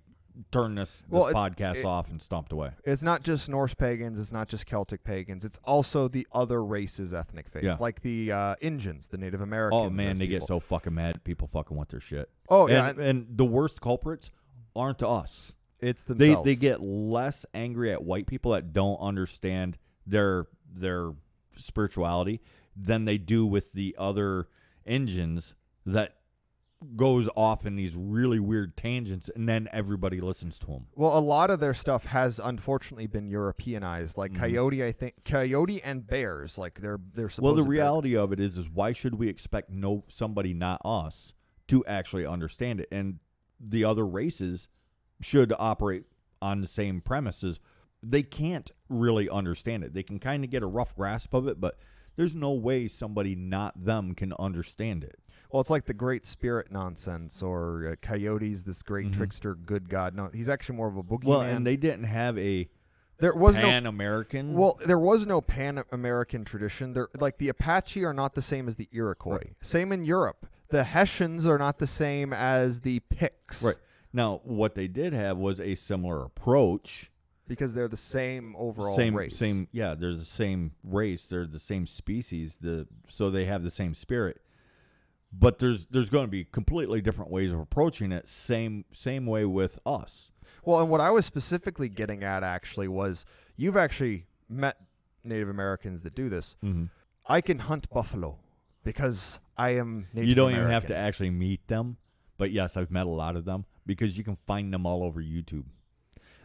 turned 0.52 0.80
this, 0.80 1.02
this 1.02 1.04
Well, 1.10 1.28
it- 1.28 1.36
podcast 1.36 1.76
it- 1.78 1.86
off 1.86 2.10
and 2.10 2.20
stomped 2.20 2.52
away. 2.52 2.72
it's 2.84 3.04
not 3.04 3.22
just 3.22 3.50
Norse 3.50 3.76
pagans. 3.76 4.20
It's 4.20 4.34
not 4.34 4.48
just 4.48 4.66
Celtic 4.66 5.04
pagans. 5.04 5.46
It's 5.46 5.60
also 5.64 6.08
the 6.08 6.26
other 6.32 6.64
races' 6.64 7.14
ethnic 7.14 7.50
faith, 7.50 7.62
Yeah. 7.64 7.78
like 7.80 8.02
the 8.02 8.32
uh, 8.32 8.56
Indians, 8.60 9.08
the 9.10 9.18
Native 9.18 9.42
Americans. 9.42 9.80
Oh 9.86 9.90
man, 9.92 10.16
they 10.18 10.26
get 10.26 10.42
so 10.48 10.60
fucking 10.60 10.94
mad 10.94 11.24
people 11.24 11.48
fucking 11.54 11.78
want 11.78 11.90
their 11.90 12.00
shit. 12.00 12.30
Oh 12.50 12.68
yeah, 12.68 12.90
and, 12.90 13.00
and 13.00 13.28
the 13.30 13.46
worst 13.46 13.80
culprits 13.80 14.32
aren't 14.76 15.04
us. 15.04 15.54
It's 15.84 16.04
They 16.04 16.14
themselves. 16.14 16.46
they 16.46 16.56
get 16.56 16.82
less 16.82 17.46
angry 17.54 17.92
at 17.92 18.04
white 18.04 18.26
people 18.28 18.52
that 18.54 18.74
don't 18.74 18.98
understand 19.00 19.78
their 20.08 20.48
their 20.74 21.14
spirituality 21.56 22.42
than 22.76 23.06
they 23.06 23.18
do 23.18 23.46
with 23.46 23.74
the 23.74 23.96
other 23.98 24.48
engines 24.86 25.56
that 25.86 26.18
goes 26.98 27.30
off 27.38 27.66
in 27.66 27.76
these 27.78 27.96
really 27.96 28.40
weird 28.42 28.76
tangents 28.76 29.30
and 29.34 29.48
then 29.48 29.70
everybody 29.72 30.20
listens 30.20 30.60
to 30.60 30.66
them. 30.68 30.86
Well, 30.96 31.18
a 31.18 31.22
lot 31.22 31.50
of 31.50 31.62
their 31.62 31.74
stuff 31.74 32.06
has 32.08 32.40
unfortunately 32.40 33.08
been 33.08 33.28
Europeanized. 33.28 34.18
Like 34.18 34.34
Mhm. 34.34 34.38
Coyote, 34.40 34.84
I 34.84 34.92
think 34.92 35.24
Coyote 35.24 35.82
and 35.82 36.06
Bears, 36.06 36.58
like 36.58 36.82
they're 36.82 37.00
they're 37.14 37.30
supposed. 37.30 37.56
Well, 37.56 37.64
the 37.64 37.70
reality 37.70 38.18
of 38.18 38.34
it 38.34 38.40
is, 38.42 38.58
is 38.58 38.70
why 38.70 38.92
should 38.92 39.16
we 39.16 39.30
expect 39.30 39.70
no 39.70 40.04
somebody 40.10 40.54
not 40.54 40.82
us 40.84 41.34
to 41.68 41.86
actually 41.86 42.26
understand 42.26 42.82
it? 42.82 42.90
And 42.92 43.20
the 43.62 43.86
other 43.86 44.06
races 44.06 44.68
should 45.24 45.54
operate 45.58 46.04
on 46.42 46.62
the 46.62 46.68
same 46.68 47.02
premises. 47.02 47.60
They 48.02 48.24
can't 48.24 48.70
really 48.90 49.30
understand 49.30 49.84
it. 49.84 49.94
They 49.94 50.04
can 50.04 50.20
kind 50.20 50.44
of 50.44 50.50
get 50.50 50.62
a 50.62 50.68
rough 50.68 50.96
grasp 50.96 51.34
of 51.34 51.48
it, 51.48 51.60
but 51.62 51.78
there's 52.16 52.36
no 52.36 52.52
way 52.52 52.88
somebody 52.88 53.34
not 53.36 53.86
them 53.86 54.14
can 54.14 54.34
understand 54.34 55.04
it. 55.04 55.16
Well, 55.52 55.62
it's 55.62 55.70
like 55.70 55.86
the 55.86 55.94
Great 55.94 56.26
Spirit 56.26 56.72
nonsense, 56.72 57.42
or 57.42 57.92
uh, 57.92 57.96
Coyote's 58.02 58.64
this 58.64 58.84
great 58.84 59.08
Mhm. 59.08 59.14
trickster, 59.14 59.56
good 59.56 59.88
god. 59.90 60.16
No, 60.16 60.30
he's 60.34 60.50
actually 60.50 60.76
more 60.76 60.88
of 60.88 60.98
a 60.98 61.04
boogeyman. 61.04 61.24
Well, 61.26 61.42
and 61.42 61.66
they 61.66 61.78
didn't 61.78 62.06
have 62.06 62.38
a 62.38 62.70
there 63.20 63.34
was 63.34 63.56
no 63.56 63.62
Pan 63.62 63.86
American. 63.86 64.54
Well, 64.54 64.78
there 64.86 65.00
was 65.00 65.26
no 65.26 65.40
Pan 65.40 65.84
American 65.92 66.44
tradition. 66.44 66.94
There, 66.94 67.08
like 67.20 67.38
the 67.38 67.48
Apache 67.50 68.04
are 68.04 68.14
not 68.14 68.34
the 68.34 68.42
same 68.42 68.68
as 68.68 68.76
the 68.76 68.90
Iroquois. 68.92 69.54
Same 69.62 69.92
in 69.94 70.04
Europe. 70.04 70.48
The 70.70 70.84
Hessians 70.84 71.46
are 71.46 71.60
not 71.60 71.78
the 71.78 71.88
same 71.88 72.34
as 72.34 72.82
the 72.82 73.00
Picts. 73.02 73.64
right 73.64 73.76
now, 74.14 74.42
what 74.44 74.76
they 74.76 74.88
did 74.88 75.14
have 75.14 75.38
was 75.38 75.60
a 75.60 75.76
similar 75.76 76.24
approach. 76.24 77.10
Because 77.46 77.74
they're 77.74 77.90
the 77.90 77.98
same 77.98 78.56
overall 78.58 78.96
same 78.96 79.14
race. 79.14 79.36
same 79.36 79.68
yeah 79.74 79.96
they're 79.96 80.16
the 80.16 80.24
same 80.24 80.72
race 80.82 81.26
they're 81.26 81.46
the 81.46 81.60
same 81.60 81.86
species 81.86 82.56
the 82.62 82.88
so 83.10 83.30
they 83.30 83.44
have 83.44 83.64
the 83.64 83.70
same 83.70 83.94
spirit 83.94 84.42
but 85.34 85.60
there's 85.60 85.86
there's 85.88 86.10
going 86.10 86.24
to 86.26 86.32
be 86.32 86.46
completely 86.46 87.02
different 87.02 87.30
ways 87.30 87.52
of 87.52 87.60
approaching 87.60 88.14
it 88.14 88.30
same 88.30 88.86
same 88.94 89.26
way 89.26 89.44
with 89.44 89.78
us 89.86 90.32
Well, 90.64 90.80
and 90.80 90.90
what 90.90 91.02
I 91.02 91.12
was 91.12 91.26
specifically 91.26 91.90
getting 91.90 92.24
at 92.24 92.44
actually 92.44 92.88
was 92.88 93.26
you've 93.58 93.78
actually 93.78 94.26
met 94.48 94.78
Native 95.26 95.50
Americans 95.50 96.04
that 96.04 96.16
do 96.16 96.30
this. 96.30 96.56
mm-hmm. 96.64 96.86
I 97.28 97.42
can 97.42 97.60
hunt 97.60 97.90
buffalo 97.90 98.40
because 98.86 99.40
I 99.58 99.72
am 99.72 100.08
Native 100.14 100.30
you 100.30 100.36
don't 100.36 100.54
even 100.54 100.70
have 100.70 100.88
to 100.88 100.96
actually 100.96 101.30
meet 101.30 101.68
them 101.68 101.98
but 102.38 102.52
yes 102.52 102.78
i've 102.78 102.90
met 102.90 103.06
a 103.06 103.10
lot 103.10 103.36
of 103.36 103.44
them 103.44 103.66
because 103.86 104.18
you 104.18 104.24
can 104.24 104.36
find 104.36 104.74
them 104.74 104.86
all 104.86 105.04
over 105.04 105.22
youtube 105.22 105.66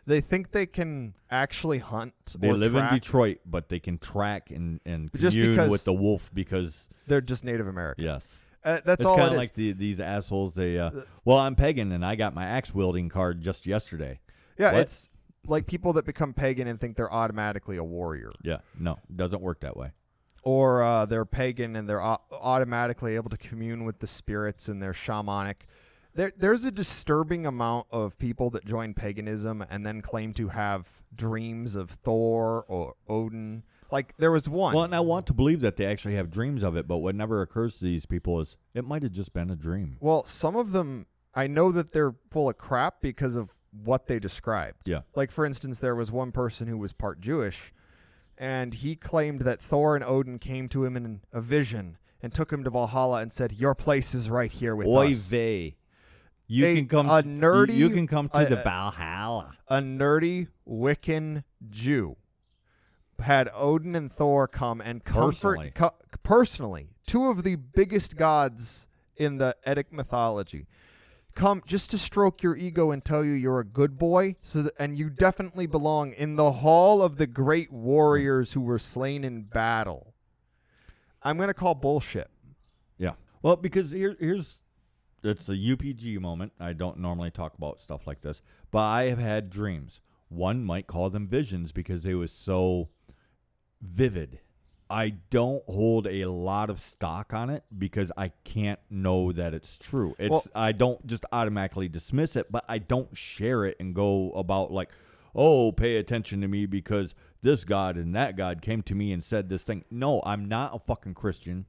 They 0.07 0.21
think 0.21 0.53
they 0.53 0.67
can 0.67 1.15
actually 1.31 1.79
hunt. 1.79 2.15
they 2.39 2.49
or 2.49 2.55
live 2.55 2.73
track. 2.73 2.93
in 2.93 2.99
detroit 2.99 3.39
but 3.47 3.69
they 3.69 3.79
can 3.81 3.99
track 3.99 4.51
and 4.51 4.81
and 4.87 5.11
Just 5.17 5.37
commune 5.37 5.71
with 5.71 5.85
the 5.85 5.93
wolf 5.93 6.31
because 6.35 6.89
They're 7.07 7.21
just 7.21 7.45
Native 7.45 7.67
American. 7.69 8.05
yes 8.05 8.39
Uh, 8.65 8.81
that's 8.85 9.01
it's 9.01 9.05
all 9.05 9.17
kind 9.17 9.31
of 9.33 9.37
like 9.39 9.55
the, 9.55 9.73
these 9.73 10.01
assholes 10.01 10.55
they 10.55 10.79
uh, 10.79 10.91
well 11.25 11.39
i'm 11.39 11.55
pagan 11.55 11.93
and 11.93 12.05
i 12.05 12.15
got 12.17 12.35
my 12.35 12.45
axe 12.45 12.75
wielding 12.75 13.09
card 13.09 13.41
just 13.41 13.67
yesterday 13.67 14.19
yeah, 14.59 14.73
what? 14.73 14.81
it's 14.83 15.09
like 15.47 15.67
people 15.67 15.93
that 15.95 16.05
become 16.05 16.33
pagan 16.35 16.67
and 16.67 16.81
think 16.81 16.97
they're 16.97 17.13
automatically 17.13 17.77
a 17.77 17.85
warrior. 17.85 18.33
yeah 18.43 18.59
no 18.79 18.93
it 19.09 19.17
doesn't 19.17 19.41
work 19.43 19.61
that 19.61 19.77
way 19.77 19.93
or 20.43 20.83
uh, 20.83 21.05
they're 21.05 21.25
pagan 21.27 21.77
and 21.77 21.89
they're 21.89 22.03
au- 22.03 22.21
automatically 22.33 23.17
able 23.17 23.29
to 23.31 23.37
commune 23.37 23.85
with 23.85 23.99
the 24.01 24.07
spirits 24.07 24.69
and 24.69 24.83
they're 24.83 24.93
shamanic. 24.93 25.67
There, 26.15 26.33
there's 26.37 26.65
a 26.65 26.71
disturbing 26.71 27.47
amount 27.47 27.87
of 27.91 28.19
people 28.19 28.51
that 28.51 28.65
join 28.65 28.95
paganism 28.95 29.65
and 29.71 29.87
then 29.87 30.01
claim 30.03 30.35
to 30.35 30.49
have 30.49 30.89
dreams 31.15 31.77
of 31.77 31.91
Thor 31.91 32.65
or 32.69 32.95
Odin. 33.09 33.63
Like 33.91 34.15
there 34.19 34.33
was 34.33 34.49
one. 34.49 34.75
Well, 34.75 34.85
and 34.85 34.95
I 34.95 35.01
want 35.01 35.27
to 35.29 35.35
believe 35.35 35.61
that 35.61 35.77
they 35.77 35.87
actually 35.87 36.15
have 36.17 36.31
dreams 36.31 36.63
of 36.63 36.77
it, 36.77 36.87
but 36.89 36.99
what 36.99 37.15
never 37.15 37.41
occurs 37.41 37.79
to 37.79 37.85
these 37.85 38.05
people 38.05 38.41
is 38.41 38.57
it 38.75 38.85
might 38.85 39.03
have 39.03 39.13
just 39.13 39.33
been 39.33 39.51
a 39.51 39.57
dream. 39.57 39.97
Well, 40.01 40.25
some 40.25 40.57
of 40.57 40.73
them 40.73 41.07
I 41.35 41.47
know 41.47 41.71
that 41.73 41.93
they're 41.93 42.15
full 42.31 42.49
of 42.49 42.59
crap 42.59 43.01
because 43.01 43.37
of 43.37 43.57
what 43.71 44.07
they 44.07 44.19
described. 44.19 44.89
Yeah. 44.89 45.03
Like 45.15 45.31
for 45.31 45.47
instance, 45.47 45.79
there 45.79 45.95
was 45.95 46.11
one 46.11 46.33
person 46.33 46.69
who 46.69 46.79
was 46.79 46.93
part 46.93 47.21
Jewish, 47.21 47.73
and 48.37 48.75
he 48.75 48.97
claimed 48.97 49.43
that 49.43 49.63
Thor 49.63 49.95
and 49.95 50.05
Odin 50.05 50.39
came 50.39 50.69
to 50.71 50.85
him 50.85 50.97
in 50.97 51.21
a 51.33 51.41
vision 51.41 51.97
and 52.21 52.35
took 52.35 52.53
him 52.53 52.65
to 52.65 52.71
Valhalla 52.71 53.21
and 53.21 53.33
said, 53.33 53.53
"Your 53.53 53.75
place 53.75 54.15
is 54.15 54.29
right 54.29 54.51
here 54.51 54.75
with 54.75 54.89
Oy 54.89 55.13
us." 55.13 55.29
vey. 55.29 55.77
You 56.51 56.65
A- 56.67 56.75
can 56.77 56.89
come 56.89 57.09
a 57.11 57.19
you- 57.19 57.23
nerdy- 57.25 57.77
You, 57.77 57.91
can 57.91 58.07
come 58.07 58.29
to 58.31 58.39
a- 58.39 58.49
the 58.49 58.57
Valhalla. 58.57 59.57
a 59.69 59.77
nerdy 59.81 60.49
Wiccan 60.67 61.45
Jew 61.69 62.17
had 63.21 63.49
Odin 63.53 63.95
and 63.95 64.11
Thor 64.11 64.49
come 64.49 64.81
and 64.81 65.05
comfort 65.05 65.27
Personally. 65.57 65.71
co- 65.75 65.95
personally 66.23 66.89
two 67.07 67.27
of 67.31 67.43
the 67.43 67.57
biggest 67.57 68.17
gods 68.17 68.87
in 69.17 69.39
the 69.39 69.57
Eddic 69.65 69.93
mythology 69.93 70.67
come 71.35 71.63
just 71.67 71.91
to 71.91 71.99
stroke 71.99 72.43
your 72.43 72.57
ego 72.57 72.91
and 72.93 73.05
tell 73.05 73.25
you 73.25 73.33
you're 73.33 73.59
a 73.61 73.65
good 73.65 73.99
boy 73.99 74.37
so 74.41 74.63
that, 74.63 74.73
and 74.79 74.97
you 74.97 75.11
definitely 75.11 75.67
belong 75.67 76.13
in 76.13 76.37
the 76.37 76.53
hall 76.53 77.03
of 77.03 77.17
the 77.17 77.27
great 77.27 77.73
warriors 77.73 78.53
who 78.55 78.61
were 78.61 78.79
slain 78.79 79.25
in 79.25 79.43
battle 79.43 80.15
i'm 81.23 81.37
going 81.37 81.49
to 81.49 81.55
call 81.55 81.75
bullshit 81.75 82.31
Yeah. 82.99 83.13
Well, 83.43 83.57
because 83.57 83.91
here, 83.93 84.17
here's 84.21 84.61
it's 85.29 85.49
a 85.49 85.57
UPG 85.57 86.19
moment. 86.21 86.53
I 86.59 86.73
don't 86.73 86.99
normally 86.99 87.31
talk 87.31 87.55
about 87.57 87.81
stuff 87.81 88.07
like 88.07 88.21
this, 88.23 88.43
but 88.71 88.81
I 88.81 89.05
have 89.09 89.19
had 89.19 89.51
dreams. 89.51 90.01
One 90.29 90.65
might 90.65 90.87
call 90.87 91.11
them 91.11 91.27
visions 91.27 91.73
because 91.73 92.03
they 92.03 92.15
was 92.15 92.33
so 92.33 92.89
vivid. 93.81 94.41
I 94.91 95.11
don't 95.31 95.63
hold 95.69 96.07
a 96.07 96.25
lot 96.27 96.71
of 96.71 96.81
stock 96.81 97.35
on 97.35 97.51
it 97.51 97.63
because 97.77 98.11
I 98.17 98.29
can't 98.45 98.81
know 98.89 99.33
that 99.33 99.53
it's 99.53 99.79
true. 99.79 100.15
It's 100.19 100.31
Well- 100.31 100.45
I 100.55 100.73
don't 100.73 101.07
just 101.07 101.27
automatically 101.31 101.89
dismiss 101.89 102.37
it, 102.37 102.51
but 102.51 102.65
I 102.69 102.79
don't 102.79 103.15
share 103.17 103.67
it 103.67 103.77
and 103.79 103.95
go 103.95 104.33
about 104.33 104.73
like, 104.73 104.91
"Oh, 105.35 105.73
pay 105.73 105.99
attention 105.99 106.41
to 106.41 106.49
me 106.49 106.65
because 106.65 107.15
this 107.43 107.65
god 107.65 107.97
and 107.99 108.15
that 108.15 108.37
god 108.37 108.63
came 108.63 108.83
to 108.85 108.95
me 108.95 109.13
and 109.13 109.23
said 109.23 109.51
this 109.51 109.63
thing." 109.63 109.85
No, 109.91 110.23
I'm 110.25 110.47
not 110.47 110.75
a 110.75 110.79
fucking 110.79 111.15
Christian. 111.15 111.67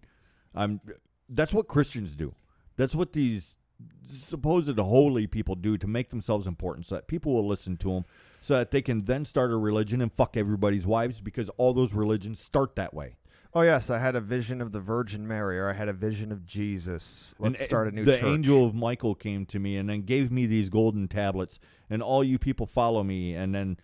I'm 0.55 0.79
that's 1.27 1.53
what 1.53 1.67
Christians 1.67 2.15
do. 2.15 2.33
That's 2.79 2.95
what 2.95 3.11
these 3.11 3.57
supposed 4.05 4.77
holy 4.79 5.27
people 5.27 5.53
do 5.53 5.77
to 5.77 5.85
make 5.85 6.11
themselves 6.11 6.47
important 6.47 6.85
so 6.85 6.95
that 6.95 7.07
people 7.07 7.33
will 7.33 7.45
listen 7.45 7.75
to 7.75 7.89
them 7.89 8.05
so 8.41 8.55
that 8.55 8.71
they 8.71 8.81
can 8.81 9.03
then 9.03 9.25
start 9.25 9.51
a 9.51 9.57
religion 9.57 10.01
and 10.01 10.13
fuck 10.13 10.37
everybody's 10.37 10.87
wives 10.87 11.19
because 11.19 11.49
all 11.57 11.73
those 11.73 11.93
religions 11.93 12.39
start 12.39 12.77
that 12.77 12.93
way. 12.93 13.17
oh 13.53 13.61
yes 13.61 13.89
i 13.89 13.99
had 13.99 14.15
a 14.15 14.21
vision 14.21 14.61
of 14.61 14.71
the 14.71 14.79
virgin 14.79 15.27
mary 15.27 15.59
or 15.59 15.69
i 15.69 15.73
had 15.73 15.89
a 15.89 15.93
vision 15.93 16.31
of 16.31 16.45
jesus 16.45 17.35
let's 17.37 17.59
And, 17.59 17.67
start 17.67 17.87
a 17.89 17.91
new 17.91 18.05
the 18.05 18.13
church 18.17 18.23
angel 18.23 18.65
of 18.65 18.73
Michael 18.73 19.13
came 19.13 19.45
to 19.47 19.59
me 19.59 19.75
and 19.77 19.89
then 19.89 20.03
gave 20.03 20.31
me 20.31 20.45
these 20.45 20.69
golden 20.69 21.07
tablets 21.07 21.59
and 21.89 22.01
all 22.01 22.23
you 22.23 22.39
people 22.39 22.65
follow 22.65 23.03
me 23.03 23.33
and 23.35 23.53
then 23.53 23.77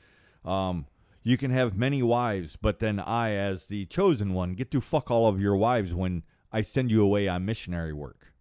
um 0.45 0.85
you 1.21 1.37
can 1.37 1.51
have 1.51 1.75
many 1.77 2.01
wives 2.01 2.55
but 2.55 2.79
then 2.79 2.99
I 2.99 3.31
as 3.31 3.65
the 3.65 3.85
chosen 3.85 4.33
one 4.33 4.53
get 4.53 4.71
to 4.71 4.79
fuck 4.81 5.11
all 5.11 5.27
of 5.27 5.39
your 5.39 5.57
wives 5.57 5.93
when 5.93 6.23
I 6.51 6.61
send 6.61 6.89
you 6.89 7.03
away 7.03 7.27
on 7.27 7.43
missionary 7.43 7.91
work. 7.91 8.31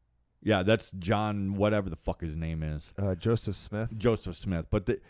Yeah, 0.44 0.62
that's 0.62 0.92
John 0.98 1.54
whatever 1.54 1.90
the 1.90 1.96
fuck 1.96 2.20
his 2.20 2.36
name 2.36 2.62
is. 2.62 2.92
uh, 2.98 3.14
joseph 3.16 3.56
smith 3.56 3.98
Joseph 3.98 4.36
Smith, 4.36 4.66
but 4.70 4.86
the, 4.86 5.00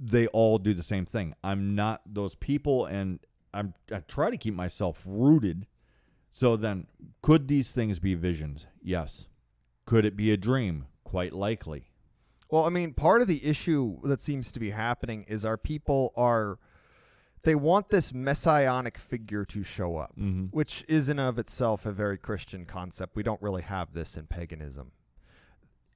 they 0.00 0.26
all 0.28 0.58
do 0.58 0.74
the 0.74 0.82
same 0.82 1.04
thing. 1.06 1.34
I'm 1.44 1.74
not 1.74 2.02
those 2.06 2.34
people, 2.34 2.86
and 2.86 3.20
I'm 3.54 3.74
I 3.92 3.98
try 4.00 4.30
to 4.30 4.36
keep 4.36 4.54
myself 4.54 5.02
rooted. 5.06 5.66
So 6.32 6.56
then, 6.56 6.86
could 7.22 7.48
these 7.48 7.72
things 7.72 7.98
be 7.98 8.14
visions? 8.14 8.66
Yes. 8.82 9.28
Could 9.86 10.04
it 10.04 10.16
be 10.16 10.32
a 10.32 10.36
dream? 10.36 10.86
Quite 11.04 11.32
likely. 11.32 11.88
Well, 12.50 12.64
I 12.64 12.68
mean, 12.68 12.92
part 12.92 13.22
of 13.22 13.28
the 13.28 13.44
issue 13.44 13.98
that 14.04 14.20
seems 14.20 14.52
to 14.52 14.60
be 14.60 14.70
happening 14.70 15.24
is 15.28 15.44
our 15.44 15.56
people 15.56 16.12
are 16.16 16.58
they 17.46 17.54
want 17.54 17.88
this 17.88 18.12
messianic 18.12 18.98
figure 18.98 19.44
to 19.46 19.62
show 19.62 19.96
up, 19.96 20.10
Mm-hmm. 20.18 20.46
which 20.50 20.84
is 20.88 21.08
in 21.08 21.18
of 21.18 21.38
itself 21.38 21.86
a 21.86 21.92
very 21.92 22.18
Christian 22.18 22.66
concept. 22.66 23.16
We 23.16 23.22
don't 23.22 23.40
really 23.40 23.62
have 23.62 23.94
this 23.94 24.16
in 24.18 24.26
paganism. 24.26 24.92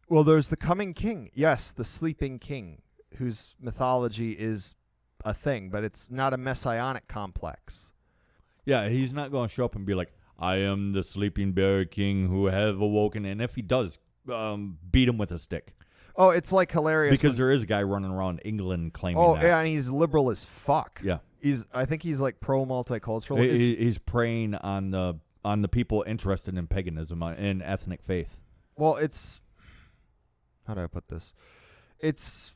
Well, 0.08 0.24
there's 0.24 0.48
the 0.48 0.56
coming 0.56 0.94
king. 0.94 1.30
Yes, 1.34 1.70
the 1.72 1.84
sleeping 1.84 2.38
king, 2.38 2.82
whose 3.16 3.54
mythology 3.60 4.32
is 4.32 4.74
a 5.24 5.34
thing, 5.34 5.70
but 5.70 5.84
it's 5.84 6.10
not 6.10 6.32
a 6.32 6.36
messianic 6.36 7.06
complex. 7.08 7.92
Yeah, 8.64 8.88
he's 8.88 9.12
not 9.12 9.30
going 9.30 9.48
to 9.48 9.54
show 9.54 9.64
up 9.64 9.76
and 9.76 9.84
be 9.86 9.94
like, 9.94 10.12
"I 10.38 10.56
am 10.56 10.92
the 10.92 11.02
sleeping 11.02 11.52
bear 11.52 11.84
king 11.84 12.28
who 12.28 12.46
have 12.46 12.80
awoken," 12.80 13.24
and 13.24 13.40
if 13.42 13.54
he 13.54 13.62
does, 13.62 13.98
um, 14.32 14.78
beat 14.90 15.08
him 15.08 15.18
with 15.18 15.30
a 15.32 15.38
stick. 15.38 15.74
Oh, 16.16 16.30
it's 16.30 16.52
like 16.52 16.72
hilarious 16.72 17.12
Because 17.12 17.30
when- 17.32 17.36
there 17.38 17.50
is 17.52 17.62
a 17.62 17.66
guy 17.66 17.82
running 17.82 18.10
around 18.10 18.40
England 18.44 18.92
claiming 18.92 19.22
oh 19.22 19.34
that. 19.34 19.42
yeah, 19.42 19.58
and 19.58 19.68
he's 19.68 19.90
liberal 19.90 20.30
as 20.30 20.44
fuck. 20.44 21.00
Yeah. 21.04 21.18
He's. 21.42 21.66
I 21.74 21.84
think 21.84 22.02
he's 22.02 22.20
like 22.20 22.40
pro 22.40 22.64
multicultural. 22.66 23.38
He- 23.38 23.44
It's- 23.46 23.60
he- 23.60 23.76
he's 23.76 23.98
preying 23.98 24.54
on 24.54 24.90
the 24.90 25.18
on 25.44 25.62
the 25.62 25.68
people 25.68 26.04
interested 26.06 26.56
in 26.58 26.66
paganism 26.66 27.22
uh, 27.22 27.30
and 27.30 27.62
ethnic 27.62 28.02
faith. 28.02 28.42
well, 28.76 28.96
it's 28.96 29.40
how 30.66 30.74
do 30.74 30.82
I 30.82 30.86
put 30.86 31.08
this? 31.08 31.34
It's 31.98 32.54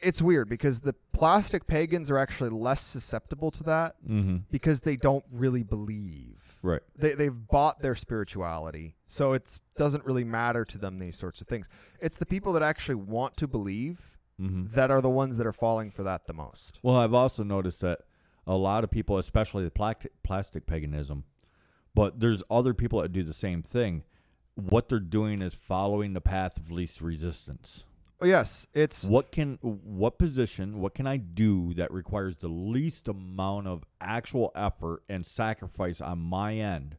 it's 0.00 0.20
weird 0.20 0.48
because 0.48 0.80
the 0.80 0.94
plastic 1.12 1.66
pagans 1.68 2.10
are 2.10 2.18
actually 2.18 2.50
less 2.50 2.80
susceptible 2.80 3.50
to 3.52 3.62
that 3.64 3.94
Mm-hmm. 4.04 4.38
because 4.50 4.80
they 4.80 4.96
don't 4.96 5.24
really 5.32 5.62
believe. 5.62 6.58
Right. 6.62 6.80
They 6.96 7.14
they've 7.14 7.46
bought 7.48 7.80
their 7.82 7.94
spirituality, 7.94 8.96
so 9.06 9.32
it 9.34 9.58
doesn't 9.76 10.04
really 10.04 10.24
matter 10.24 10.64
to 10.64 10.78
them 10.78 10.98
these 10.98 11.16
sorts 11.16 11.40
of 11.40 11.46
things. 11.46 11.68
It's 12.00 12.18
the 12.18 12.26
people 12.26 12.52
that 12.54 12.62
actually 12.62 12.96
want 12.96 13.36
to 13.36 13.46
believe 13.46 14.15
Mm-hmm. 14.40 14.66
that 14.74 14.90
are 14.90 15.00
the 15.00 15.08
ones 15.08 15.38
that 15.38 15.46
are 15.46 15.52
falling 15.52 15.90
for 15.90 16.02
that 16.02 16.26
the 16.26 16.34
most. 16.34 16.78
Well, 16.82 16.96
I've 16.96 17.14
also 17.14 17.42
noticed 17.42 17.80
that 17.80 18.00
a 18.46 18.54
lot 18.54 18.84
of 18.84 18.90
people, 18.90 19.16
especially 19.16 19.64
the 19.64 19.70
plastic, 19.70 20.12
plastic 20.22 20.66
paganism, 20.66 21.24
but 21.94 22.20
there's 22.20 22.42
other 22.50 22.74
people 22.74 23.00
that 23.00 23.12
do 23.12 23.22
the 23.22 23.32
same 23.32 23.62
thing. 23.62 24.02
What 24.54 24.90
they're 24.90 25.00
doing 25.00 25.40
is 25.40 25.54
following 25.54 26.12
the 26.12 26.20
path 26.20 26.58
of 26.58 26.70
least 26.70 27.00
resistance. 27.00 27.84
Oh, 28.20 28.26
yes, 28.26 28.66
it's 28.72 29.04
What 29.04 29.32
can, 29.32 29.58
what 29.60 30.18
position, 30.18 30.80
what 30.80 30.94
can 30.94 31.06
I 31.06 31.18
do 31.18 31.74
that 31.74 31.92
requires 31.92 32.36
the 32.36 32.48
least 32.48 33.08
amount 33.08 33.66
of 33.66 33.84
actual 34.00 34.52
effort 34.54 35.02
and 35.08 35.24
sacrifice 35.24 36.00
on 36.00 36.18
my 36.18 36.54
end 36.54 36.96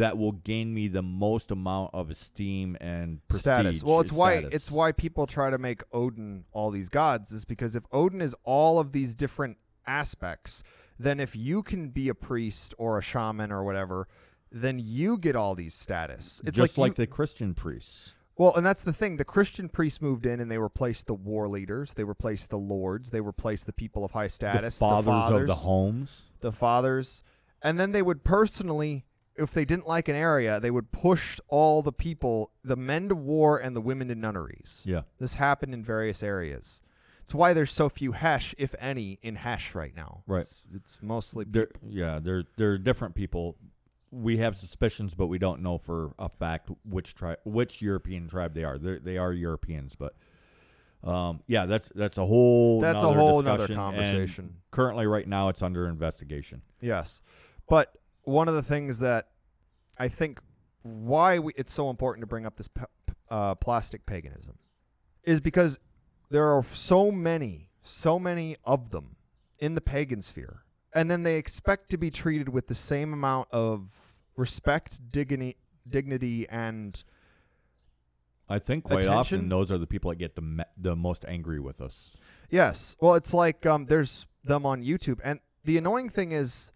that 0.00 0.18
will 0.18 0.32
gain 0.32 0.74
me 0.74 0.88
the 0.88 1.02
most 1.02 1.50
amount 1.50 1.90
of 1.94 2.10
esteem 2.10 2.76
and 2.80 3.26
prestige? 3.28 3.42
status. 3.42 3.84
Well, 3.84 4.00
it's 4.00 4.12
why 4.12 4.38
status? 4.40 4.54
it's 4.54 4.70
why 4.70 4.92
people 4.92 5.26
try 5.26 5.50
to 5.50 5.58
make 5.58 5.82
Odin 5.92 6.44
all 6.52 6.70
these 6.70 6.88
gods 6.88 7.32
is 7.32 7.44
because 7.44 7.76
if 7.76 7.84
Odin 7.92 8.20
is 8.20 8.34
all 8.44 8.78
of 8.78 8.92
these 8.92 9.14
different 9.14 9.56
aspects, 9.86 10.62
then 10.98 11.20
if 11.20 11.34
you 11.34 11.62
can 11.62 11.88
be 11.88 12.08
a 12.08 12.14
priest 12.14 12.74
or 12.78 12.98
a 12.98 13.02
shaman 13.02 13.50
or 13.50 13.64
whatever, 13.64 14.06
then 14.52 14.78
you 14.82 15.16
get 15.18 15.36
all 15.36 15.54
these 15.54 15.74
status. 15.74 16.40
It's 16.44 16.56
just 16.56 16.76
like, 16.76 16.90
like 16.90 16.98
you- 16.98 17.04
the 17.04 17.06
Christian 17.06 17.54
priests. 17.54 18.12
well, 18.36 18.54
and 18.56 18.64
that's 18.64 18.82
the 18.82 18.92
thing. 18.92 19.16
The 19.16 19.24
Christian 19.24 19.68
priests 19.68 20.00
moved 20.00 20.26
in 20.26 20.40
and 20.40 20.50
they 20.50 20.58
replaced 20.58 21.06
the 21.06 21.14
war 21.14 21.48
leaders, 21.48 21.94
they 21.94 22.04
replaced 22.04 22.50
the 22.50 22.58
lords, 22.58 23.10
they 23.10 23.20
replaced 23.20 23.66
the 23.66 23.72
people 23.72 24.04
of 24.04 24.12
high 24.12 24.28
status, 24.28 24.76
the 24.78 24.80
fathers, 24.86 25.06
fathers 25.06 25.40
of 25.42 25.46
the 25.46 25.54
homes. 25.56 26.22
the 26.40 26.52
fathers, 26.52 27.22
and 27.62 27.78
then 27.78 27.92
they 27.92 28.02
would 28.02 28.24
personally, 28.24 29.04
if 29.40 29.52
they 29.52 29.64
didn't 29.64 29.86
like 29.86 30.08
an 30.08 30.16
area, 30.16 30.60
they 30.60 30.70
would 30.70 30.92
push 30.92 31.40
all 31.48 31.82
the 31.82 31.92
people, 31.92 32.52
the 32.62 32.76
men 32.76 33.08
to 33.08 33.14
war 33.14 33.58
and 33.58 33.74
the 33.74 33.80
women 33.80 34.08
to 34.08 34.14
nunneries. 34.14 34.82
Yeah. 34.84 35.02
This 35.18 35.34
happened 35.34 35.74
in 35.74 35.82
various 35.82 36.22
areas. 36.22 36.82
It's 37.24 37.34
why 37.34 37.52
there's 37.52 37.72
so 37.72 37.88
few 37.88 38.12
Hesh, 38.12 38.54
if 38.58 38.74
any, 38.78 39.18
in 39.22 39.36
Hesh 39.36 39.74
right 39.74 39.94
now. 39.96 40.22
Right. 40.26 40.42
It's, 40.42 40.62
it's 40.74 40.98
mostly 41.00 41.46
They're, 41.48 41.70
yeah, 41.88 42.18
they're 42.20 42.44
they're 42.56 42.76
different 42.76 43.14
people. 43.14 43.56
We 44.10 44.38
have 44.38 44.58
suspicions, 44.58 45.14
but 45.14 45.28
we 45.28 45.38
don't 45.38 45.62
know 45.62 45.78
for 45.78 46.12
a 46.18 46.28
fact 46.28 46.70
which 46.84 47.14
tribe, 47.14 47.38
which 47.44 47.80
European 47.80 48.28
tribe 48.28 48.54
they 48.54 48.64
are. 48.64 48.78
They're, 48.78 48.98
they 48.98 49.16
are 49.16 49.32
Europeans, 49.32 49.94
but 49.94 50.16
um, 51.04 51.40
yeah, 51.46 51.66
that's 51.66 51.88
that's 51.94 52.18
a 52.18 52.26
whole 52.26 52.80
That's 52.80 53.04
a 53.04 53.12
whole 53.12 53.40
nother 53.42 53.68
discussion, 53.68 53.80
and 53.80 53.96
conversation. 53.96 54.54
Currently, 54.72 55.06
right 55.06 55.28
now, 55.28 55.48
it's 55.48 55.62
under 55.62 55.86
investigation. 55.86 56.62
Yes. 56.80 57.22
But 57.68 57.94
one 58.30 58.48
of 58.48 58.54
the 58.54 58.62
things 58.62 59.00
that 59.00 59.28
I 59.98 60.08
think 60.08 60.40
why 60.82 61.38
we, 61.38 61.52
it's 61.56 61.72
so 61.72 61.90
important 61.90 62.22
to 62.22 62.26
bring 62.26 62.46
up 62.46 62.56
this 62.56 62.68
uh, 63.30 63.54
plastic 63.56 64.06
paganism 64.06 64.58
is 65.24 65.40
because 65.40 65.78
there 66.30 66.46
are 66.46 66.64
so 66.72 67.12
many, 67.12 67.68
so 67.82 68.18
many 68.18 68.56
of 68.64 68.90
them 68.90 69.16
in 69.58 69.74
the 69.74 69.80
pagan 69.80 70.22
sphere. 70.22 70.64
And 70.92 71.10
then 71.10 71.22
they 71.22 71.36
expect 71.36 71.90
to 71.90 71.98
be 71.98 72.10
treated 72.10 72.48
with 72.48 72.66
the 72.66 72.74
same 72.74 73.12
amount 73.12 73.48
of 73.52 74.14
respect, 74.36 75.12
dignity, 75.12 75.56
dignity 75.88 76.48
and 76.48 77.02
I 78.48 78.58
think 78.58 78.84
quite 78.84 79.04
Attention? 79.04 79.14
often 79.38 79.48
those 79.48 79.70
are 79.70 79.78
the 79.78 79.86
people 79.86 80.10
that 80.10 80.16
get 80.16 80.34
the 80.34 80.42
me- 80.42 80.64
the 80.76 80.96
most 80.96 81.24
angry 81.28 81.60
with 81.60 81.80
us. 81.80 82.12
Yes. 82.50 82.96
Well, 83.00 83.14
it's 83.14 83.32
like 83.32 83.64
um, 83.64 83.86
there's 83.86 84.26
them 84.42 84.66
on 84.66 84.82
YouTube, 84.82 85.20
and 85.22 85.38
the 85.64 85.78
annoying 85.78 86.08
thing 86.10 86.32
is, 86.32 86.72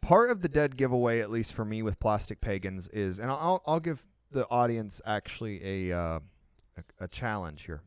part 0.00 0.30
of 0.30 0.42
the 0.42 0.48
dead 0.48 0.76
giveaway, 0.76 1.20
at 1.20 1.30
least 1.30 1.52
for 1.52 1.64
me 1.64 1.82
with 1.82 1.98
plastic 2.00 2.40
pagans, 2.40 2.88
is, 2.88 3.18
and 3.18 3.30
I'll 3.30 3.62
I'll 3.66 3.80
give 3.80 4.06
the 4.30 4.46
audience 4.48 5.00
actually 5.06 5.90
a 5.90 5.96
uh, 5.98 6.20
a, 6.76 7.04
a 7.04 7.08
challenge 7.08 7.66
here. 7.66 7.82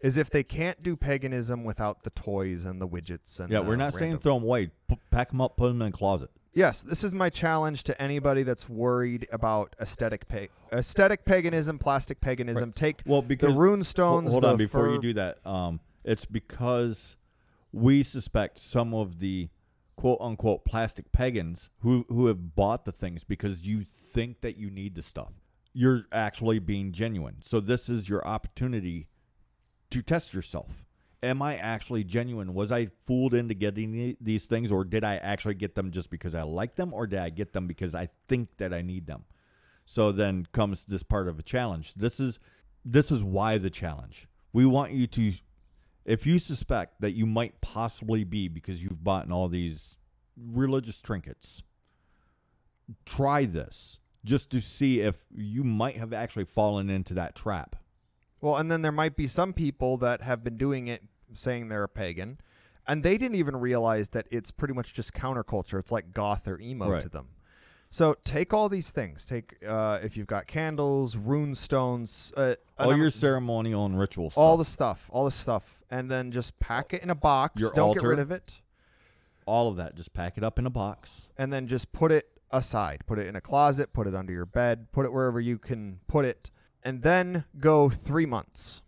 Is 0.00 0.16
if 0.16 0.30
they 0.30 0.44
can't 0.44 0.80
do 0.80 0.94
paganism 0.96 1.64
without 1.64 2.04
the 2.04 2.10
toys 2.10 2.64
and 2.64 2.80
the 2.80 2.86
widgets 2.86 3.40
and 3.40 3.50
Yeah, 3.50 3.60
the 3.60 3.66
we're 3.68 3.74
not 3.76 3.94
saying 3.94 4.12
random- 4.12 4.20
throw 4.20 4.34
them 4.34 4.44
away. 4.44 4.70
P- 4.88 4.98
pack 5.10 5.30
them 5.30 5.40
up, 5.40 5.56
put 5.56 5.68
them 5.68 5.82
in 5.82 5.88
a 5.88 5.92
closet. 5.92 6.30
Yes, 6.54 6.82
this 6.82 7.02
is 7.04 7.14
my 7.14 7.30
challenge 7.30 7.82
to 7.84 8.00
anybody 8.02 8.42
that's 8.44 8.68
worried 8.68 9.26
about 9.32 9.74
aesthetic 9.80 10.28
pa- 10.28 10.46
aesthetic 10.72 11.24
paganism, 11.24 11.78
plastic 11.80 12.20
paganism. 12.20 12.72
Take 12.72 13.00
Well, 13.06 13.22
because 13.22 13.52
the 13.52 13.58
rune 13.58 13.82
stones. 13.82 14.30
Hold 14.30 14.44
the 14.44 14.48
on, 14.50 14.56
before 14.56 14.86
fur- 14.86 14.92
you 14.94 15.00
do 15.00 15.12
that, 15.14 15.44
um, 15.44 15.80
it's 16.04 16.24
because 16.24 17.16
we 17.72 18.02
suspect 18.04 18.58
some 18.60 18.94
of 18.94 19.18
the 19.18 19.48
quote 19.98 20.18
unquote 20.20 20.64
plastic 20.64 21.10
pagans 21.10 21.70
who 21.80 22.06
who 22.08 22.26
have 22.26 22.54
bought 22.54 22.84
the 22.84 22.92
things 22.92 23.24
because 23.24 23.66
you 23.66 23.82
think 23.82 24.40
that 24.42 24.56
you 24.56 24.70
need 24.70 24.94
the 24.94 25.02
stuff. 25.02 25.32
You're 25.72 26.04
actually 26.12 26.60
being 26.60 26.92
genuine. 26.92 27.38
So 27.40 27.58
this 27.58 27.88
is 27.88 28.08
your 28.08 28.24
opportunity 28.24 29.08
to 29.90 30.00
test 30.00 30.32
yourself. 30.32 30.84
Am 31.20 31.42
I 31.42 31.56
actually 31.56 32.04
genuine? 32.04 32.54
Was 32.54 32.70
I 32.70 32.90
fooled 33.08 33.34
into 33.34 33.54
getting 33.54 34.16
these 34.20 34.44
things, 34.44 34.70
or 34.70 34.84
did 34.84 35.02
I 35.02 35.16
actually 35.16 35.54
get 35.54 35.74
them 35.74 35.90
just 35.90 36.10
because 36.10 36.32
I 36.32 36.42
like 36.42 36.76
them, 36.76 36.94
or 36.94 37.08
did 37.08 37.18
I 37.18 37.30
get 37.30 37.52
them 37.52 37.66
because 37.66 37.96
I 37.96 38.08
think 38.28 38.56
that 38.58 38.72
I 38.72 38.82
need 38.82 39.08
them? 39.08 39.24
So 39.84 40.12
then 40.12 40.46
comes 40.52 40.84
this 40.84 41.02
part 41.02 41.26
of 41.26 41.40
a 41.40 41.42
challenge. 41.42 41.94
This 41.94 42.20
is 42.20 42.38
this 42.84 43.10
is 43.10 43.24
why 43.24 43.58
the 43.58 43.68
challenge. 43.68 44.28
We 44.52 44.64
want 44.64 44.92
you 44.92 45.08
to 45.08 45.32
if 46.08 46.26
you 46.26 46.38
suspect 46.38 47.02
that 47.02 47.12
you 47.12 47.26
might 47.26 47.60
possibly 47.60 48.24
be 48.24 48.48
because 48.48 48.82
you've 48.82 49.04
bought 49.04 49.30
all 49.30 49.46
these 49.46 49.98
religious 50.36 51.02
trinkets, 51.02 51.62
try 53.04 53.44
this 53.44 54.00
just 54.24 54.48
to 54.50 54.60
see 54.62 55.00
if 55.00 55.16
you 55.30 55.62
might 55.62 55.98
have 55.98 56.14
actually 56.14 56.46
fallen 56.46 56.88
into 56.88 57.12
that 57.12 57.34
trap. 57.34 57.76
Well, 58.40 58.56
and 58.56 58.70
then 58.70 58.80
there 58.80 58.92
might 58.92 59.16
be 59.16 59.26
some 59.26 59.52
people 59.52 59.98
that 59.98 60.22
have 60.22 60.42
been 60.42 60.56
doing 60.56 60.88
it 60.88 61.02
saying 61.34 61.68
they're 61.68 61.84
a 61.84 61.88
pagan, 61.88 62.40
and 62.86 63.02
they 63.02 63.18
didn't 63.18 63.36
even 63.36 63.56
realize 63.56 64.08
that 64.10 64.26
it's 64.30 64.50
pretty 64.50 64.72
much 64.72 64.94
just 64.94 65.12
counterculture. 65.12 65.78
It's 65.78 65.92
like 65.92 66.12
goth 66.14 66.48
or 66.48 66.58
emo 66.58 66.88
Right. 66.88 67.02
to 67.02 67.08
them. 67.10 67.28
So 67.90 68.14
take 68.24 68.52
all 68.52 68.68
these 68.68 68.90
things. 68.90 69.24
Take 69.24 69.56
uh, 69.66 69.98
if 70.02 70.16
you've 70.16 70.26
got 70.26 70.46
candles, 70.46 71.16
rune 71.16 71.54
stones, 71.54 72.32
uh, 72.36 72.54
All 72.78 72.94
your 72.96 73.10
ceremonial 73.10 73.86
and 73.86 73.98
ritual 73.98 74.30
stuff. 74.30 74.38
all 74.38 74.56
the 74.58 74.64
stuff, 74.64 75.08
all 75.12 75.24
the 75.24 75.30
stuff, 75.30 75.82
and 75.90 76.10
then 76.10 76.30
just 76.30 76.58
pack 76.60 76.92
it 76.92 77.02
in 77.02 77.08
a 77.10 77.14
box. 77.14 77.60
Your 77.60 77.72
Don't 77.72 77.94
get 77.94 78.02
rid 78.02 78.18
of 78.18 78.30
it, 78.30 78.60
all 79.46 79.68
of 79.68 79.76
that. 79.76 79.94
Just 79.94 80.12
pack 80.12 80.36
it 80.36 80.44
up 80.44 80.58
in 80.58 80.66
a 80.66 80.70
box. 80.70 81.28
and 81.38 81.50
then 81.52 81.66
just 81.66 81.92
put 81.92 82.12
it 82.12 82.28
aside. 82.50 83.04
Put 83.06 83.18
it 83.18 83.26
in 83.26 83.36
a 83.36 83.40
closet. 83.40 83.92
Put 83.94 84.06
it 84.06 84.14
under 84.14 84.32
your 84.32 84.46
bed. 84.46 84.92
Put 84.92 85.06
it 85.06 85.12
wherever 85.12 85.40
you 85.40 85.58
can 85.58 86.00
put 86.06 86.24
it, 86.26 86.50
and 86.82 87.02
then 87.02 87.44
go 87.58 87.88
three 87.88 88.26
months. 88.26 88.82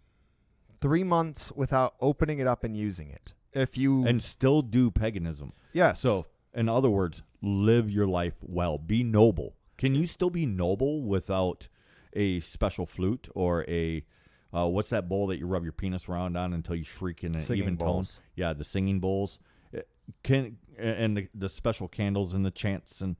Three 0.82 1.04
months 1.04 1.52
without 1.54 1.94
opening 2.00 2.38
it 2.38 2.46
up 2.46 2.64
and 2.64 2.76
using 2.76 3.08
it. 3.10 3.32
If 3.52 3.76
you 3.76 4.06
And 4.06 4.22
still 4.22 4.62
do 4.62 4.90
paganism. 4.90 5.52
yes, 5.72 6.00
So, 6.00 6.26
in 6.54 6.68
other 6.68 6.90
words, 6.90 7.22
live 7.42 7.90
your 7.90 8.06
life 8.06 8.34
well. 8.42 8.78
Be 8.78 9.02
noble. 9.02 9.54
Can 9.78 9.94
you 9.94 10.06
still 10.06 10.30
be 10.30 10.46
noble 10.46 11.02
without 11.02 11.68
a 12.12 12.40
special 12.40 12.86
flute 12.86 13.28
or 13.34 13.64
a 13.68 14.04
uh, 14.52 14.66
what's 14.66 14.90
that 14.90 15.08
bowl 15.08 15.28
that 15.28 15.38
you 15.38 15.46
rub 15.46 15.62
your 15.62 15.72
penis 15.72 16.08
around 16.08 16.36
on 16.36 16.52
until 16.52 16.74
you 16.74 16.82
shriek 16.82 17.22
in 17.22 17.34
an 17.36 17.40
Singing 17.40 17.62
even 17.62 17.76
bowls. 17.76 18.16
tone? 18.16 18.24
Yeah, 18.34 18.52
the 18.52 18.64
singing 18.64 18.98
bowls. 18.98 19.38
Uh, 19.76 19.82
Can 20.24 20.56
and 20.76 21.16
the, 21.16 21.28
the 21.34 21.48
special 21.48 21.86
candles 21.86 22.34
and 22.34 22.44
the 22.44 22.50
chants 22.50 23.00
and 23.00 23.16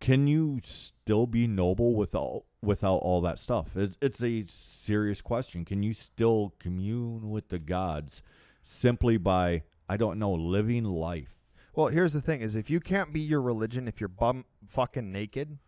can 0.00 0.26
you 0.26 0.60
still 0.64 1.26
be 1.26 1.46
noble 1.46 1.94
without 1.94 2.44
without 2.62 2.96
all 2.96 3.20
that 3.22 3.38
stuff? 3.38 3.76
It's, 3.76 3.96
it's 4.00 4.22
a 4.22 4.44
serious 4.48 5.20
question. 5.20 5.64
Can 5.64 5.82
you 5.82 5.92
still 5.92 6.54
commune 6.58 7.30
with 7.30 7.48
the 7.48 7.58
gods 7.58 8.22
simply 8.62 9.16
by 9.16 9.62
I 9.88 9.96
don't 9.96 10.18
know 10.18 10.32
living 10.32 10.84
life? 10.84 11.35
Well, 11.76 11.88
here's 11.88 12.14
the 12.14 12.20
thing: 12.20 12.40
is 12.40 12.56
if 12.56 12.70
you 12.70 12.80
can't 12.80 13.12
be 13.12 13.20
your 13.20 13.40
religion, 13.40 13.86
if 13.86 14.00
you're 14.00 14.08
bum 14.08 14.44
fucking 14.66 15.12
naked, 15.12 15.58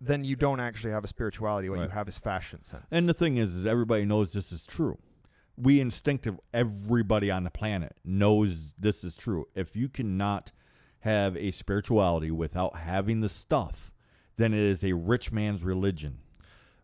then 0.00 0.24
you 0.24 0.36
don't 0.36 0.60
actually 0.60 0.90
have 0.90 1.04
a 1.04 1.08
spirituality. 1.08 1.70
What 1.70 1.80
you 1.80 1.88
have 1.88 2.08
is 2.08 2.18
fashion 2.18 2.62
sense. 2.62 2.84
And 2.90 3.08
the 3.08 3.14
thing 3.14 3.38
is, 3.38 3.54
is 3.54 3.64
everybody 3.64 4.04
knows 4.04 4.32
this 4.32 4.52
is 4.52 4.66
true. 4.66 4.98
We 5.56 5.80
instinctive, 5.80 6.38
everybody 6.52 7.30
on 7.30 7.44
the 7.44 7.50
planet 7.50 7.94
knows 8.04 8.74
this 8.76 9.04
is 9.04 9.16
true. 9.16 9.46
If 9.54 9.76
you 9.76 9.88
cannot 9.88 10.50
have 11.00 11.36
a 11.36 11.52
spirituality 11.52 12.32
without 12.32 12.76
having 12.76 13.20
the 13.20 13.28
stuff, 13.28 13.92
then 14.34 14.52
it 14.52 14.58
is 14.58 14.82
a 14.82 14.94
rich 14.94 15.30
man's 15.30 15.62
religion. 15.62 16.18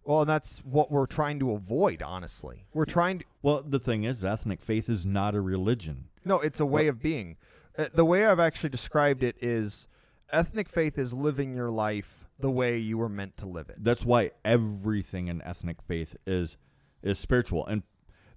well, 0.04 0.20
and 0.20 0.30
that's 0.30 0.58
what 0.58 0.90
we're 0.92 1.06
trying 1.06 1.40
to 1.40 1.50
avoid. 1.52 2.00
Honestly, 2.00 2.64
we're 2.72 2.84
trying 2.84 3.18
to. 3.18 3.24
Well, 3.42 3.64
the 3.66 3.80
thing 3.80 4.04
is, 4.04 4.24
ethnic 4.24 4.62
faith 4.62 4.88
is 4.88 5.04
not 5.04 5.34
a 5.34 5.40
religion. 5.40 6.04
No, 6.24 6.38
it's 6.38 6.60
a 6.60 6.66
way 6.66 6.86
of 6.86 7.00
being. 7.02 7.36
Uh, 7.80 7.86
the 7.94 8.04
way 8.04 8.26
I've 8.26 8.40
actually 8.40 8.68
described 8.68 9.22
it 9.22 9.36
is, 9.40 9.86
ethnic 10.30 10.68
faith 10.68 10.98
is 10.98 11.14
living 11.14 11.54
your 11.54 11.70
life 11.70 12.26
the 12.38 12.50
way 12.50 12.76
you 12.76 12.98
were 12.98 13.08
meant 13.08 13.38
to 13.38 13.48
live 13.48 13.70
it. 13.70 13.76
That's 13.82 14.04
why 14.04 14.32
everything 14.44 15.28
in 15.28 15.40
ethnic 15.42 15.80
faith 15.80 16.14
is 16.26 16.58
is 17.02 17.18
spiritual, 17.18 17.66
and 17.66 17.82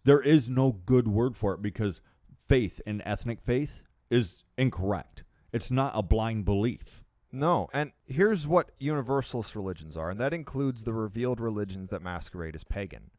there 0.05 0.21
is 0.21 0.49
no 0.49 0.71
good 0.71 1.09
word 1.09 1.35
for 1.35 1.53
it 1.53 1.61
because 1.61 1.99
faith 2.47 2.79
in 2.85 3.01
ethnic 3.01 3.41
faith 3.41 3.83
is 4.09 4.45
incorrect. 4.57 5.25
It's 5.51 5.69
not 5.69 5.91
a 5.93 6.01
blind 6.01 6.45
belief. 6.45 7.03
No, 7.29 7.67
and 7.73 7.91
here's 8.05 8.47
what 8.47 8.71
universalist 8.79 9.57
religions 9.57 9.97
are, 9.97 10.09
and 10.09 10.19
that 10.21 10.33
includes 10.33 10.85
the 10.85 10.93
revealed 10.93 11.41
religions 11.41 11.89
that 11.89 12.01
masquerade 12.01 12.55
as 12.55 12.63
pagan. 12.63 13.11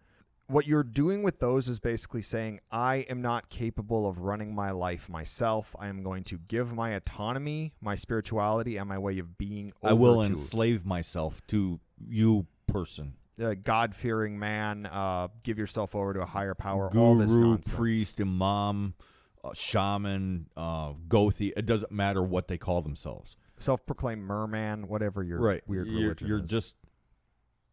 What 0.46 0.66
you're 0.66 0.82
doing 0.82 1.22
with 1.22 1.40
those 1.40 1.68
is 1.68 1.80
basically 1.80 2.20
saying, 2.22 2.60
I 2.70 2.96
am 3.08 3.22
not 3.22 3.48
capable 3.48 4.06
of 4.06 4.18
running 4.18 4.54
my 4.54 4.72
life 4.72 5.08
myself. 5.08 5.74
I 5.78 5.88
am 5.88 6.02
going 6.02 6.22
to 6.24 6.38
give 6.38 6.72
my 6.74 6.90
autonomy, 6.90 7.72
my 7.80 7.94
spirituality, 7.94 8.76
and 8.76 8.88
my 8.88 8.98
way 8.98 9.18
of 9.18 9.38
being 9.38 9.72
over 9.82 9.90
I 9.90 9.94
will 9.94 10.22
to 10.22 10.28
enslave 10.28 10.84
myself 10.84 11.40
to 11.48 11.80
you, 12.06 12.46
person. 12.66 13.14
a 13.38 13.54
God 13.54 13.94
fearing 13.94 14.38
man. 14.38 14.84
Uh, 14.86 15.28
give 15.44 15.58
yourself 15.58 15.94
over 15.94 16.12
to 16.12 16.20
a 16.20 16.26
higher 16.26 16.54
power. 16.54 16.90
all 16.94 17.16
this 17.16 17.32
Guru, 17.32 17.48
nonsense. 17.52 17.74
priest, 17.74 18.20
imam, 18.20 18.94
uh, 19.42 19.50
shaman, 19.54 20.48
uh, 20.56 20.92
gothi. 21.08 21.52
It 21.56 21.64
doesn't 21.64 21.90
matter 21.92 22.22
what 22.22 22.48
they 22.48 22.58
call 22.58 22.82
themselves. 22.82 23.36
self 23.60 23.86
proclaimed 23.86 24.22
merman, 24.22 24.88
whatever 24.88 25.22
your 25.22 25.38
right. 25.40 25.62
weird 25.66 25.86
you're, 25.86 26.00
religion 26.02 26.28
You're 26.28 26.40
is. 26.40 26.50
just 26.50 26.74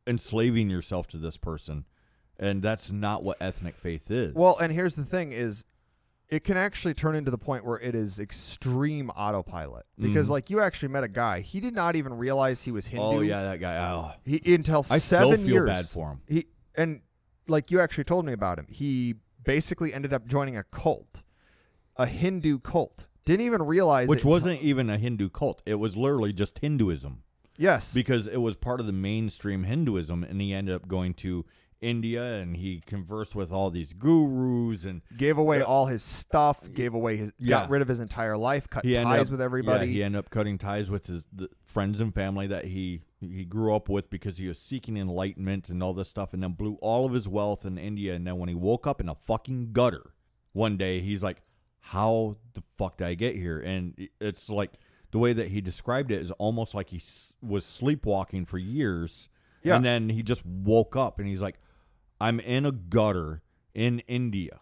enslaving 0.08 0.70
yourself 0.70 1.08
to 1.08 1.18
this 1.18 1.38
person, 1.38 1.86
and 2.40 2.62
that's 2.62 2.92
not 2.92 3.24
what 3.24 3.38
ethnic 3.42 3.76
faith 3.76 4.10
is. 4.12 4.34
Well, 4.36 4.58
and 4.60 4.72
here's 4.72 4.96
the 4.96 5.06
thing: 5.06 5.32
is 5.32 5.66
it 6.30 6.44
can 6.44 6.56
actually 6.58 6.94
turn 6.94 7.16
into 7.16 7.30
the 7.30 7.38
point 7.38 7.66
where 7.66 7.78
it 7.80 7.94
is 7.94 8.20
extreme 8.20 9.10
autopilot 9.12 9.86
because, 10.00 10.28
Mhm. 10.28 10.32
like, 10.32 10.50
you 10.50 10.62
actually 10.62 10.88
met 10.90 11.04
a 11.04 11.10
guy. 11.10 11.42
He 11.42 11.60
did 11.60 11.74
not 11.76 11.96
even 11.98 12.14
realize 12.14 12.64
he 12.64 12.72
was 12.72 12.88
Hindu. 12.88 13.06
oh 13.06 13.20
yeah, 13.20 13.44
that 13.44 13.60
guy. 13.60 13.92
Oh, 13.92 14.12
He 14.24 14.42
until 14.56 14.80
I 14.90 14.98
seven 14.98 15.28
still 15.34 15.38
feel 15.46 15.48
years. 15.54 15.66
bad 15.68 15.86
for 15.88 16.10
him. 16.12 16.22
He 16.28 16.46
and 16.76 17.02
like 17.48 17.70
you 17.72 17.80
actually 17.82 18.06
told 18.06 18.26
me 18.26 18.32
about 18.34 18.58
him. 18.60 18.68
He 18.70 19.16
basically 19.44 19.94
ended 19.94 20.14
up 20.14 20.26
joining 20.26 20.56
a 20.56 20.64
cult, 20.64 21.22
a 21.98 22.06
Hindu 22.06 22.60
cult. 22.60 23.08
Didn't 23.26 23.46
even 23.46 23.64
realize 23.64 24.08
Which 24.08 24.24
wasn't 24.26 24.62
even 24.62 24.90
a 24.90 24.98
Hindu 24.98 25.30
cult. 25.30 25.62
It 25.66 25.76
was 25.76 25.96
literally 25.98 26.32
just 26.34 26.60
Hinduism. 26.60 27.24
yes. 27.58 27.94
because 27.94 28.26
it 28.28 28.38
was 28.38 28.56
part 28.56 28.80
of 28.80 28.86
the 28.86 28.94
mainstream 28.94 29.64
Hinduism, 29.66 30.24
and 30.24 30.40
he 30.42 30.54
ended 30.54 30.74
up 30.74 30.88
going 30.88 31.14
to 31.16 31.46
India 31.82 32.36
and 32.36 32.56
he 32.56 32.80
conversed 32.86 33.34
with 33.36 33.52
all 33.52 33.70
these 33.72 33.92
gurus 33.94 34.86
and 34.86 35.02
gave 35.18 35.38
away 35.38 35.58
Yeah. 35.58 35.64
all 35.64 35.88
his 35.88 36.04
stuff. 36.04 36.72
Gave 36.72 36.94
away 36.94 37.18
his. 37.18 37.34
Yeah. 37.40 37.62
Got 37.62 37.70
rid 37.72 37.82
of 37.82 37.88
his 37.88 38.00
entire 38.00 38.38
life. 38.38 38.70
Cut 38.70 38.86
he 38.86 38.94
ties 38.94 39.26
up, 39.28 39.32
with 39.32 39.42
everybody. 39.42 39.88
Yeah, 39.88 39.94
he 39.94 40.04
ended 40.04 40.20
up 40.20 40.30
cutting 40.30 40.58
ties 40.58 40.90
with 40.92 41.08
his 41.08 41.26
the 41.34 41.50
friends 41.66 42.00
and 42.00 42.14
family 42.14 42.48
that 42.48 42.66
he 42.66 43.02
he 43.20 43.46
grew 43.46 43.76
up 43.76 43.90
with 43.90 44.10
because 44.10 44.38
he 44.38 44.48
was 44.48 44.60
seeking 44.60 44.96
enlightenment 44.98 45.70
and 45.70 45.82
all 45.82 45.94
this 45.94 46.08
stuff, 46.10 46.34
and 46.34 46.42
then 46.44 46.54
blew 46.54 46.76
all 46.82 47.06
of 47.06 47.14
his 47.14 47.28
wealth 47.28 47.66
in 47.66 47.78
India. 47.78 48.14
And 48.14 48.26
then 48.26 48.38
when 48.38 48.50
he 48.50 48.56
woke 48.56 48.86
up 48.88 49.02
in 49.02 49.10
a 49.10 49.16
fucking 49.16 49.74
gutter 49.74 50.14
one 50.54 50.78
day, 50.78 51.00
he's 51.02 51.24
like, 51.24 51.42
"How 51.80 52.38
the 52.54 52.64
fuck 52.78 52.98
did 52.98 53.08
I 53.08 53.14
get 53.16 53.36
here?" 53.36 53.60
And 53.60 54.08
it's 54.20 54.50
like 54.50 54.74
the 55.12 55.20
way 55.20 55.34
that 55.34 55.50
he 55.50 55.62
described 55.62 56.12
it 56.12 56.22
is 56.22 56.32
almost 56.32 56.74
like 56.74 56.90
he 56.90 57.02
was 57.42 57.66
sleepwalking 57.66 58.46
for 58.46 58.58
years. 58.58 59.30
Yeah. 59.64 59.76
And 59.76 59.86
then 59.86 60.10
he 60.10 60.24
just 60.24 60.44
woke 60.46 60.96
up 60.96 61.20
and 61.20 61.28
he's 61.28 61.42
like, 61.42 61.60
I'm 62.22 62.40
in 62.40 62.66
a 62.66 62.72
gutter 62.72 63.42
in 63.74 64.00
India. 64.08 64.60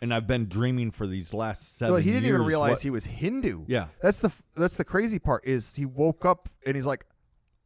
And 0.00 0.14
I've 0.14 0.26
been 0.28 0.46
dreaming 0.48 0.90
for 0.92 1.06
these 1.06 1.34
last 1.34 1.76
seven 1.78 1.94
Well, 1.94 2.02
he 2.02 2.10
didn't 2.12 2.26
even 2.28 2.42
realize 2.42 2.70
what- 2.76 2.82
he 2.82 2.90
was 2.90 3.06
Hindu. 3.06 3.64
Yeah. 3.66 3.88
That's 4.02 4.20
the 4.20 4.32
that's 4.54 4.76
the 4.76 4.84
crazy 4.84 5.18
part 5.18 5.44
is 5.44 5.74
he 5.76 5.84
woke 5.86 6.24
up 6.24 6.48
and 6.64 6.76
he's 6.76 6.86
like, 6.86 7.04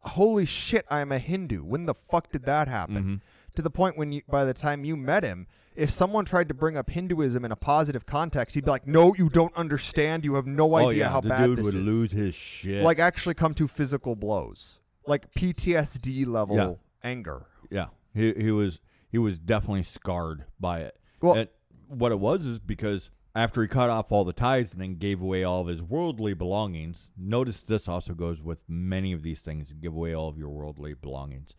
"Holy 0.00 0.46
shit, 0.46 0.86
I'm 0.90 1.12
a 1.12 1.18
Hindu." 1.18 1.62
When 1.64 1.84
the 1.86 1.94
fuck 1.94 2.32
did 2.32 2.44
that 2.44 2.68
happen? 2.68 3.04
Mhm. 3.04 3.20
To 3.56 3.60
the 3.62 3.70
point 3.70 3.98
when 3.98 4.12
you 4.12 4.22
by 4.28 4.46
the 4.46 4.54
time 4.54 4.82
you 4.84 4.96
met 4.96 5.24
him, 5.24 5.46
if 5.76 5.90
someone 5.90 6.24
tried 6.24 6.48
to 6.48 6.54
bring 6.54 6.74
up 6.78 6.88
Hinduism 6.88 7.44
in 7.44 7.52
a 7.52 7.56
positive 7.56 8.06
context, 8.06 8.54
he'd 8.54 8.64
be 8.64 8.70
like, 8.70 8.86
"No, 8.86 9.14
you 9.18 9.28
don't 9.28 9.54
understand. 9.54 10.24
You 10.24 10.34
have 10.36 10.46
no 10.46 10.72
Oh, 10.74 10.88
idea 10.88 11.00
yeah. 11.00 11.08
how 11.10 11.20
the 11.20 11.28
bad 11.28 11.44
dude 11.46 11.58
this 11.58 11.64
would 11.66 11.74
is." 11.74 11.80
lose 11.84 12.12
his 12.12 12.34
shit. 12.34 12.82
Like 12.82 12.98
actually 12.98 13.34
come 13.34 13.52
to 13.54 13.68
physical 13.68 14.16
blows, 14.16 14.80
like 15.06 15.34
PTSD 15.34 16.24
level 16.24 16.56
Yeah. 16.56 16.74
anger. 17.10 17.46
yeah. 17.70 17.88
He 18.14 18.32
he 18.34 18.50
was 18.50 18.80
he 19.12 19.18
was 19.18 19.38
definitely 19.38 19.84
scarred 19.84 20.46
by 20.58 20.80
it. 20.80 20.98
Well- 21.20 21.36
And 21.36 21.48
what 21.86 22.10
it 22.10 22.18
was 22.18 22.46
is 22.46 22.58
because 22.58 23.10
after 23.34 23.62
he 23.62 23.68
cut 23.68 23.90
off 23.90 24.10
all 24.10 24.24
the 24.24 24.32
ties 24.32 24.72
and 24.72 24.80
then 24.80 24.96
gave 24.96 25.20
away 25.20 25.44
all 25.44 25.60
of 25.60 25.66
his 25.68 25.82
worldly 25.82 26.34
belongings, 26.34 27.10
notice 27.16 27.62
this 27.62 27.86
also 27.86 28.14
goes 28.14 28.42
with 28.42 28.58
many 28.68 29.12
of 29.12 29.22
these 29.22 29.40
things, 29.40 29.72
give 29.74 29.92
away 29.94 30.14
all 30.14 30.28
of 30.28 30.38
your 30.38 30.48
worldly 30.48 30.94
belongings. 30.94 31.54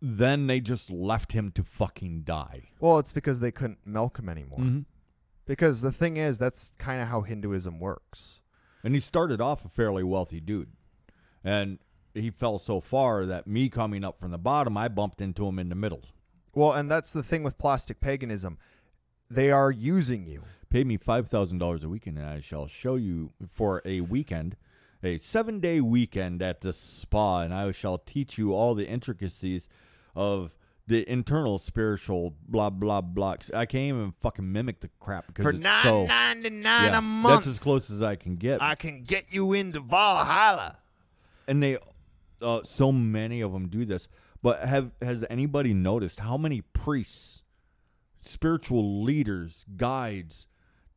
Then 0.00 0.46
they 0.48 0.60
just 0.60 0.90
left 0.90 1.32
him 1.32 1.50
to 1.52 1.62
fucking 1.62 2.22
die. 2.22 2.70
Well, 2.80 2.98
it's 2.98 3.12
because 3.12 3.40
they 3.40 3.52
couldn't 3.52 3.86
milk 3.86 4.18
him 4.18 4.28
anymore. 4.28 4.58
Mm-hmm. 4.58 4.80
Because 5.46 5.82
the 5.82 5.92
thing 5.92 6.16
is, 6.16 6.38
that's 6.38 6.72
kind 6.78 7.00
of 7.02 7.08
how 7.08 7.20
Hinduism 7.22 7.78
works. 7.78 8.40
And 8.82 8.94
he 8.94 9.00
started 9.00 9.40
off 9.40 9.64
a 9.64 9.68
fairly 9.68 10.02
wealthy 10.02 10.40
dude. 10.40 10.72
And 11.42 11.78
he 12.14 12.30
fell 12.30 12.58
so 12.58 12.80
far 12.80 13.26
that 13.26 13.46
me 13.46 13.68
coming 13.68 14.04
up 14.04 14.18
from 14.18 14.30
the 14.30 14.38
bottom, 14.38 14.76
I 14.76 14.88
bumped 14.88 15.20
into 15.20 15.46
him 15.46 15.58
in 15.58 15.68
the 15.68 15.74
middle. 15.74 16.02
Well, 16.54 16.72
and 16.72 16.90
that's 16.90 17.12
the 17.12 17.22
thing 17.22 17.42
with 17.42 17.58
plastic 17.58 18.00
paganism. 18.00 18.58
They 19.30 19.50
are 19.50 19.70
using 19.70 20.26
you. 20.26 20.44
Pay 20.70 20.84
me 20.84 20.98
$5,000 20.98 21.84
a 21.84 21.88
weekend, 21.88 22.18
and 22.18 22.26
I 22.26 22.40
shall 22.40 22.66
show 22.66 22.96
you 22.96 23.32
for 23.50 23.80
a 23.84 24.00
weekend, 24.00 24.56
a 25.02 25.18
seven 25.18 25.60
day 25.60 25.80
weekend 25.80 26.42
at 26.42 26.60
the 26.62 26.72
spa, 26.72 27.40
and 27.40 27.54
I 27.54 27.70
shall 27.72 27.98
teach 27.98 28.38
you 28.38 28.52
all 28.54 28.74
the 28.74 28.86
intricacies 28.88 29.68
of 30.16 30.56
the 30.86 31.08
internal 31.10 31.58
spiritual 31.58 32.34
blah, 32.48 32.70
blah, 32.70 33.00
blah. 33.00 33.36
I 33.54 33.66
can't 33.66 33.74
even 33.96 34.14
fucking 34.20 34.50
mimic 34.52 34.80
the 34.80 34.90
crap 35.00 35.26
because 35.28 35.44
For 35.44 35.50
it's 35.50 35.58
nine 35.60 35.82
so. 35.82 36.06
ninety 36.06 36.50
nine 36.50 36.84
Yeah, 36.92 36.98
a 36.98 37.00
month, 37.00 37.44
that's 37.44 37.46
as 37.46 37.58
close 37.58 37.90
as 37.90 38.02
I 38.02 38.16
can 38.16 38.36
get. 38.36 38.60
I 38.60 38.74
can 38.74 39.02
get 39.04 39.32
you 39.32 39.52
into 39.54 39.80
Valhalla. 39.80 40.78
and 41.48 41.62
they 41.62 41.78
uh, 42.42 42.60
so 42.64 42.92
many 42.92 43.40
of 43.40 43.52
them 43.52 43.68
do 43.68 43.84
this 43.86 44.08
but 44.44 44.62
have 44.66 44.90
has 45.00 45.24
anybody 45.30 45.72
noticed 45.72 46.20
how 46.20 46.36
many 46.36 46.60
priests 46.60 47.42
spiritual 48.20 49.02
leaders 49.02 49.64
guides 49.74 50.46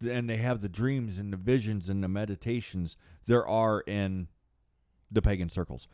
and 0.05 0.29
they 0.29 0.35
have 0.35 0.59
the 0.59 0.67
dreams 0.67 1.17
and 1.17 1.31
the 1.31 1.37
visions 1.37 1.87
and 1.87 2.03
the 2.03 2.09
meditations 2.09 2.97
there 3.25 3.47
are 3.47 3.79
in 3.87 4.27
the 5.09 5.21
pagan 5.21 5.47
circles? 5.47 5.87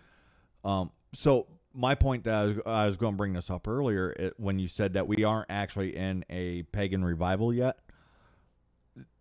Um, 0.66 0.90
so 1.14 1.46
my 1.76 1.94
point 1.94 2.24
that 2.24 2.34
I 2.34 2.44
was, 2.46 2.60
I 2.66 2.88
was 2.88 2.98
going 2.98 3.14
to 3.14 3.18
bring 3.18 3.34
this 3.34 3.52
up 3.52 3.68
earlier 3.68 4.10
it, 4.18 4.34
when 4.38 4.58
you 4.58 4.68
said 4.68 4.94
that 4.94 5.08
we 5.08 5.24
aren't 5.24 5.52
actually 5.52 5.96
in 5.96 6.26
a 6.32 6.64
pagan 6.64 7.06
revival 7.06 7.54
yet 7.54 7.78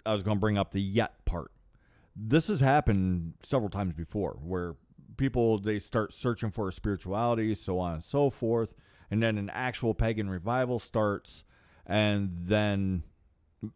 I 0.07 0.15
was 0.15 0.23
going 0.23 0.39
to 0.39 0.41
bring 0.41 0.57
up 0.57 0.71
the 0.71 0.81
yet 0.81 1.23
part. 1.27 1.51
This 2.17 2.49
has 2.49 2.61
happened 2.61 3.35
several 3.43 3.69
times 3.69 3.93
before 3.93 4.39
where 4.43 4.77
people 5.23 5.57
they 5.57 5.79
start 5.79 6.13
searching 6.13 6.51
for 6.51 6.69
spirituality 6.73 7.55
so 7.55 7.79
on 7.79 7.95
and 7.95 8.03
so 8.03 8.29
forth 8.29 8.75
and 9.09 9.23
then 9.23 9.39
an 9.39 9.49
actual 9.51 9.95
pagan 9.95 10.29
revival 10.29 10.81
starts 10.81 11.45
and 11.87 12.33
then 12.41 13.05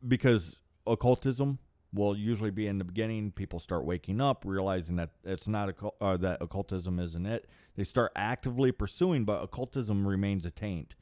because 0.08 0.58
occultism 0.88 1.60
will 1.94 2.16
usually 2.16 2.50
be 2.50 2.66
in 2.66 2.78
the 2.78 2.84
beginning 2.84 3.30
people 3.30 3.60
start 3.60 3.84
waking 3.84 4.20
up 4.20 4.42
realizing 4.44 4.96
that 4.96 5.10
it's 5.22 5.46
not 5.46 5.68
occult, 5.68 5.94
uh, 6.00 6.16
that 6.16 6.42
occultism 6.42 6.98
isn't 6.98 7.26
it 7.26 7.48
they 7.76 7.84
start 7.84 8.10
actively 8.16 8.72
pursuing 8.72 9.24
but 9.24 9.40
occultism 9.40 10.04
remains 10.04 10.44
a 10.44 10.50
taint 10.50 10.96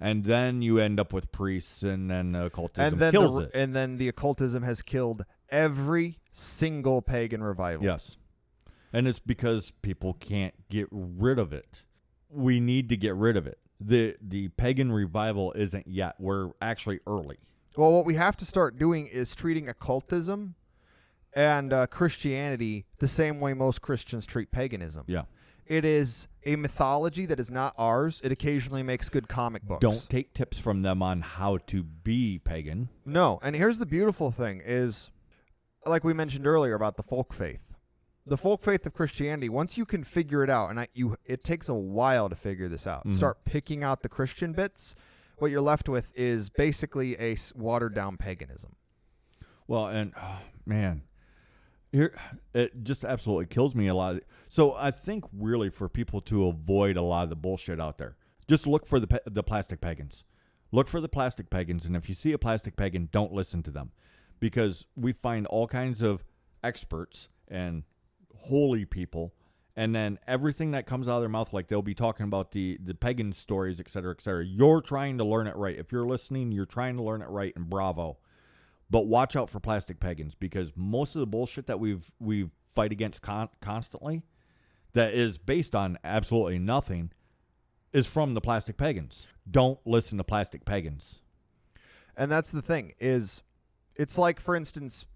and 0.00 0.24
then 0.24 0.60
you 0.60 0.80
end 0.80 0.98
up 0.98 1.12
with 1.12 1.30
priests 1.30 1.84
and 1.84 2.10
then 2.10 2.34
occultism 2.34 2.94
And 2.94 3.00
then 3.00 3.12
kills 3.12 3.36
the, 3.36 3.44
it 3.44 3.50
and 3.54 3.76
then 3.76 3.96
the 3.98 4.08
occultism 4.08 4.64
has 4.64 4.82
killed 4.82 5.24
every 5.50 6.18
single 6.32 7.00
pagan 7.00 7.44
revival. 7.44 7.84
Yes. 7.86 8.16
And 8.94 9.08
it's 9.08 9.18
because 9.18 9.72
people 9.82 10.14
can't 10.14 10.54
get 10.68 10.88
rid 10.90 11.38
of 11.38 11.52
it. 11.52 11.82
We 12.30 12.60
need 12.60 12.88
to 12.90 12.96
get 12.96 13.14
rid 13.14 13.36
of 13.36 13.46
it. 13.46 13.58
The 13.80 14.16
the 14.22 14.48
pagan 14.48 14.92
revival 14.92 15.52
isn't 15.56 15.86
yet. 15.88 16.14
We're 16.18 16.50
actually 16.62 17.00
early. 17.06 17.38
Well, 17.76 17.92
what 17.92 18.06
we 18.06 18.14
have 18.14 18.36
to 18.36 18.44
start 18.44 18.78
doing 18.78 19.06
is 19.06 19.34
treating 19.34 19.68
occultism 19.68 20.54
and 21.32 21.72
uh, 21.72 21.86
Christianity 21.88 22.86
the 22.98 23.08
same 23.08 23.40
way 23.40 23.52
most 23.52 23.82
Christians 23.82 24.26
treat 24.26 24.52
paganism. 24.52 25.04
Yeah. 25.08 25.22
It 25.66 25.84
is 25.84 26.28
a 26.44 26.56
mythology 26.56 27.26
that 27.26 27.40
is 27.40 27.50
not 27.50 27.74
ours. 27.78 28.20
It 28.22 28.30
occasionally 28.30 28.82
makes 28.82 29.08
good 29.08 29.28
comic 29.28 29.62
books. 29.62 29.80
Don't 29.80 30.08
take 30.08 30.34
tips 30.34 30.58
from 30.58 30.82
them 30.82 31.02
on 31.02 31.22
how 31.22 31.58
to 31.68 31.82
be 31.82 32.38
pagan. 32.38 32.90
No, 33.04 33.40
and 33.42 33.56
here's 33.56 33.78
the 33.78 33.86
beautiful 33.86 34.30
thing 34.30 34.60
is 34.64 35.10
like 35.86 36.04
we 36.04 36.12
mentioned 36.12 36.46
earlier 36.46 36.74
about 36.74 36.96
the 36.96 37.02
folk 37.02 37.32
faith. 37.32 37.63
The 38.26 38.36
folk 38.38 38.62
faith 38.62 38.86
of 38.86 38.94
Christianity, 38.94 39.48
once 39.50 39.76
you 39.76 39.84
can 39.84 40.02
figure 40.02 40.42
it 40.42 40.48
out, 40.48 40.70
and 40.70 40.80
I, 40.80 40.88
you, 40.94 41.16
it 41.26 41.44
takes 41.44 41.68
a 41.68 41.74
while 41.74 42.28
to 42.30 42.34
figure 42.36 42.68
this 42.68 42.86
out. 42.86 43.06
Mhm. 43.06 43.14
Start 43.14 43.44
picking 43.44 43.82
out 43.82 44.02
the 44.02 44.08
Christian 44.08 44.52
bits. 44.52 44.94
What 45.36 45.50
you're 45.50 45.60
left 45.60 45.88
with 45.88 46.12
is 46.16 46.48
basically 46.48 47.18
a 47.20 47.36
watered 47.54 47.94
down 47.94 48.16
paganism. 48.16 48.76
Well, 49.66 49.88
and 49.88 50.12
oh, 50.16 50.38
man, 50.64 51.02
here 51.92 52.16
it 52.54 52.82
just 52.82 53.04
absolutely 53.04 53.46
kills 53.46 53.74
me 53.74 53.88
a 53.88 53.94
lot. 53.94 54.22
So 54.48 54.74
I 54.74 54.90
think 54.90 55.24
really 55.32 55.68
for 55.70 55.88
people 55.88 56.20
to 56.22 56.46
avoid 56.46 56.96
a 56.96 57.02
lot 57.02 57.24
of 57.24 57.30
the 57.30 57.36
bullshit 57.36 57.80
out 57.80 57.98
there, 57.98 58.16
just 58.48 58.66
look 58.66 58.86
for 58.86 59.00
the 59.00 59.22
the 59.26 59.42
plastic 59.42 59.80
pagans. 59.80 60.24
Look 60.72 60.88
for 60.88 61.00
the 61.00 61.08
plastic 61.08 61.50
pagans, 61.50 61.84
and 61.84 61.94
if 61.94 62.08
you 62.08 62.14
see 62.14 62.32
a 62.32 62.38
plastic 62.38 62.74
pagan, 62.74 63.08
don't 63.12 63.32
listen 63.32 63.62
to 63.64 63.70
them, 63.70 63.92
because 64.40 64.86
we 64.96 65.12
find 65.12 65.46
all 65.46 65.68
kinds 65.68 66.00
of 66.02 66.24
experts 66.62 67.28
and 67.48 67.84
holy 68.46 68.84
people. 68.84 69.32
And 69.76 69.94
then 69.94 70.18
everything 70.28 70.70
that 70.70 70.86
comes 70.86 71.08
out 71.08 71.16
of 71.16 71.22
their 71.22 71.28
mouth, 71.28 71.52
like 71.52 71.66
they'll 71.66 71.82
be 71.82 71.94
talking 71.94 72.24
about 72.24 72.52
the 72.52 72.78
the 72.82 72.94
pagan 72.94 73.32
stories, 73.32 73.80
et 73.80 73.88
cetera, 73.88 74.12
et 74.12 74.22
cetera. 74.22 74.44
You're 74.44 74.80
trying 74.80 75.18
to 75.18 75.24
learn 75.24 75.48
it 75.48 75.56
right. 75.56 75.76
If 75.76 75.90
you're 75.90 76.06
listening, 76.06 76.52
you're 76.52 76.64
trying 76.64 76.96
to 76.96 77.02
learn 77.02 77.22
it 77.22 77.28
right, 77.28 77.52
and 77.56 77.68
bravo 77.68 78.18
but 78.90 79.06
watch 79.06 79.34
out 79.34 79.50
for 79.50 79.60
plastic 79.60 79.98
pagans 79.98 80.34
because 80.34 80.70
most 80.76 81.16
of 81.16 81.20
the 81.20 81.26
bullshit 81.26 81.66
that 81.66 81.80
we've 81.80 82.10
we 82.20 82.48
fight 82.74 82.92
against 82.92 83.22
con- 83.22 83.48
constantly 83.60 84.22
that 84.92 85.14
is 85.14 85.38
based 85.38 85.74
on 85.74 85.98
absolutely 86.04 86.58
nothing 86.58 87.10
is 87.92 88.06
from 88.06 88.34
the 88.34 88.40
plastic 88.40 88.76
pagans 88.76 89.26
don't 89.50 89.78
listen 89.84 90.18
to 90.18 90.24
plastic 90.24 90.64
pagans 90.64 91.20
And 92.16 92.30
that's 92.30 92.50
the 92.50 92.62
thing 92.62 92.92
is 93.00 93.42
it's 93.96 94.18
like 94.18 94.38
for 94.38 94.54
instance 94.54 95.06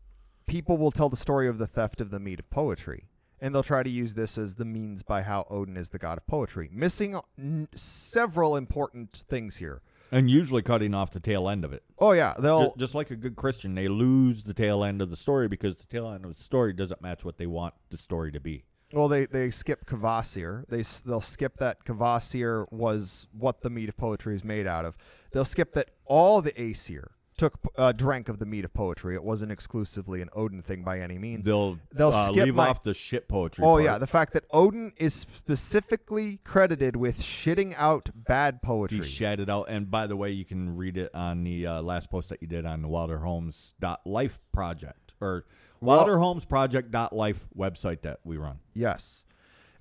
people 0.47 0.79
will 0.79 0.91
tell 0.91 1.09
the 1.09 1.17
story 1.17 1.47
of 1.47 1.59
the 1.59 1.67
theft 1.67 2.01
of 2.01 2.11
the 2.11 2.19
mead 2.19 2.41
of 2.41 2.51
poetry 2.51 3.05
and 3.41 3.55
they'll 3.55 3.63
try 3.63 3.83
to 3.83 3.91
use 3.91 4.15
this 4.15 4.37
as 4.39 4.55
the 4.57 4.65
means 4.65 5.03
by 5.03 5.23
how 5.23 5.47
Odin 5.51 5.77
is 5.77 5.91
the 5.91 5.99
god 5.99 6.19
of 6.19 6.27
poetry 6.27 6.69
missing 6.73 7.19
n- 7.39 7.69
several 7.75 8.57
important 8.57 9.25
things 9.29 9.57
here. 9.57 9.81
and 10.11 10.31
usually 10.31 10.63
cutting 10.63 10.95
off 10.95 11.11
the 11.11 11.21
tail 11.21 11.49
end 11.49 11.65
of 11.65 11.73
it 11.73 11.83
Oh 11.99 12.13
yeah, 12.13 12.35
they'll 12.39 12.65
just, 12.67 12.79
just 12.79 12.95
like 12.95 13.11
a 13.11 13.17
good 13.17 13.37
christian 13.37 13.75
they 13.75 13.89
lose 13.89 14.43
the 14.43 14.55
tail 14.55 14.83
end 14.85 15.03
of 15.03 15.11
the 15.11 15.17
story 15.17 15.49
because 15.49 15.77
the 15.77 15.87
tail 15.87 16.11
end 16.11 16.25
of 16.25 16.35
the 16.37 16.43
story 16.43 16.73
doesn't 16.73 17.03
match 17.03 17.25
what 17.25 17.39
they 17.39 17.47
want 17.47 17.75
the 17.91 17.99
story 17.99 18.33
to 18.33 18.41
be 18.41 18.65
well 18.93 19.09
they 19.09 19.27
they 19.27 19.51
skip 19.51 19.85
Kvasir. 19.85 20.65
They 20.69 20.83
they'll 21.07 21.21
skip 21.21 21.59
that 21.59 21.85
Kvasir 21.85 22.65
was 22.73 23.29
what 23.33 23.61
the 23.61 23.69
mead 23.69 23.91
of 23.91 23.99
poetry 23.99 24.35
is 24.35 24.43
made 24.43 24.67
out 24.67 24.87
of. 24.87 24.97
They'll 25.31 25.45
skip 25.45 25.73
that 25.75 25.91
all 26.07 26.41
the 26.41 26.59
Aesir 26.59 27.11
took 27.39 27.59
uh, 27.77 27.93
drank 27.93 28.29
of 28.29 28.39
the 28.39 28.45
mead 28.47 28.65
of 28.65 28.75
poetry. 28.75 29.15
It 29.15 29.23
wasn't 29.25 29.51
exclusively 29.53 30.21
an 30.21 30.29
Odin 30.35 30.61
thing 30.61 30.83
by 30.83 31.01
any 31.01 31.17
means. 31.19 31.45
they'll 31.45 31.79
They'll 31.93 32.09
uh, 32.09 32.27
skip 32.27 32.45
leave 32.45 32.55
my- 32.55 32.69
off 32.69 32.83
the 32.83 32.93
shit 32.95 33.29
poetry 33.29 33.65
Oh 33.65 33.75
part. 33.75 33.85
yeah, 33.85 33.99
the 33.99 34.07
fact 34.07 34.33
that 34.35 34.45
Odin 34.51 34.93
is 34.97 35.15
specifically 35.15 36.41
credited 36.45 36.97
with 36.97 37.21
shitting 37.21 37.75
out 37.79 38.11
bad 38.15 38.61
poetry. 38.63 38.99
He 38.99 39.05
shat 39.05 39.41
it 39.41 39.49
out. 39.49 39.67
And 39.69 39.91
by 39.91 40.07
the 40.07 40.17
way, 40.17 40.31
you 40.31 40.45
can 40.45 40.77
read 40.77 40.97
it 40.99 41.15
on 41.15 41.45
the 41.45 41.67
uh, 41.67 41.83
last 41.83 42.11
post 42.11 42.29
that 42.29 42.43
you 42.43 42.49
did 42.49 42.67
on 42.67 42.83
the 42.83 42.89
wilderhomes.life 42.89 44.39
project 44.53 45.15
or 45.21 45.45
Well- 45.81 46.07
wilderhomesproject.life 46.07 47.47
website 47.57 48.03
that 48.03 48.21
we 48.25 48.37
run. 48.37 48.59
yes. 48.75 49.25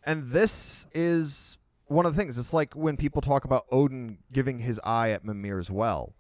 And 0.05 0.31
this 0.31 0.87
is 0.93 1.57
one 1.87 2.05
of 2.05 2.15
the 2.15 2.21
things. 2.21 2.37
It's 2.37 2.53
like 2.53 2.73
when 2.75 2.95
people 2.95 3.21
talk 3.21 3.43
about 3.43 3.65
Odin 3.71 4.19
giving 4.31 4.59
his 4.59 4.79
eye 4.85 5.09
at 5.11 5.25
Mimir's 5.25 5.69
well. 5.69 6.13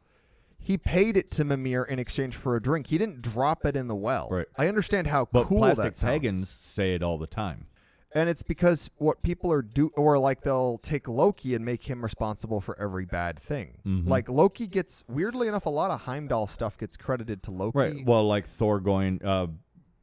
He 0.67 0.77
paid 0.77 1.15
it 1.15 1.31
to 1.31 1.45
Mimir 1.45 1.83
in 1.83 1.97
exchange 1.97 2.35
for 2.35 2.57
a 2.57 2.61
drink. 2.61 2.87
He 2.87 2.97
didn't 2.97 3.21
drop 3.21 3.65
it 3.65 3.77
in 3.77 3.87
the 3.87 3.95
well. 3.95 4.27
Right. 4.29 4.47
I 4.57 4.67
understand 4.67 5.07
how 5.07 5.29
But 5.31 5.45
cool 5.45 5.59
plastic 5.59 5.83
that 5.85 5.97
sounds. 5.97 6.11
pagans 6.11 6.49
say 6.49 6.93
it 6.93 7.01
all 7.01 7.17
the 7.17 7.25
time. 7.27 7.67
And 8.13 8.27
it's 8.29 8.43
because 8.43 8.89
what 8.97 9.21
people 9.21 9.49
are 9.51 9.61
do 9.61 9.91
or 9.95 10.17
like 10.19 10.41
they'll 10.41 10.77
take 10.79 11.07
Loki 11.07 11.55
and 11.55 11.63
make 11.63 11.83
him 11.89 12.01
responsible 12.03 12.59
for 12.59 12.77
every 12.81 13.05
bad 13.05 13.39
thing. 13.39 13.77
Mhm. 13.85 14.09
Like 14.09 14.27
Loki 14.29 14.67
gets 14.67 15.05
weirdly 15.07 15.47
enough 15.47 15.65
a 15.65 15.69
lot 15.69 15.89
of 15.91 16.01
Heimdall 16.01 16.47
stuff 16.47 16.77
gets 16.77 16.97
credited 16.97 17.43
to 17.43 17.51
Loki. 17.51 17.77
Right. 17.77 18.05
Well, 18.05 18.27
like 18.27 18.45
Thor 18.45 18.79
going 18.81 19.23
uh, 19.23 19.47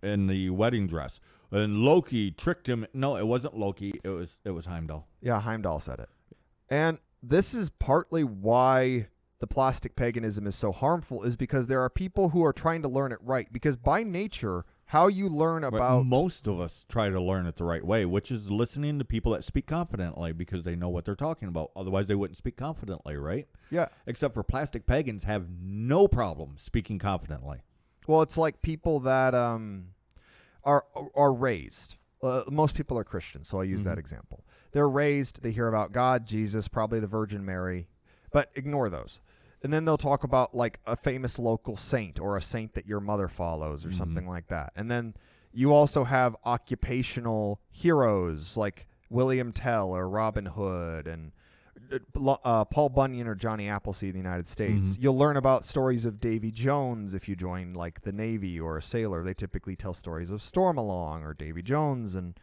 in 0.02 0.28
the 0.28 0.48
wedding 0.50 0.86
dress. 0.86 1.20
And 1.50 1.78
Loki 1.84 2.30
tricked 2.30 2.68
him. 2.68 2.86
No, 2.94 3.16
it 3.16 3.26
wasn't 3.26 3.56
Loki. 3.58 4.00
It 4.02 4.08
was 4.08 4.38
it 4.44 4.50
was 4.52 4.64
Heimdall. 4.66 5.08
Yeah, 5.20 5.40
Heimdall 5.40 5.80
said 5.80 5.98
it. 5.98 6.08
And 6.70 6.98
this 7.22 7.52
is 7.52 7.68
partly 7.70 8.24
why 8.24 9.08
the 9.44 9.54
plastic 9.54 9.94
paganism 9.94 10.46
is 10.46 10.56
so 10.56 10.72
harmful 10.72 11.22
is 11.22 11.36
because 11.36 11.66
there 11.66 11.82
are 11.82 11.90
people 11.90 12.30
who 12.30 12.42
are 12.42 12.52
trying 12.52 12.80
to 12.80 12.88
learn 12.88 13.12
it 13.12 13.18
right 13.20 13.52
because 13.52 13.76
by 13.76 14.02
nature 14.02 14.64
how 14.86 15.06
you 15.06 15.28
learn 15.28 15.64
about 15.64 16.06
most 16.06 16.46
of 16.46 16.58
us 16.60 16.86
try 16.88 17.10
to 17.10 17.20
learn 17.20 17.44
it 17.44 17.56
the 17.56 17.64
right 17.64 17.84
way, 17.84 18.06
which 18.06 18.30
is 18.30 18.50
listening 18.50 18.98
to 18.98 19.04
people 19.04 19.32
that 19.32 19.44
speak 19.44 19.66
confidently 19.66 20.32
because 20.32 20.64
they 20.64 20.74
know 20.74 20.88
what 20.88 21.04
they're 21.04 21.14
talking 21.14 21.48
about. 21.48 21.70
Otherwise, 21.76 22.08
they 22.08 22.14
wouldn't 22.14 22.38
speak 22.38 22.56
confidently, 22.56 23.16
right? 23.18 23.46
Yeah. 23.70 23.88
Except 24.06 24.32
for 24.32 24.42
plastic 24.42 24.86
pagans 24.86 25.24
have 25.24 25.46
no 25.60 26.08
problem 26.08 26.54
speaking 26.56 26.98
confidently. 26.98 27.58
Well, 28.06 28.22
it's 28.22 28.38
like 28.38 28.62
people 28.62 29.00
that 29.00 29.34
um 29.34 29.88
are 30.64 30.84
are 31.14 31.34
raised. 31.34 31.96
Uh, 32.22 32.44
most 32.50 32.74
people 32.74 32.96
are 32.98 33.04
Christians, 33.04 33.48
so 33.48 33.60
I 33.60 33.64
use 33.64 33.84
that 33.84 33.96
Mhm. 33.96 34.00
example. 34.00 34.44
They're 34.72 34.88
raised, 34.88 35.42
they 35.42 35.50
hear 35.52 35.68
about 35.68 35.92
God, 35.92 36.24
Jesus, 36.26 36.68
probably 36.68 36.98
the 36.98 37.06
Virgin 37.06 37.44
Mary, 37.44 37.88
but 38.32 38.50
ignore 38.54 38.88
those. 38.88 39.20
And 39.64 39.72
then 39.72 39.84
they'll 39.86 39.96
talk 39.96 40.22
about 40.24 40.54
like 40.54 40.78
a 40.86 40.94
famous 40.94 41.38
local 41.38 41.76
saint 41.76 42.20
or 42.20 42.36
a 42.36 42.42
saint 42.42 42.74
that 42.74 42.86
your 42.86 43.00
mother 43.00 43.28
follows 43.28 43.84
or 43.84 43.88
Mhm. 43.88 43.94
something 43.96 44.28
like 44.28 44.46
that. 44.48 44.72
And 44.76 44.90
then 44.90 45.14
you 45.52 45.72
also 45.72 46.04
have 46.04 46.36
occupational 46.44 47.60
heroes 47.72 48.56
like 48.58 48.86
William 49.08 49.52
Tell 49.52 49.90
or 49.90 50.08
Robin 50.08 50.46
Hood 50.46 51.06
and 51.06 51.32
uh, 52.44 52.64
Paul 52.64 52.88
Bunyan 52.88 53.26
or 53.26 53.34
Johnny 53.34 53.68
Appleseed 53.68 54.10
in 54.10 54.12
the 54.14 54.18
United 54.18 54.46
States. 54.48 54.96
Mhm. 54.96 55.02
You'll 55.02 55.18
learn 55.18 55.36
about 55.36 55.64
stories 55.64 56.04
of 56.06 56.20
Davy 56.20 56.50
Jones 56.50 57.14
if 57.14 57.28
you 57.28 57.34
join 57.36 57.72
like 57.74 58.02
the 58.02 58.12
Navy 58.12 58.58
or 58.60 58.76
a 58.76 58.82
sailor. 58.82 59.22
They 59.22 59.34
typically 59.34 59.76
tell 59.76 59.92
stories 59.94 60.30
of 60.30 60.40
Stormalong 60.40 61.22
or 61.22 61.34
Davy 61.34 61.62
Jones 61.62 62.14
and 62.14 62.38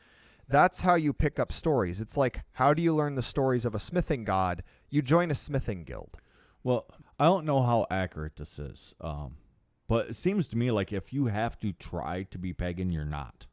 that's 0.47 0.81
how 0.81 0.95
you 0.95 1.13
pick 1.13 1.39
up 1.39 1.51
stories. 1.51 2.01
It's 2.01 2.17
like 2.17 2.41
how 2.53 2.73
do 2.73 2.81
you 2.81 2.93
learn 2.95 3.15
the 3.15 3.21
stories 3.23 3.65
of 3.65 3.75
a 3.75 3.79
smithing 3.79 4.23
god? 4.25 4.63
You 4.89 5.01
join 5.01 5.29
a 5.31 5.35
smithing 5.35 5.83
guild. 5.85 6.17
Well, 6.63 6.85
I 7.21 7.25
don't 7.25 7.45
know 7.45 7.61
how 7.61 7.85
accurate 7.91 8.35
this 8.35 8.57
is, 8.57 8.95
um, 8.99 9.37
but 9.87 10.09
it 10.09 10.15
seems 10.15 10.47
to 10.47 10.57
me 10.57 10.71
like 10.71 10.91
if 10.91 11.13
you 11.13 11.27
have 11.27 11.59
to 11.59 11.71
try 11.71 12.23
to 12.23 12.39
be 12.39 12.51
pagan, 12.51 12.89
you're 12.89 13.05
not. 13.05 13.45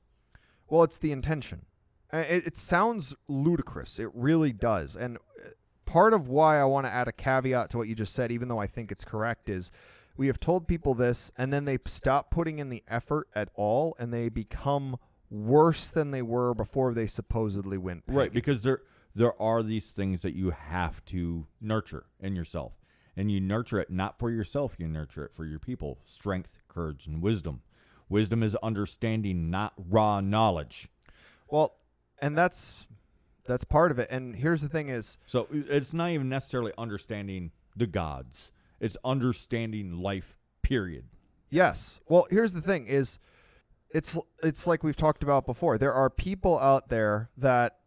Well, 0.70 0.84
it's 0.84 0.96
the 0.96 1.12
intention. 1.12 1.66
It, 2.10 2.46
it 2.46 2.56
sounds 2.56 3.14
ludicrous. 3.28 3.98
It 3.98 4.08
really 4.14 4.54
does. 4.54 4.96
And 4.96 5.18
uh, 5.18 5.50
part 5.84 6.14
of 6.14 6.28
why 6.28 6.58
I 6.58 6.64
want 6.64 6.86
to 6.86 6.92
add 6.92 7.08
a 7.08 7.12
caveat 7.12 7.68
to 7.70 7.76
what 7.76 7.88
you 7.88 7.94
just 7.94 8.14
said, 8.14 8.32
even 8.32 8.48
though 8.48 8.58
I 8.58 8.66
think 8.66 8.90
it's 8.90 9.04
correct, 9.04 9.50
is 9.50 9.70
we 10.16 10.28
have 10.28 10.40
told 10.40 10.66
people 10.66 10.94
this 10.94 11.30
and 11.36 11.52
then 11.52 11.66
they 11.66 11.76
stop 11.84 12.30
putting 12.30 12.60
in 12.60 12.70
the 12.70 12.82
effort 12.88 13.28
at 13.34 13.50
all 13.54 13.94
and 13.98 14.14
they 14.14 14.30
become 14.30 14.96
worse 15.28 15.90
than 15.90 16.10
they 16.10 16.22
were 16.22 16.54
before 16.54 16.94
they 16.94 17.06
supposedly 17.06 17.76
went 17.76 18.02
Right, 18.06 18.32
because 18.32 18.62
there 18.62 18.80
there 19.14 19.40
are 19.42 19.62
these 19.62 19.90
things 19.90 20.22
that 20.22 20.34
you 20.34 20.52
have 20.52 21.04
to 21.06 21.46
nurture 21.60 22.06
in 22.18 22.34
yourself. 22.34 22.77
And 23.18 23.32
you 23.32 23.40
nurture 23.40 23.80
it 23.80 23.90
not 23.90 24.16
for 24.16 24.30
yourself, 24.30 24.76
you 24.78 24.86
nurture 24.86 25.24
it 25.24 25.34
for 25.34 25.44
your 25.44 25.58
people. 25.58 25.98
Strength, 26.04 26.62
courage, 26.68 27.08
and 27.08 27.20
wisdom. 27.20 27.62
Wisdom 28.08 28.44
is 28.44 28.54
understanding, 28.62 29.50
not 29.50 29.72
raw 29.76 30.20
knowledge. 30.20 30.88
Well, 31.50 31.74
and 32.20 32.38
that's 32.38 32.86
that's 33.44 33.64
part 33.64 33.90
of 33.90 33.98
it. 33.98 34.08
And 34.12 34.36
here's 34.36 34.62
the 34.62 34.68
thing 34.68 34.88
is 34.88 35.18
So 35.26 35.48
it's 35.50 35.92
not 35.92 36.10
even 36.10 36.28
necessarily 36.28 36.72
understanding 36.78 37.50
the 37.76 37.88
gods. 37.88 38.52
It's 38.78 38.96
understanding 39.04 40.00
life, 40.00 40.36
period. 40.62 41.06
Yes. 41.50 42.00
Well, 42.06 42.28
here's 42.30 42.52
the 42.52 42.60
thing 42.60 42.86
is 42.86 43.18
it's 43.90 44.16
it's 44.44 44.68
like 44.68 44.84
we've 44.84 44.96
talked 44.96 45.24
about 45.24 45.44
before. 45.44 45.76
There 45.76 45.92
are 45.92 46.08
people 46.08 46.56
out 46.60 46.88
there 46.88 47.30
that 47.36 47.78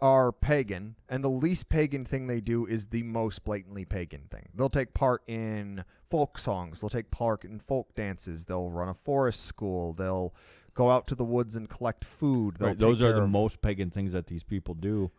are 0.00 0.32
pagan 0.32 0.96
and 1.08 1.22
the 1.22 1.30
least 1.30 1.68
pagan 1.68 2.04
thing 2.04 2.26
they 2.26 2.40
do 2.40 2.66
is 2.66 2.88
the 2.88 3.02
most 3.02 3.44
blatantly 3.44 3.84
pagan 3.84 4.22
thing. 4.30 4.48
They'll 4.54 4.68
take 4.68 4.94
part 4.94 5.22
in 5.26 5.84
folk 6.10 6.38
songs, 6.38 6.80
they'll 6.80 6.90
take 6.90 7.10
part 7.10 7.44
in 7.44 7.58
folk 7.58 7.94
dances, 7.94 8.44
they'll 8.44 8.70
run 8.70 8.88
a 8.88 8.94
forest 8.94 9.44
school, 9.44 9.92
they'll 9.92 10.34
go 10.74 10.90
out 10.90 11.06
to 11.08 11.14
the 11.14 11.24
woods 11.24 11.56
and 11.56 11.68
collect 11.68 12.04
food. 12.04 12.60
Right, 12.60 12.78
those 12.78 13.02
are 13.02 13.12
the 13.12 13.22
of- 13.22 13.30
most 13.30 13.60
pagan 13.60 13.90
things 13.90 14.12
that 14.12 14.26
these 14.26 14.42
people 14.42 14.74
do. 14.74 15.10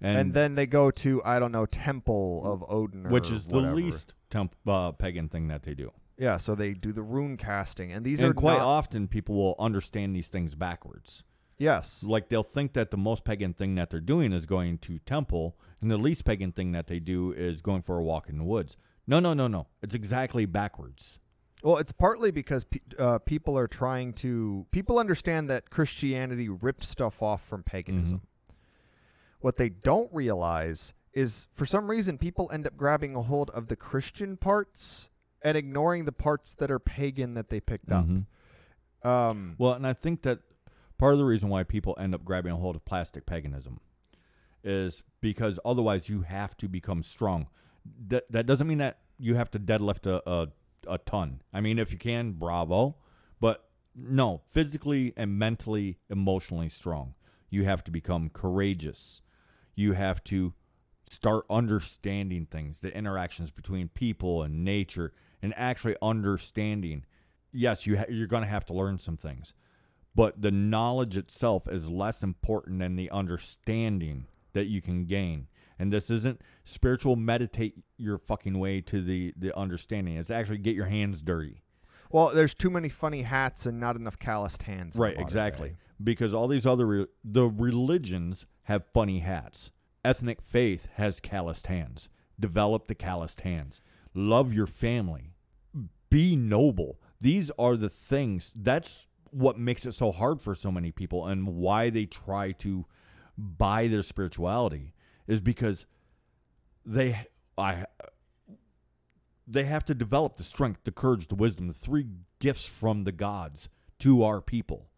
And, 0.00 0.18
and 0.18 0.34
then 0.34 0.56
they 0.56 0.66
go 0.66 0.90
to 0.90 1.22
I 1.24 1.38
don't 1.38 1.52
know 1.52 1.64
temple 1.66 2.42
of 2.44 2.64
Odin 2.68 3.06
or 3.06 3.10
which 3.10 3.30
is 3.30 3.46
the 3.46 3.58
least 3.58 4.12
temp, 4.28 4.54
uh, 4.66 4.92
pagan 4.92 5.28
thing 5.28 5.48
that 5.48 5.62
they 5.62 5.74
do. 5.74 5.90
Yeah, 6.18 6.36
so 6.38 6.54
they 6.54 6.72
do 6.72 6.92
the 6.92 7.02
rune 7.02 7.36
casting 7.36 7.92
and 7.92 8.04
these 8.04 8.22
and 8.22 8.30
are 8.30 8.34
quite 8.34 8.58
not, 8.58 8.66
often 8.66 9.08
people 9.08 9.34
will 9.34 9.54
understand 9.58 10.14
these 10.14 10.28
things 10.28 10.54
backwards. 10.54 11.24
Yes. 11.58 12.02
Like 12.04 12.28
they'll 12.28 12.42
think 12.42 12.74
that 12.74 12.90
the 12.90 12.96
most 12.96 13.24
pagan 13.24 13.54
thing 13.54 13.74
that 13.76 13.90
they're 13.90 14.00
doing 14.00 14.32
is 14.32 14.44
going 14.46 14.78
to 14.78 14.98
temple, 15.00 15.56
and 15.80 15.90
the 15.90 15.96
least 15.96 16.24
pagan 16.24 16.52
thing 16.52 16.72
that 16.72 16.86
they 16.86 16.98
do 17.00 17.32
is 17.32 17.62
going 17.62 17.82
for 17.82 17.98
a 17.98 18.02
walk 18.02 18.28
in 18.28 18.38
the 18.38 18.44
woods. 18.44 18.76
No, 19.06 19.20
no, 19.20 19.32
no, 19.34 19.46
no. 19.46 19.66
It's 19.82 19.94
exactly 19.94 20.44
backwards. 20.46 21.18
Well, 21.62 21.78
it's 21.78 21.92
partly 21.92 22.30
because 22.30 22.64
pe- 22.64 22.80
uh, 22.98 23.18
people 23.20 23.56
are 23.58 23.66
trying 23.68 24.12
to. 24.14 24.66
People 24.70 24.98
understand 24.98 25.48
that 25.48 25.70
Christianity 25.70 26.48
ripped 26.48 26.84
stuff 26.84 27.22
off 27.22 27.42
from 27.42 27.62
paganism. 27.62 28.20
What 29.40 29.56
they 29.56 29.68
don't 29.70 30.12
realize 30.12 30.92
is, 31.12 31.48
for 31.54 31.64
some 31.64 31.88
reason, 31.88 32.18
people 32.18 32.50
end 32.52 32.66
up 32.66 32.76
grabbing 32.76 33.14
a 33.16 33.22
hold 33.22 33.48
of 33.50 33.68
the 33.68 33.76
Christian 33.76 34.36
parts 34.36 35.08
and 35.40 35.56
ignoring 35.56 36.04
the 36.04 36.12
parts 36.12 36.54
that 36.56 36.70
are 36.70 36.78
pagan 36.78 37.34
that 37.34 37.48
they 37.48 37.60
picked 37.60 37.88
Mhm. 37.88 38.26
up. 39.02 39.08
Um, 39.08 39.54
Well, 39.58 39.72
and 39.74 39.86
I 39.86 39.92
think 39.92 40.22
that 40.22 40.40
part 40.98 41.12
of 41.12 41.18
the 41.18 41.24
reason 41.24 41.48
why 41.48 41.62
people 41.62 41.96
end 41.98 42.14
up 42.14 42.24
grabbing 42.24 42.52
a 42.52 42.56
hold 42.56 42.76
of 42.76 42.84
plastic 42.84 43.26
paganism 43.26 43.80
is 44.64 45.02
because 45.20 45.58
otherwise 45.64 46.08
you 46.08 46.22
have 46.22 46.56
to 46.56 46.68
become 46.68 47.02
strong. 47.02 47.48
That 48.08 48.30
that 48.30 48.46
doesn't 48.46 48.66
mean 48.66 48.78
that 48.78 48.98
you 49.18 49.34
have 49.36 49.50
to 49.52 49.58
deadlift 49.58 50.06
a, 50.06 50.22
a 50.28 50.48
a 50.88 50.98
ton. 50.98 51.42
I 51.52 51.60
mean, 51.60 51.78
if 51.78 51.92
you 51.92 51.98
can, 51.98 52.32
bravo. 52.32 52.96
But 53.40 53.68
no, 53.94 54.42
physically 54.50 55.12
and 55.16 55.38
mentally, 55.38 55.98
emotionally 56.10 56.68
strong. 56.68 57.14
You 57.50 57.64
have 57.64 57.84
to 57.84 57.90
become 57.90 58.30
courageous. 58.30 59.20
You 59.74 59.92
have 59.92 60.22
to 60.24 60.54
start 61.08 61.46
understanding 61.48 62.46
things, 62.50 62.80
the 62.80 62.96
interactions 62.96 63.50
between 63.50 63.88
people 63.88 64.42
and 64.42 64.64
nature, 64.64 65.12
and 65.40 65.54
actually 65.56 65.96
understanding. 66.02 67.04
Yes, 67.52 67.86
you 67.86 67.98
ha- 67.98 68.06
you're 68.08 68.26
going 68.26 68.42
to 68.42 68.48
have 68.48 68.66
to 68.66 68.74
learn 68.74 68.98
some 68.98 69.16
things, 69.16 69.54
but 70.16 70.40
the 70.40 70.50
knowledge 70.50 71.16
itself 71.16 71.68
is 71.68 71.88
less 71.90 72.22
important 72.22 72.80
than 72.80 72.96
the 72.96 73.10
understanding 73.10 74.26
that 74.54 74.66
you 74.66 74.80
can 74.80 75.04
gain. 75.04 75.46
And 75.78 75.92
this 75.92 76.10
isn't 76.10 76.40
spiritual 76.64 77.16
meditate 77.16 77.74
your 77.98 78.16
fucking 78.16 78.58
way 78.58 78.80
to 78.80 79.02
the 79.02 79.34
the 79.36 79.56
understanding. 79.56 80.16
It's 80.16 80.30
actually 80.30 80.58
get 80.58 80.74
your 80.74 80.86
hands 80.86 81.22
dirty. 81.22 81.62
well, 82.10 82.30
there's 82.34 82.54
too 82.54 82.70
many 82.70 82.88
funny 82.88 83.22
hats 83.22 83.66
and 83.66 83.78
not 83.78 83.94
enough 83.94 84.18
calloused 84.18 84.62
hands. 84.62 84.96
Right, 84.96 85.18
exactly. 85.20 85.70
day. 85.70 85.76
Because 86.02 86.32
all 86.32 86.48
these 86.48 86.66
other 86.66 86.86
re- 86.86 87.06
the 87.22 87.46
religions 87.46 88.46
have 88.64 88.84
funny 88.94 89.18
hats. 89.20 89.70
Ethnic 90.04 90.40
faith 90.40 90.88
has 90.94 91.20
calloused 91.20 91.66
hands. 91.66 92.08
Develop 92.40 92.86
the 92.86 92.94
calloused 92.94 93.42
hands. 93.42 93.80
Love 94.14 94.54
your 94.54 94.66
family. 94.66 95.34
Be 96.08 96.36
noble. 96.36 96.98
These 97.20 97.50
are 97.58 97.76
the 97.76 97.88
things. 97.90 98.52
That's 98.54 99.06
what 99.36 99.58
makes 99.58 99.84
it 99.84 99.92
so 99.92 100.10
hard 100.10 100.40
for 100.40 100.54
so 100.54 100.72
many 100.72 100.90
people 100.90 101.26
and 101.26 101.46
why 101.46 101.90
they 101.90 102.06
try 102.06 102.52
to 102.52 102.86
buy 103.36 103.86
their 103.86 104.02
spirituality 104.02 104.94
is 105.26 105.42
because 105.42 105.84
they 106.86 107.26
I 107.58 107.84
they 109.46 109.64
have 109.64 109.84
to 109.84 109.94
develop 109.94 110.38
the 110.38 110.44
strength, 110.44 110.80
the 110.84 110.90
courage, 110.90 111.28
the 111.28 111.34
wisdom, 111.34 111.68
the 111.68 111.74
three 111.74 112.06
gifts 112.40 112.64
from 112.64 113.04
the 113.04 113.12
gods 113.12 113.68
to 113.98 114.24
our 114.24 114.40
people. 114.40 114.88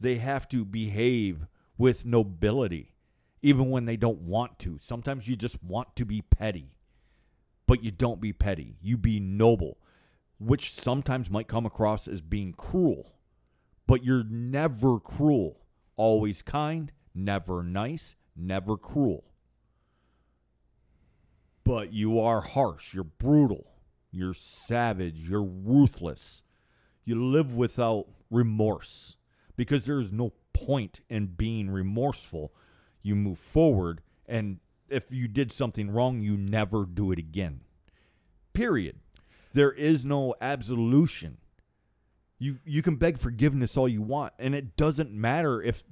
They 0.00 0.16
have 0.16 0.48
to 0.48 0.64
behave 0.64 1.46
with 1.78 2.04
nobility, 2.04 2.94
even 3.40 3.70
when 3.70 3.84
they 3.84 3.96
don't 3.96 4.22
want 4.22 4.58
to. 4.60 4.78
Sometimes 4.80 5.28
you 5.28 5.36
just 5.36 5.62
want 5.62 5.94
to 5.96 6.04
be 6.04 6.22
petty, 6.22 6.76
but 7.66 7.84
you 7.84 7.90
don't 7.90 8.20
be 8.20 8.32
petty. 8.32 8.76
You 8.82 8.98
be 8.98 9.20
noble, 9.20 9.78
which 10.38 10.72
sometimes 10.72 11.30
might 11.30 11.48
come 11.48 11.64
across 11.64 12.08
as 12.08 12.20
being 12.20 12.52
cruel, 12.52 13.12
but 13.90 14.04
you're 14.04 14.24
never 14.24 14.98
cruel. 15.00 15.60
Always 15.96 16.40
kind, 16.40 16.92
never 17.14 17.62
nice, 17.62 18.14
never 18.34 18.76
cruel 18.76 19.24
but 21.70 21.92
you 21.92 22.18
are 22.18 22.40
harsh, 22.40 22.94
you're 22.94 23.04
brutal, 23.04 23.64
you're 24.10 24.34
savage, 24.34 25.20
you're 25.20 25.44
ruthless. 25.44 26.42
You 27.04 27.30
live 27.30 27.54
without 27.54 28.08
remorse 28.28 29.16
because 29.54 29.84
there's 29.84 30.10
no 30.10 30.32
point 30.52 30.98
in 31.08 31.26
being 31.26 31.70
remorseful. 31.70 32.52
You 33.02 33.14
move 33.14 33.38
forward, 33.38 34.00
and 34.26 34.58
if 34.88 35.04
you 35.10 35.28
did 35.28 35.52
something 35.52 35.92
wrong, 35.92 36.20
you 36.20 36.36
never 36.36 36.84
do 36.84 37.12
it 37.12 37.20
again. 37.20 37.60
Period. 38.52 38.96
There 39.52 39.70
is 39.70 40.04
no 40.04 40.34
absolution. 40.40 41.38
You 42.40 42.58
you 42.64 42.82
can 42.82 42.96
beg 42.96 43.18
forgiveness 43.18 43.76
all 43.76 43.88
you 43.88 44.02
want, 44.02 44.32
and 44.38 44.54
it 44.54 44.74
doesn't 44.76 45.12
matter 45.12 45.62
if 45.62 45.84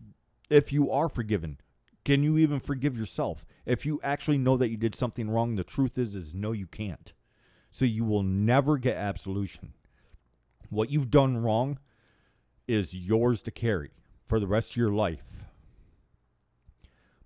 if 0.50 0.72
you 0.72 0.90
are 0.90 1.08
forgiven. 1.08 1.60
Can 2.04 2.22
you 2.22 2.38
even 2.38 2.58
forgive 2.58 2.96
yourself? 2.96 3.44
If 3.66 3.84
you 3.84 4.00
actually 4.02 4.38
know 4.38 4.56
that 4.56 4.70
you 4.70 4.78
did 4.78 4.94
something 4.94 5.28
wrong, 5.28 5.54
the 5.56 5.62
truth 5.62 5.98
is 5.98 6.14
is 6.14 6.34
no 6.34 6.52
you 6.52 6.66
can't. 6.66 7.12
So 7.70 7.84
you 7.84 8.02
will 8.02 8.22
never 8.22 8.78
get 8.78 8.96
absolution. 8.96 9.74
What 10.70 10.90
you've 10.90 11.10
done 11.10 11.36
wrong 11.36 11.78
is 12.66 12.94
yours 12.94 13.42
to 13.42 13.50
carry 13.50 13.90
for 14.26 14.40
the 14.40 14.46
rest 14.46 14.70
of 14.70 14.76
your 14.78 14.92
life. 14.92 15.24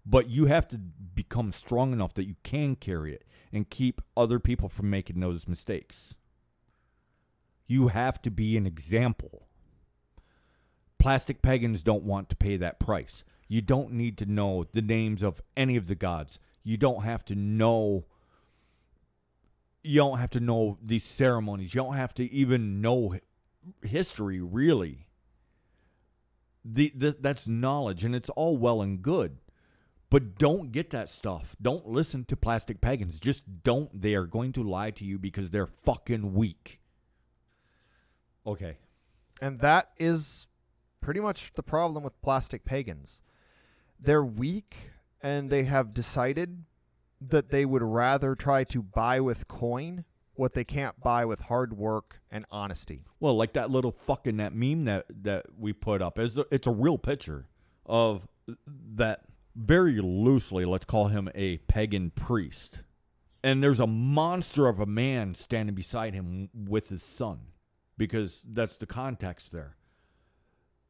But 0.05 0.29
you 0.29 0.47
have 0.47 0.67
to 0.69 0.79
become 0.79 1.53
strong 1.53 1.93
enough 1.93 2.15
that 2.15 2.27
you 2.27 2.35
can 2.43 2.75
carry 2.75 3.15
it 3.15 3.25
and 3.53 3.71
keep 3.71 4.01
other 4.17 4.41
people 4.41 4.69
from 4.69 4.91
making 4.91 5.21
those 5.21 5.47
mistakes. 5.47 6.17
You 7.73 7.89
have 7.89 8.21
to 8.21 8.31
be 8.31 8.59
an 8.59 8.67
example. 8.67 9.49
Plastic 10.99 11.41
pagans 11.41 11.83
don't 11.83 12.03
want 12.03 12.29
to 12.29 12.37
pay 12.37 12.59
that 12.59 12.79
price. 12.79 13.25
You 13.49 13.63
don't 13.63 13.93
need 13.93 14.19
to 14.19 14.27
know 14.27 14.67
the 14.75 14.83
names 14.83 15.23
of 15.23 15.41
any 15.57 15.77
of 15.77 15.87
the 15.87 15.95
gods. 15.95 16.39
You 16.63 16.77
don't 16.77 17.03
have 17.03 17.25
to 17.25 17.35
know 17.35 18.05
you 19.83 19.97
don't 19.97 20.19
have 20.19 20.29
to 20.33 20.41
know 20.41 20.77
these 20.83 21.03
ceremonies. 21.03 21.75
You 21.75 21.81
don't 21.81 21.97
have 21.97 22.13
to 22.17 22.31
even 22.31 22.83
know 22.83 23.17
history 23.81 24.43
really. 24.43 25.07
The, 26.67 26.93
the 26.95 27.17
that's 27.19 27.49
knowledge 27.49 28.05
and 28.05 28.15
it's 28.15 28.29
all 28.29 28.59
well 28.59 28.83
and 28.83 29.01
good. 29.01 29.39
But 30.11 30.37
don't 30.37 30.73
get 30.73 30.91
that 30.91 31.09
stuff. 31.09 31.57
Don't 31.63 31.89
listen 31.89 32.27
to 32.27 32.37
plastic 32.37 32.83
pagans. 32.83 33.19
Just 33.19 33.63
don't. 33.65 33.99
They 33.99 34.15
are 34.15 34.27
going 34.27 34.53
to 34.53 34.63
lie 34.63 34.91
to 34.91 35.07
you 35.07 35.19
because 35.19 35.49
they're 35.49 35.67
fucking 35.85 36.35
weak. 36.35 36.82
Okay. 38.47 38.77
And 39.41 39.59
that 39.59 39.91
is 39.99 40.47
pretty 41.01 41.21
much 41.21 41.53
the 41.55 41.63
problem 41.63 42.05
with 42.05 42.21
plastic 42.23 42.65
pagans. 42.65 43.23
They're 43.99 44.25
weak 44.25 44.77
and 45.21 45.51
they 45.51 45.65
have 45.65 45.95
decided 45.95 46.65
that 47.21 47.51
they 47.51 47.65
would 47.65 47.83
rather 47.83 48.35
try 48.35 48.65
to 48.65 48.83
buy 48.83 49.21
with 49.21 49.47
coin 49.49 50.05
what 50.35 50.55
they 50.55 50.65
can't 50.65 50.99
buy 51.01 51.25
with 51.25 51.41
hard 51.41 51.77
work 51.77 52.21
and 52.31 52.45
honesty. 52.51 53.05
Well, 53.21 53.37
like 53.37 53.53
that 53.53 53.71
little 53.71 53.93
fucking 53.93 54.39
that 54.39 54.55
meme 54.55 54.87
that 54.87 55.07
that 55.23 55.47
we 55.59 55.73
put 55.73 56.03
up 56.03 56.19
is 56.19 56.39
it's 56.51 56.67
a 56.67 56.71
real 56.71 56.99
picture 56.99 57.47
of 57.87 58.27
that 58.95 59.23
very 59.55 60.01
loosely. 60.01 60.65
Let's 60.65 60.85
call 60.85 61.09
him 61.09 61.29
a 61.35 61.59
pagan 61.59 62.11
priest, 62.11 62.81
and 63.45 63.63
there's 63.63 63.81
a 63.81 63.87
monster 63.87 64.67
of 64.67 64.81
a 64.81 64.87
man 64.87 65.35
standing 65.35 65.75
beside 65.75 66.15
him 66.15 66.49
with 66.55 66.89
his 66.89 67.03
son, 67.03 67.41
because 67.97 68.43
that's 68.49 68.77
the 68.77 68.87
context 68.87 69.53
there. 69.53 69.77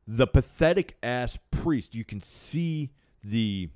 The 0.07 0.27
pathetic 0.27 0.97
ass 1.03 1.39
priest. 1.51 1.95
You 1.95 2.05
can 2.05 2.21
see 2.21 2.91
the 3.23 3.71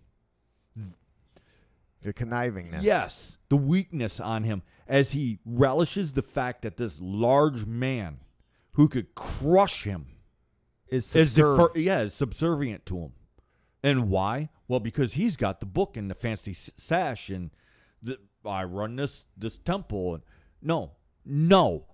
The 2.03 2.13
connivingness. 2.13 2.83
Yes, 2.83 3.39
the 3.49 3.57
weakness 3.57 4.21
on 4.21 4.45
him 4.45 4.63
as 4.87 5.13
he 5.13 5.39
relishes 5.45 6.13
the 6.13 6.23
fact 6.23 6.63
that 6.63 6.77
this 6.77 7.01
large 7.01 7.67
man 7.67 8.21
who 8.73 8.89
could 8.89 9.15
crush 9.15 9.85
him 9.85 10.07
Is 10.89 11.17
is 11.17 11.37
subserv- 11.37 11.69
defer- 11.73 11.79
yeah, 11.79 12.03
is 12.03 12.15
subservient 12.15 12.87
to 12.87 12.99
him. 12.99 13.13
And 13.83 14.09
why? 14.11 14.51
Well, 14.69 14.81
because 14.81 15.15
he's 15.15 15.37
got 15.37 15.61
the 15.61 15.67
book 15.67 15.97
and 15.97 16.11
the 16.11 16.15
fancy 16.15 16.53
sash 16.55 17.31
and 17.31 17.51
the, 18.03 18.19
I 18.45 18.65
run 18.65 18.97
this 18.97 19.25
this 19.37 19.59
temple 19.59 20.15
and 20.15 20.23
no, 20.63 20.93
no, 21.25 21.87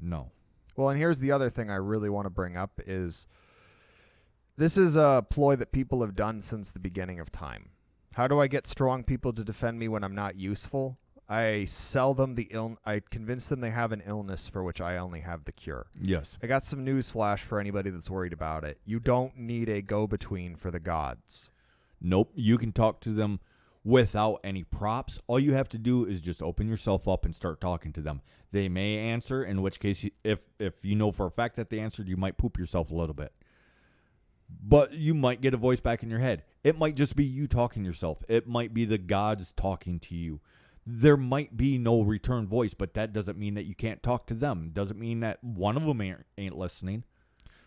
no. 0.00 0.32
Well, 0.78 0.90
and 0.90 0.98
here's 0.98 1.18
the 1.18 1.32
other 1.32 1.50
thing 1.50 1.70
I 1.70 1.74
really 1.74 2.08
want 2.08 2.26
to 2.26 2.30
bring 2.30 2.56
up 2.56 2.80
is 2.86 3.26
this 4.56 4.76
is 4.76 4.94
a 4.94 5.26
ploy 5.28 5.56
that 5.56 5.72
people 5.72 6.02
have 6.02 6.14
done 6.14 6.40
since 6.40 6.70
the 6.70 6.78
beginning 6.78 7.18
of 7.18 7.32
time. 7.32 7.70
How 8.14 8.28
do 8.28 8.40
I 8.40 8.46
get 8.46 8.68
strong 8.68 9.02
people 9.02 9.32
to 9.32 9.42
defend 9.42 9.80
me 9.80 9.88
when 9.88 10.04
I'm 10.04 10.14
not 10.14 10.36
useful? 10.36 10.96
I 11.28 11.64
sell 11.64 12.14
them 12.14 12.36
the 12.36 12.46
ill 12.52 12.78
I 12.86 13.02
convince 13.10 13.48
them 13.48 13.60
they 13.60 13.70
have 13.70 13.90
an 13.90 14.04
illness 14.06 14.48
for 14.48 14.62
which 14.62 14.80
I 14.80 14.96
only 14.98 15.20
have 15.20 15.46
the 15.46 15.52
cure. 15.52 15.86
Yes. 16.00 16.38
I 16.40 16.46
got 16.46 16.64
some 16.64 16.84
news 16.84 17.10
flash 17.10 17.42
for 17.42 17.58
anybody 17.58 17.90
that's 17.90 18.08
worried 18.08 18.32
about 18.32 18.62
it. 18.62 18.78
You 18.84 19.00
don't 19.00 19.36
need 19.36 19.68
a 19.68 19.82
go-between 19.82 20.54
for 20.54 20.70
the 20.70 20.78
gods. 20.78 21.50
Nope. 22.00 22.30
You 22.36 22.56
can 22.56 22.70
talk 22.70 23.00
to 23.00 23.10
them 23.10 23.40
without 23.88 24.38
any 24.44 24.62
props. 24.64 25.18
All 25.26 25.40
you 25.40 25.54
have 25.54 25.68
to 25.70 25.78
do 25.78 26.04
is 26.04 26.20
just 26.20 26.42
open 26.42 26.68
yourself 26.68 27.08
up 27.08 27.24
and 27.24 27.34
start 27.34 27.58
talking 27.60 27.92
to 27.94 28.02
them. 28.02 28.20
They 28.52 28.68
may 28.68 28.98
answer, 28.98 29.42
in 29.42 29.62
which 29.62 29.80
case, 29.80 30.04
if 30.22 30.40
if 30.58 30.74
you 30.82 30.94
know 30.94 31.10
for 31.10 31.26
a 31.26 31.30
fact 31.30 31.56
that 31.56 31.70
they 31.70 31.80
answered, 31.80 32.08
you 32.08 32.16
might 32.18 32.36
poop 32.36 32.58
yourself 32.58 32.90
a 32.90 32.94
little 32.94 33.14
bit. 33.14 33.32
but 34.62 34.92
you 34.92 35.14
might 35.14 35.40
get 35.40 35.54
a 35.54 35.58
voice 35.58 35.80
back 35.80 36.02
in 36.02 36.10
your 36.10 36.18
head. 36.20 36.42
It 36.64 36.78
might 36.78 36.94
just 36.94 37.16
be 37.16 37.24
you 37.24 37.46
talking 37.46 37.84
yourself. 37.84 38.22
It 38.28 38.46
might 38.48 38.72
be 38.74 38.84
the 38.84 38.98
gods 38.98 39.52
talking 39.52 40.00
to 40.00 40.14
you. 40.14 40.40
There 40.86 41.16
might 41.18 41.56
be 41.56 41.76
no 41.78 42.00
return 42.00 42.46
voice, 42.46 42.72
but 42.74 42.94
that 42.94 43.12
doesn't 43.12 43.38
mean 43.38 43.54
that 43.54 43.64
you 43.66 43.74
can't 43.74 44.02
talk 44.02 44.26
to 44.28 44.34
them. 44.34 44.70
Doesn't 44.72 44.98
mean 44.98 45.20
that 45.20 45.42
one 45.44 45.76
of 45.76 45.84
them 45.84 46.00
ain't, 46.00 46.24
ain't 46.38 46.56
listening. 46.56 47.04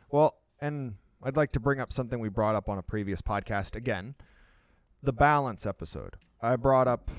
Well, 0.10 0.38
and 0.60 0.96
I'd 1.24 1.38
like 1.38 1.52
to 1.54 1.60
bring 1.60 1.80
up 1.80 1.94
something 1.94 2.20
we 2.20 2.30
brought 2.30 2.56
up 2.56 2.68
on 2.68 2.80
a 2.80 2.84
previous 2.84 3.22
podcast 3.22 3.76
again 3.76 4.16
the 5.04 5.14
balance 5.14 5.66
episode. 5.66 6.16
I 6.42 6.56
brought 6.56 6.88
up 6.88 7.10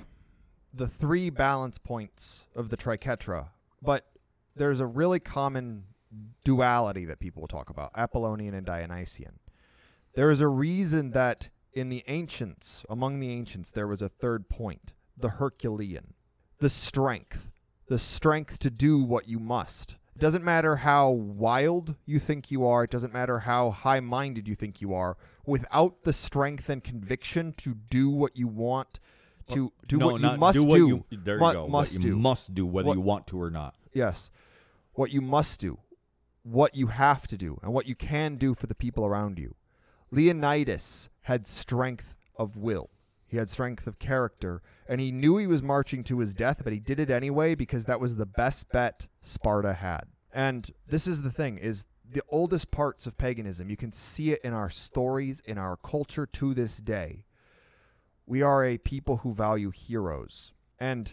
the 0.72 0.86
three 0.86 1.30
balance 1.30 1.78
points 1.78 2.46
of 2.54 2.70
the 2.70 2.76
triquetra, 2.76 3.48
but 3.80 4.06
there's 4.54 4.80
a 4.80 4.86
really 4.86 5.20
common 5.20 5.84
duality 6.44 7.04
that 7.04 7.18
people 7.18 7.46
talk 7.46 7.70
about 7.70 7.90
Apollonian 7.96 8.54
and 8.54 8.66
Dionysian. 8.66 9.38
There 10.14 10.30
is 10.30 10.40
a 10.40 10.48
reason 10.48 11.10
that 11.12 11.48
in 11.72 11.88
the 11.88 12.04
ancients, 12.06 12.84
among 12.88 13.20
the 13.20 13.30
ancients, 13.30 13.70
there 13.70 13.86
was 13.86 14.02
a 14.02 14.08
third 14.08 14.48
point 14.48 14.92
the 15.16 15.30
Herculean, 15.30 16.14
the 16.58 16.70
strength, 16.70 17.50
the 17.86 17.98
strength 17.98 18.58
to 18.60 18.70
do 18.70 19.02
what 19.02 19.28
you 19.28 19.38
must. 19.38 19.96
It 20.14 20.20
doesn't 20.20 20.44
matter 20.44 20.76
how 20.76 21.10
wild 21.10 21.96
you 22.04 22.18
think 22.18 22.50
you 22.50 22.66
are, 22.66 22.84
it 22.84 22.90
doesn't 22.90 23.12
matter 23.14 23.40
how 23.40 23.70
high 23.70 24.00
minded 24.00 24.46
you 24.46 24.54
think 24.54 24.80
you 24.80 24.92
are, 24.94 25.16
without 25.46 26.02
the 26.04 26.12
strength 26.12 26.68
and 26.68 26.84
conviction 26.84 27.54
to 27.58 27.74
do 27.74 28.10
what 28.10 28.36
you 28.36 28.46
want, 28.46 29.00
to 29.48 29.72
do 29.88 29.96
no, 29.98 30.06
what 30.08 30.20
you 30.20 30.36
must 30.36 30.58
do. 30.58 30.66
do. 30.66 31.04
You, 31.10 31.18
there 31.24 31.38
Mu- 31.38 31.46
you 31.48 31.52
go. 31.54 31.68
Must 31.68 31.94
you 31.94 31.98
do. 32.00 32.16
must 32.18 32.54
do, 32.54 32.66
whether 32.66 32.88
What- 32.88 32.94
you 32.94 33.00
want 33.00 33.26
to 33.28 33.40
or 33.40 33.50
not. 33.50 33.74
Yes. 33.92 34.30
What 34.94 35.10
you 35.10 35.20
must 35.22 35.58
do, 35.60 35.78
what 36.42 36.76
you 36.76 36.88
have 36.88 37.26
to 37.28 37.36
do, 37.36 37.58
and 37.62 37.72
what 37.72 37.86
you 37.86 37.94
can 37.94 38.36
do 38.36 38.54
for 38.54 38.66
the 38.66 38.74
people 38.74 39.04
around 39.06 39.38
you. 39.38 39.56
Leonidas 40.10 41.08
had 41.22 41.46
strength 41.46 42.16
of 42.36 42.56
will. 42.56 42.90
He 43.32 43.38
had 43.38 43.48
strength 43.48 43.86
of 43.86 43.98
character, 43.98 44.60
and 44.86 45.00
he 45.00 45.10
knew 45.10 45.38
he 45.38 45.46
was 45.46 45.62
marching 45.62 46.04
to 46.04 46.18
his 46.18 46.34
death, 46.34 46.60
but 46.62 46.74
he 46.74 46.78
did 46.78 47.00
it 47.00 47.08
anyway 47.08 47.54
because 47.54 47.86
that 47.86 47.98
was 47.98 48.16
the 48.16 48.26
best 48.26 48.70
bet 48.70 49.06
Sparta 49.22 49.72
had. 49.72 50.02
And 50.34 50.70
this 50.86 51.06
is 51.06 51.22
the 51.22 51.30
thing 51.30 51.56
is 51.56 51.86
the 52.06 52.20
oldest 52.28 52.70
parts 52.70 53.06
of 53.06 53.16
paganism. 53.16 53.70
You 53.70 53.78
can 53.78 53.90
see 53.90 54.32
it 54.32 54.42
in 54.44 54.52
our 54.52 54.68
stories, 54.68 55.40
in 55.46 55.56
our 55.56 55.78
culture 55.78 56.26
to 56.26 56.52
this 56.52 56.76
day. 56.76 57.24
We 58.26 58.42
are 58.42 58.66
a 58.66 58.76
people 58.76 59.16
who 59.16 59.32
value 59.32 59.70
heroes. 59.70 60.52
And 60.78 61.10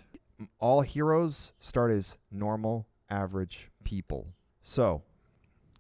all 0.60 0.82
heroes 0.82 1.54
start 1.62 1.90
as 1.90 2.18
normal, 2.30 2.86
average 3.10 3.72
people. 3.86 4.34
So, 4.62 5.04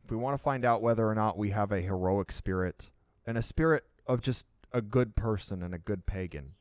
if 0.05 0.09
we 0.09 0.15
want 0.15 0.37
to 0.37 0.41
find 0.41 0.63
out 0.63 0.81
whether 0.81 1.05
or 1.05 1.15
not 1.15 1.37
we 1.37 1.49
have 1.49 1.73
a 1.73 1.81
heroic 1.81 2.31
spirit 2.31 2.91
and 3.27 3.37
a 3.37 3.41
spirit 3.41 3.83
of 4.07 4.21
just 4.21 4.47
a 4.71 4.81
good 4.81 5.15
person 5.15 5.63
and 5.63 5.73
a 5.73 5.79
good 5.79 6.05
pagan, 6.05 6.53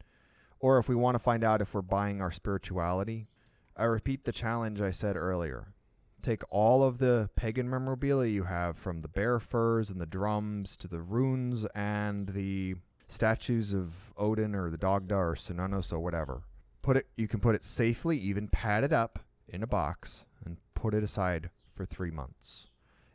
or 0.60 0.78
if 0.78 0.88
we 0.88 0.94
want 0.94 1.14
to 1.14 1.20
find 1.20 1.44
out 1.44 1.60
if 1.60 1.74
we're 1.74 1.82
buying 1.82 2.20
our 2.20 2.32
spirituality, 2.32 3.28
I 3.76 3.84
repeat 3.84 4.24
the 4.24 4.32
challenge 4.32 4.80
I 4.80 4.90
said 4.90 5.16
earlier. 5.16 5.74
Take 6.20 6.42
all 6.50 6.82
of 6.82 6.98
the 6.98 7.30
pagan 7.36 7.70
memorabilia 7.70 8.30
you 8.30 8.44
have, 8.44 8.76
from 8.76 9.02
the 9.02 9.08
bear 9.08 9.38
furs 9.38 9.88
and 9.88 10.00
the 10.00 10.06
drums 10.06 10.76
to 10.78 10.88
the 10.88 11.00
runes 11.00 11.64
and 11.74 12.28
the 12.30 12.74
statues 13.06 13.72
of 13.72 14.12
Odin 14.16 14.54
or 14.54 14.68
the 14.68 14.76
Dagda 14.76 15.14
or 15.14 15.34
Cernunnos 15.34 15.92
or 15.92 16.00
whatever. 16.00 16.42
Put 16.82 16.96
it. 16.96 17.06
You 17.16 17.28
can 17.28 17.40
put 17.40 17.54
it 17.54 17.64
safely, 17.64 18.18
even 18.18 18.48
pad 18.48 18.82
it 18.82 18.92
up 18.92 19.20
in 19.48 19.62
a 19.62 19.66
box, 19.66 20.24
and 20.44 20.56
put 20.74 20.92
it 20.92 21.04
aside 21.04 21.50
for 21.74 21.86
three 21.86 22.10
months. 22.10 22.68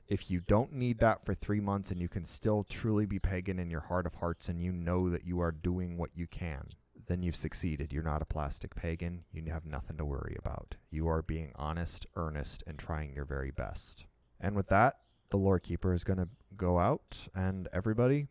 If 0.07 0.29
you 0.29 0.41
don't 0.41 0.73
need 0.73 0.99
that 0.99 1.25
for 1.25 1.33
three 1.33 1.59
months 1.59 1.91
and 1.91 2.01
you 2.01 2.09
can 2.09 2.25
still 2.25 2.63
truly 2.63 3.05
be 3.05 3.19
pagan 3.19 3.59
in 3.59 3.69
your 3.69 3.81
heart 3.81 4.05
of 4.05 4.15
hearts 4.15 4.49
and 4.49 4.61
you 4.61 4.71
know 4.71 5.09
that 5.09 5.25
you 5.25 5.39
are 5.39 5.51
doing 5.51 5.97
what 5.97 6.11
you 6.13 6.27
can, 6.27 6.69
then 7.07 7.23
you've 7.23 7.35
succeeded. 7.35 7.91
You're 7.91 8.03
not 8.03 8.21
a 8.21 8.25
plastic 8.25 8.75
pagan. 8.75 9.23
You 9.31 9.43
have 9.51 9.65
nothing 9.65 9.97
to 9.97 10.05
worry 10.05 10.35
about. 10.37 10.75
You 10.89 11.07
are 11.07 11.21
being 11.21 11.51
honest, 11.55 12.05
earnest, 12.15 12.63
and 12.67 12.77
trying 12.77 13.13
your 13.13 13.25
very 13.25 13.51
best. 13.51 14.05
And 14.39 14.55
with 14.55 14.67
that, 14.67 14.97
the 15.29 15.37
lore 15.37 15.59
keeper 15.59 15.93
is 15.93 16.03
going 16.03 16.19
to 16.19 16.29
go 16.55 16.79
out, 16.79 17.27
and 17.33 17.67
everybody 17.73 18.27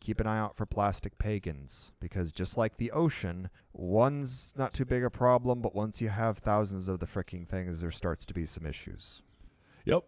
keep 0.00 0.20
an 0.20 0.26
eye 0.26 0.38
out 0.38 0.56
for 0.56 0.66
plastic 0.66 1.18
pagans 1.18 1.92
because 2.00 2.32
just 2.32 2.56
like 2.56 2.76
the 2.76 2.92
ocean, 2.92 3.50
one's 3.72 4.54
not 4.56 4.72
too 4.72 4.84
big 4.84 5.04
a 5.04 5.10
problem, 5.10 5.60
but 5.60 5.74
once 5.74 6.00
you 6.00 6.08
have 6.08 6.38
thousands 6.38 6.88
of 6.88 7.00
the 7.00 7.06
fricking 7.06 7.46
things, 7.46 7.80
there 7.80 7.90
starts 7.90 8.24
to 8.26 8.34
be 8.34 8.46
some 8.46 8.66
issues. 8.66 9.22
Yep. 9.84 10.04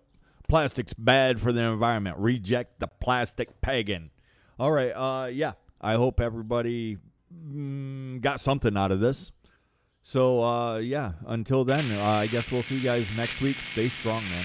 Plastic's 0.48 0.94
bad 0.94 1.40
for 1.40 1.52
the 1.52 1.60
environment. 1.60 2.16
Reject 2.18 2.80
the 2.80 2.86
plastic 2.86 3.60
pagan. 3.60 4.10
All 4.58 4.72
right. 4.72 4.90
Uh, 4.90 5.26
yeah. 5.26 5.52
I 5.80 5.94
hope 5.94 6.20
everybody 6.20 6.98
mm, 7.32 8.20
got 8.20 8.40
something 8.40 8.76
out 8.76 8.90
of 8.90 9.00
this. 9.00 9.30
So, 10.02 10.42
uh, 10.42 10.78
yeah. 10.78 11.12
Until 11.26 11.64
then, 11.64 11.84
uh, 11.98 12.04
I 12.04 12.26
guess 12.26 12.50
we'll 12.50 12.62
see 12.62 12.76
you 12.76 12.82
guys 12.82 13.06
next 13.16 13.40
week. 13.40 13.56
Stay 13.56 13.88
strong, 13.88 14.22
man. 14.30 14.44